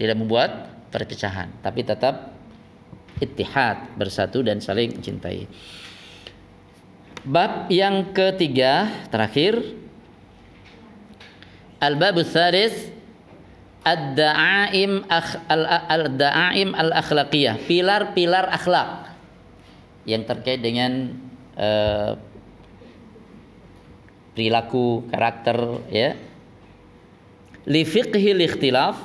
Tidak 0.00 0.16
membuat 0.16 0.72
perpecahan, 0.88 1.52
tapi 1.60 1.84
tetap 1.84 2.32
ittihad, 3.20 3.92
bersatu 3.94 4.42
dan 4.42 4.58
saling 4.58 4.98
mencintai. 4.98 5.46
Bab 7.22 7.70
yang 7.70 8.10
ketiga 8.10 8.90
terakhir 9.14 9.62
Al-bab 11.82 12.22
tsalis 12.22 12.94
ad-da'aim 13.82 15.02
al-da'aim 15.90 16.70
al-akhlaqiyah, 16.78 17.66
pilar-pilar 17.66 18.46
akhlak 18.54 19.10
yang 20.06 20.22
terkait 20.22 20.62
dengan 20.62 21.18
uh, 21.58 22.14
perilaku, 24.34 25.10
karakter 25.10 25.58
ya. 25.90 26.14
Li 27.66 27.82
fiqhil 27.86 28.42
ikhtilaf 28.42 28.98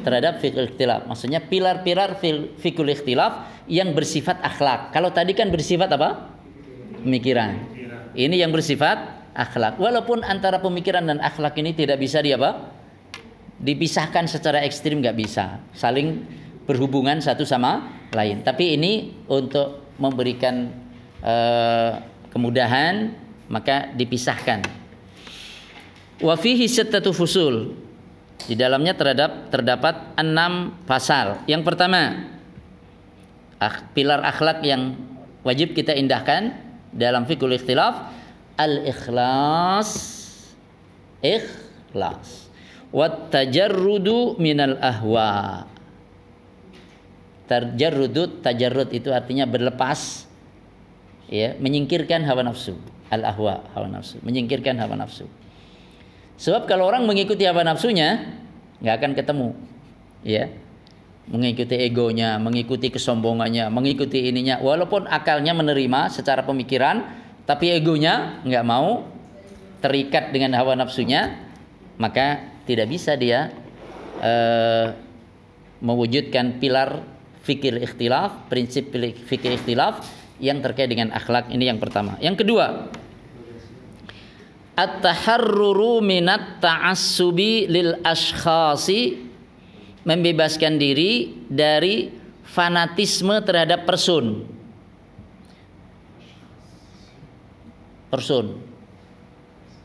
terhadap 0.00 0.40
fikul 0.40 0.68
ikhtilaf. 0.70 1.04
Maksudnya 1.08 1.44
pilar-pilar 1.44 2.16
fikul 2.60 2.88
ikhtilaf 2.88 3.64
yang 3.68 3.92
bersifat 3.92 4.40
akhlak. 4.40 4.94
Kalau 4.96 5.12
tadi 5.12 5.36
kan 5.36 5.52
bersifat 5.52 5.92
apa? 5.92 6.30
Pemikiran. 7.04 7.56
Ini 8.16 8.44
yang 8.44 8.52
bersifat 8.52 9.19
akhlak. 9.40 9.80
Walaupun 9.80 10.20
antara 10.20 10.60
pemikiran 10.60 11.08
dan 11.08 11.18
akhlak 11.24 11.56
ini 11.56 11.72
tidak 11.72 11.96
bisa 11.96 12.20
di 12.20 12.36
apa? 12.36 12.76
Dipisahkan 13.56 14.28
secara 14.28 14.60
ekstrim 14.60 15.00
nggak 15.00 15.16
bisa. 15.16 15.64
Saling 15.72 16.20
berhubungan 16.68 17.24
satu 17.24 17.48
sama 17.48 17.88
lain. 18.12 18.44
Tapi 18.44 18.76
ini 18.76 19.16
untuk 19.32 19.96
memberikan 19.96 20.68
uh, 21.24 22.00
kemudahan 22.28 23.16
maka 23.48 23.90
dipisahkan. 23.96 24.62
Wa 26.20 26.36
fihi 26.36 26.68
fusul. 27.10 27.88
Di 28.40 28.56
dalamnya 28.56 28.96
terhadap 28.96 29.52
terdapat 29.52 30.16
enam 30.16 30.72
pasal. 30.88 31.44
Yang 31.44 31.60
pertama, 31.60 32.24
pilar 33.92 34.24
akhlak 34.24 34.64
yang 34.64 34.96
wajib 35.44 35.76
kita 35.76 35.92
indahkan 35.92 36.56
dalam 36.90 37.28
fikul 37.28 37.52
ikhtilaf 37.52 38.19
al-ikhlas. 38.60 39.90
Ikhlas. 41.24 42.52
Wat 42.92 43.32
tajarrudu 43.32 44.36
minal 44.36 44.76
ahwa. 44.82 45.64
Tajarrudu 47.48 48.44
tajarrud 48.44 48.90
itu 48.92 49.08
artinya 49.08 49.48
berlepas. 49.48 50.28
Ya 51.30 51.56
menyingkirkan 51.56 52.26
hawa 52.26 52.44
nafsu. 52.44 52.76
Al 53.08 53.24
ahwa 53.24 53.64
hawa 53.72 53.88
nafsu. 53.88 54.20
Menyingkirkan 54.20 54.76
hawa 54.76 54.98
nafsu. 54.98 55.24
Sebab 56.40 56.66
kalau 56.66 56.88
orang 56.88 57.06
mengikuti 57.06 57.46
hawa 57.46 57.64
nafsunya 57.64 58.36
nggak 58.82 58.94
akan 59.00 59.12
ketemu. 59.16 59.48
Ya. 60.26 60.52
Mengikuti 61.30 61.78
egonya 61.78 62.42
mengikuti 62.42 62.90
kesombongannya 62.90 63.70
mengikuti 63.70 64.26
ininya. 64.34 64.58
Walaupun 64.58 65.06
akalnya 65.06 65.54
menerima 65.54 66.10
secara 66.10 66.42
pemikiran 66.42 67.19
tapi 67.44 67.72
egonya 67.72 68.40
nggak 68.44 68.64
mau 68.66 69.06
terikat 69.80 70.30
dengan 70.30 70.56
hawa 70.56 70.76
nafsunya, 70.76 71.40
maka 71.96 72.52
tidak 72.68 72.86
bisa 72.92 73.16
dia 73.16 73.52
uh, 74.20 74.92
mewujudkan 75.80 76.60
pilar 76.60 77.02
fikir 77.40 77.80
ikhtilaf, 77.80 78.46
prinsip 78.52 78.92
fikir 79.26 79.56
ikhtilaf 79.56 80.04
yang 80.40 80.60
terkait 80.60 80.88
dengan 80.88 81.12
akhlak 81.12 81.48
ini 81.52 81.68
yang 81.68 81.80
pertama. 81.80 82.20
Yang 82.20 82.44
kedua, 82.44 82.92
at-taharruru 84.76 86.00
minat 86.00 86.60
ta'assubi 86.60 87.68
lil 87.68 88.00
ashkhasi 88.00 89.28
membebaskan 90.04 90.80
diri 90.80 91.44
dari 91.48 92.08
fanatisme 92.44 93.36
terhadap 93.44 93.84
person. 93.84 94.48
Person 98.10 98.70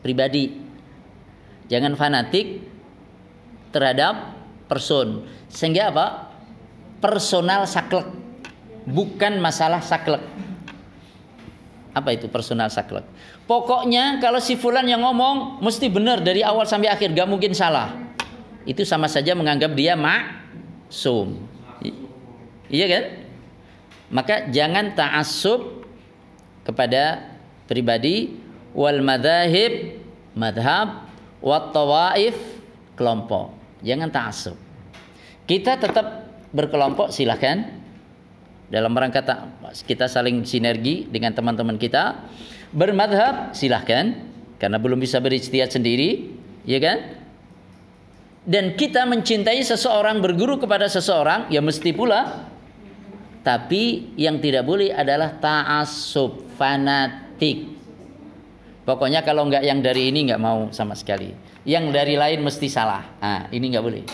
pribadi. 0.06 0.54
Jangan 1.66 1.98
fanatik 1.98 2.62
terhadap 3.74 4.38
person. 4.70 5.26
Sehingga 5.50 5.90
apa? 5.90 6.30
Personal 7.02 7.66
saklek. 7.66 8.06
Bukan 8.86 9.42
masalah 9.42 9.82
saklek. 9.82 10.22
Apa 11.90 12.14
itu 12.14 12.30
personal 12.30 12.70
saklek? 12.70 13.02
Pokoknya 13.50 14.22
kalau 14.22 14.38
si 14.38 14.54
fulan 14.54 14.86
yang 14.86 15.02
ngomong 15.02 15.58
mesti 15.58 15.90
benar 15.90 16.22
dari 16.22 16.46
awal 16.46 16.62
sampai 16.70 16.86
akhir, 16.86 17.10
gak 17.10 17.26
mungkin 17.26 17.50
salah. 17.50 17.90
Itu 18.62 18.86
sama 18.86 19.10
saja 19.10 19.34
menganggap 19.34 19.74
dia 19.74 19.98
maksum. 19.98 21.34
Iya 22.70 22.86
kan? 22.86 23.04
Maka 24.06 24.34
jangan 24.54 24.94
ta'assub 24.94 25.82
kepada 26.62 27.35
pribadi 27.66 28.34
wal 28.72 29.02
madhahib 29.02 30.02
madhab 30.38 31.06
wat 31.42 31.70
tawaif 31.70 32.36
kelompok. 32.96 33.52
Jangan 33.84 34.08
ta'assub. 34.10 34.56
Kita 35.46 35.78
tetap 35.78 36.26
berkelompok 36.50 37.14
silahkan 37.14 37.70
dalam 38.66 38.90
rangka 38.98 39.22
kita 39.86 40.10
saling 40.10 40.42
sinergi 40.42 41.06
dengan 41.06 41.30
teman-teman 41.36 41.78
kita. 41.78 42.26
Bermadhab 42.74 43.54
silahkan 43.54 44.26
karena 44.58 44.78
belum 44.80 44.98
bisa 44.98 45.22
berijtihad 45.22 45.70
sendiri 45.70 46.34
ya 46.66 46.82
kan? 46.82 46.98
Dan 48.46 48.78
kita 48.78 49.06
mencintai 49.06 49.58
seseorang 49.62 50.22
berguru 50.22 50.58
kepada 50.58 50.86
seseorang 50.86 51.50
ya 51.50 51.62
mesti 51.62 51.90
pula. 51.94 52.46
Tapi 53.46 54.14
yang 54.18 54.42
tidak 54.42 54.66
boleh 54.66 54.90
adalah 54.90 55.38
ta'assub 55.38 56.50
fanatik 57.36 57.58
pokoknya 58.88 59.20
kalau 59.20 59.44
nggak 59.44 59.60
yang 59.60 59.84
dari 59.84 60.08
ini 60.08 60.32
nggak 60.32 60.40
mau 60.40 60.72
sama 60.72 60.96
sekali 60.96 61.36
yang 61.68 61.92
dari 61.92 62.16
lain 62.16 62.40
mesti 62.40 62.66
salah 62.72 63.04
ah 63.20 63.44
ini 63.52 63.68
nggak 63.68 63.84
boleh 63.84 64.04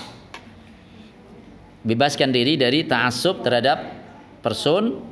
bebaskan 1.86 2.30
diri 2.34 2.58
dari 2.58 2.86
ta'assub 2.86 3.42
terhadap 3.42 3.78
person 4.42 5.02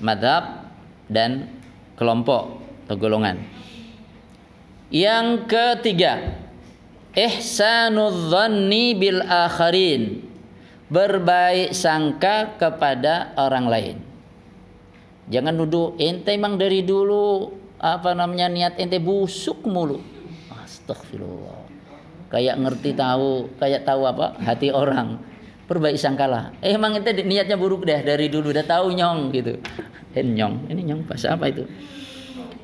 madhab 0.00 0.72
dan 1.10 1.50
kelompok 1.96 2.62
atau 2.86 2.96
golongan. 2.96 3.42
Yang 4.90 5.46
ketiga, 5.46 6.38
ihsanud 7.14 8.30
dhanni 8.30 8.96
bil 8.96 9.20
akharin. 9.22 10.26
Berbaik 10.90 11.70
sangka 11.70 12.58
kepada 12.58 13.30
orang 13.38 13.70
lain. 13.70 14.09
Jangan 15.30 15.54
nuduh 15.54 15.94
ente 15.96 16.34
emang 16.34 16.58
dari 16.58 16.82
dulu 16.82 17.54
apa 17.78 18.12
namanya 18.18 18.50
niat 18.50 18.74
ente 18.82 18.98
busuk 18.98 19.62
mulu. 19.62 20.02
Astagfirullah. 20.50 21.70
Kayak 22.30 22.58
ngerti 22.62 22.94
tahu, 22.98 23.46
kayak 23.58 23.86
tahu 23.86 24.10
apa 24.10 24.34
hati 24.42 24.74
orang. 24.74 25.22
Perbaik 25.70 25.94
sangkalah. 26.02 26.50
Eh 26.58 26.74
emang 26.74 26.98
ente 26.98 27.14
niatnya 27.14 27.54
buruk 27.54 27.86
deh 27.86 28.02
dari 28.02 28.26
dulu 28.26 28.50
udah 28.50 28.66
tahu 28.66 28.90
nyong 28.90 29.30
gitu. 29.30 29.54
Eh 30.18 30.26
nyong, 30.26 30.66
ini 30.66 30.82
nyong 30.90 31.06
pas 31.06 31.22
apa 31.30 31.46
itu? 31.46 31.62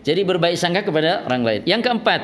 Jadi 0.03 0.27
berbaik 0.27 0.59
sangka 0.59 0.83
kepada 0.87 1.23
orang 1.27 1.43
lain. 1.43 1.61
Yang 1.67 1.87
keempat, 1.87 2.21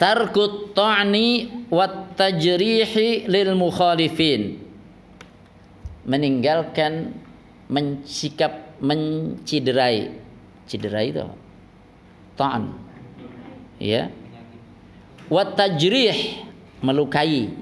tarkut 0.00 0.72
ta'ni 0.72 1.64
wat 1.68 2.16
tajrihi 2.16 3.28
lil 3.28 3.52
mukhalifin. 3.56 4.60
Meninggalkan 6.08 7.12
mensikap 7.68 8.67
menciderai. 8.78 10.14
Ciderai 10.68 11.06
itu 11.10 11.24
ta'an. 12.38 12.74
Ya. 13.82 14.10
Wat 15.28 15.58
tajrih 15.58 16.44
melukai 16.80 17.52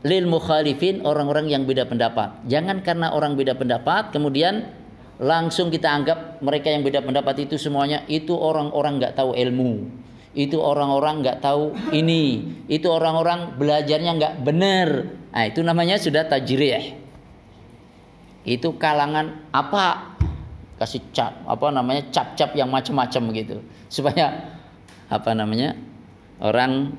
lil 0.00 0.24
mukhalifin 0.26 1.04
orang-orang 1.04 1.48
yang 1.52 1.62
beda 1.64 1.86
pendapat. 1.86 2.44
Jangan 2.48 2.80
karena 2.80 3.12
orang 3.12 3.36
beda 3.36 3.56
pendapat 3.56 4.12
kemudian 4.12 4.80
langsung 5.20 5.68
kita 5.68 5.88
anggap 5.92 6.40
mereka 6.40 6.72
yang 6.72 6.80
beda 6.80 7.04
pendapat 7.04 7.44
itu 7.44 7.60
semuanya 7.60 8.08
itu 8.08 8.32
orang-orang 8.32 8.96
nggak 8.96 9.14
tahu 9.20 9.36
ilmu 9.36 9.92
itu 10.32 10.56
orang-orang 10.56 11.20
nggak 11.20 11.44
tahu 11.44 11.76
ini 11.92 12.48
itu 12.72 12.88
orang-orang 12.88 13.58
belajarnya 13.60 14.16
nggak 14.16 14.34
benar 14.40 14.88
nah 15.28 15.44
itu 15.44 15.60
namanya 15.60 16.00
sudah 16.00 16.24
tajrih 16.24 16.96
itu 18.44 18.72
kalangan 18.80 19.48
apa? 19.52 20.16
Kasih 20.80 21.12
cap 21.12 21.44
apa 21.44 21.68
namanya 21.68 22.08
cap-cap 22.08 22.56
yang 22.56 22.72
macam-macam 22.72 23.22
gitu. 23.36 23.60
Supaya 23.92 24.56
apa 25.12 25.36
namanya 25.36 25.76
orang 26.40 26.96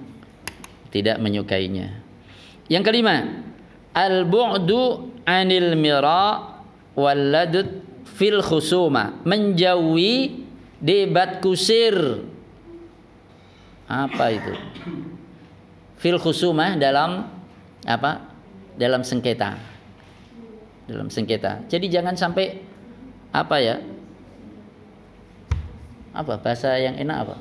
tidak 0.94 1.18
menyukainya. 1.18 1.98
Yang 2.70 2.84
kelima 2.94 3.42
al 3.98 4.30
bu'du 4.30 5.10
anil 5.26 5.74
mira 5.74 6.62
wal 6.94 7.24
ladud 7.34 7.82
fil 8.06 8.46
khusuma. 8.46 9.26
Menjauhi 9.26 10.46
debat 10.78 11.42
kusir. 11.42 12.22
Apa 13.90 14.26
itu? 14.30 14.54
Fil 15.98 16.22
khusuma 16.22 16.78
dalam 16.78 17.26
apa? 17.82 18.30
Dalam 18.78 19.02
sengketa 19.02 19.71
dalam 20.92 21.08
sengketa 21.08 21.64
jadi 21.72 22.02
jangan 22.02 22.20
sampai 22.20 22.60
apa 23.32 23.56
ya 23.64 23.80
apa 26.12 26.36
bahasa 26.44 26.76
yang 26.76 27.00
enak 27.00 27.18
apa 27.24 27.36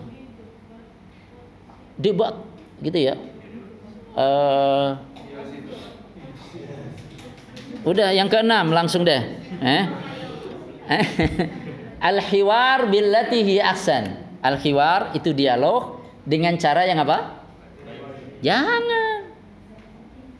debat 1.98 2.38
gitu 2.80 3.10
ya 3.10 3.14
uh, 4.14 4.94
udah 7.82 8.14
yang 8.14 8.30
keenam 8.30 8.70
langsung 8.70 9.02
deh 9.02 9.20
eh 9.58 9.84
Al-hiwar 12.00 12.88
billati 12.88 13.44
hi 13.44 13.56
ahsan. 13.60 14.16
Al-hiwar 14.40 15.12
itu 15.12 15.36
dialog 15.36 16.00
dengan 16.24 16.56
cara 16.56 16.88
yang 16.88 17.04
apa? 17.04 17.44
Jangan. 18.40 18.82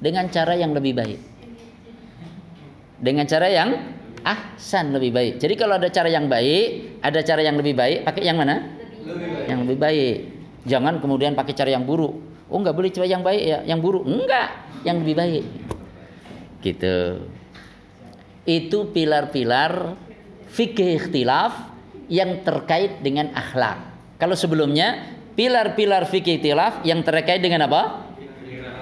Dengan 0.00 0.32
cara 0.32 0.56
yang 0.56 0.72
lebih 0.72 0.96
baik. 0.96 1.20
Dengan 3.00 3.24
cara 3.24 3.48
yang 3.48 3.70
ahsan 4.24 4.92
lebih 4.92 5.10
baik. 5.16 5.32
Jadi 5.40 5.54
kalau 5.56 5.80
ada 5.80 5.88
cara 5.88 6.12
yang 6.12 6.28
baik, 6.28 7.00
ada 7.00 7.20
cara 7.24 7.40
yang 7.40 7.56
lebih 7.56 7.72
baik, 7.72 8.04
pakai 8.04 8.22
yang 8.28 8.36
mana? 8.36 8.76
Lebih 9.00 9.48
Yang 9.48 9.58
lebih 9.64 9.78
baik. 9.80 10.16
Jangan 10.68 10.94
kemudian 11.00 11.32
pakai 11.32 11.56
cara 11.56 11.72
yang 11.72 11.88
buruk. 11.88 12.12
Oh, 12.52 12.58
enggak 12.60 12.76
boleh 12.76 12.90
coba 12.92 13.06
yang 13.08 13.24
baik 13.24 13.42
ya, 13.42 13.58
yang 13.64 13.80
buruk. 13.80 14.04
Enggak, 14.04 14.48
yang 14.84 15.00
lebih 15.00 15.14
baik. 15.16 15.44
Gitu. 16.60 16.98
Itu 18.44 18.92
pilar-pilar 18.92 19.96
fikih 20.52 21.00
ikhtilaf 21.00 21.72
yang 22.12 22.44
terkait 22.44 23.00
dengan 23.00 23.32
akhlak. 23.32 23.78
Kalau 24.20 24.36
sebelumnya 24.36 25.16
pilar-pilar 25.32 26.04
fikih 26.04 26.42
ikhtilaf 26.42 26.84
yang 26.84 27.00
terkait 27.00 27.40
dengan 27.40 27.64
apa? 27.64 28.12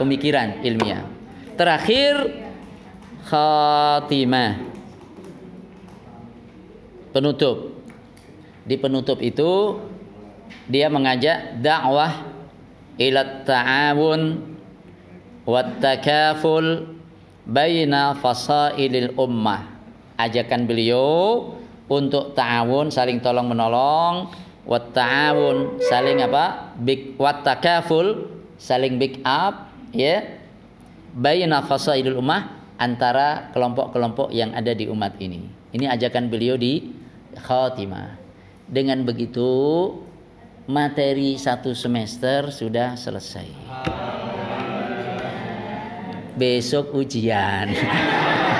Pemikiran 0.02 0.64
ilmiah. 0.66 1.06
Terakhir 1.54 2.47
khatimah. 3.28 4.64
Penutup. 7.12 7.76
Di 8.64 8.76
penutup 8.80 9.20
itu 9.20 9.80
dia 10.68 10.88
mengajak 10.92 11.60
dakwah 11.60 12.28
ila 13.00 13.44
ta'awun 13.44 14.20
wa 15.48 15.60
takaful 15.80 16.96
baina 17.44 18.16
fasailil 18.16 19.16
ummah. 19.16 19.76
Ajakan 20.20 20.68
beliau 20.68 21.56
untuk 21.88 22.36
ta'awun 22.36 22.92
saling 22.92 23.24
tolong 23.24 23.48
menolong 23.48 24.28
wat 24.68 24.92
ta'awun 24.92 25.80
saling 25.80 26.20
apa 26.20 26.76
big 26.76 27.16
wat 27.16 27.40
takaful 27.40 28.28
saling 28.60 29.00
big 29.00 29.24
up 29.24 29.72
ya 29.96 30.36
bayna 31.16 31.64
fasaidul 31.64 32.20
ummah 32.20 32.57
antara 32.78 33.50
kelompok-kelompok 33.52 34.30
yang 34.30 34.54
ada 34.54 34.72
di 34.72 34.86
umat 34.86 35.18
ini. 35.18 35.44
Ini 35.74 35.90
ajakan 35.92 36.30
beliau 36.30 36.54
di 36.54 36.94
khatimah. 37.34 38.16
Dengan 38.68 39.02
begitu 39.02 39.50
materi 40.70 41.34
satu 41.36 41.74
semester 41.74 42.54
sudah 42.54 42.94
selesai. 42.94 43.48
Besok 46.38 46.94
ujian. 46.94 47.74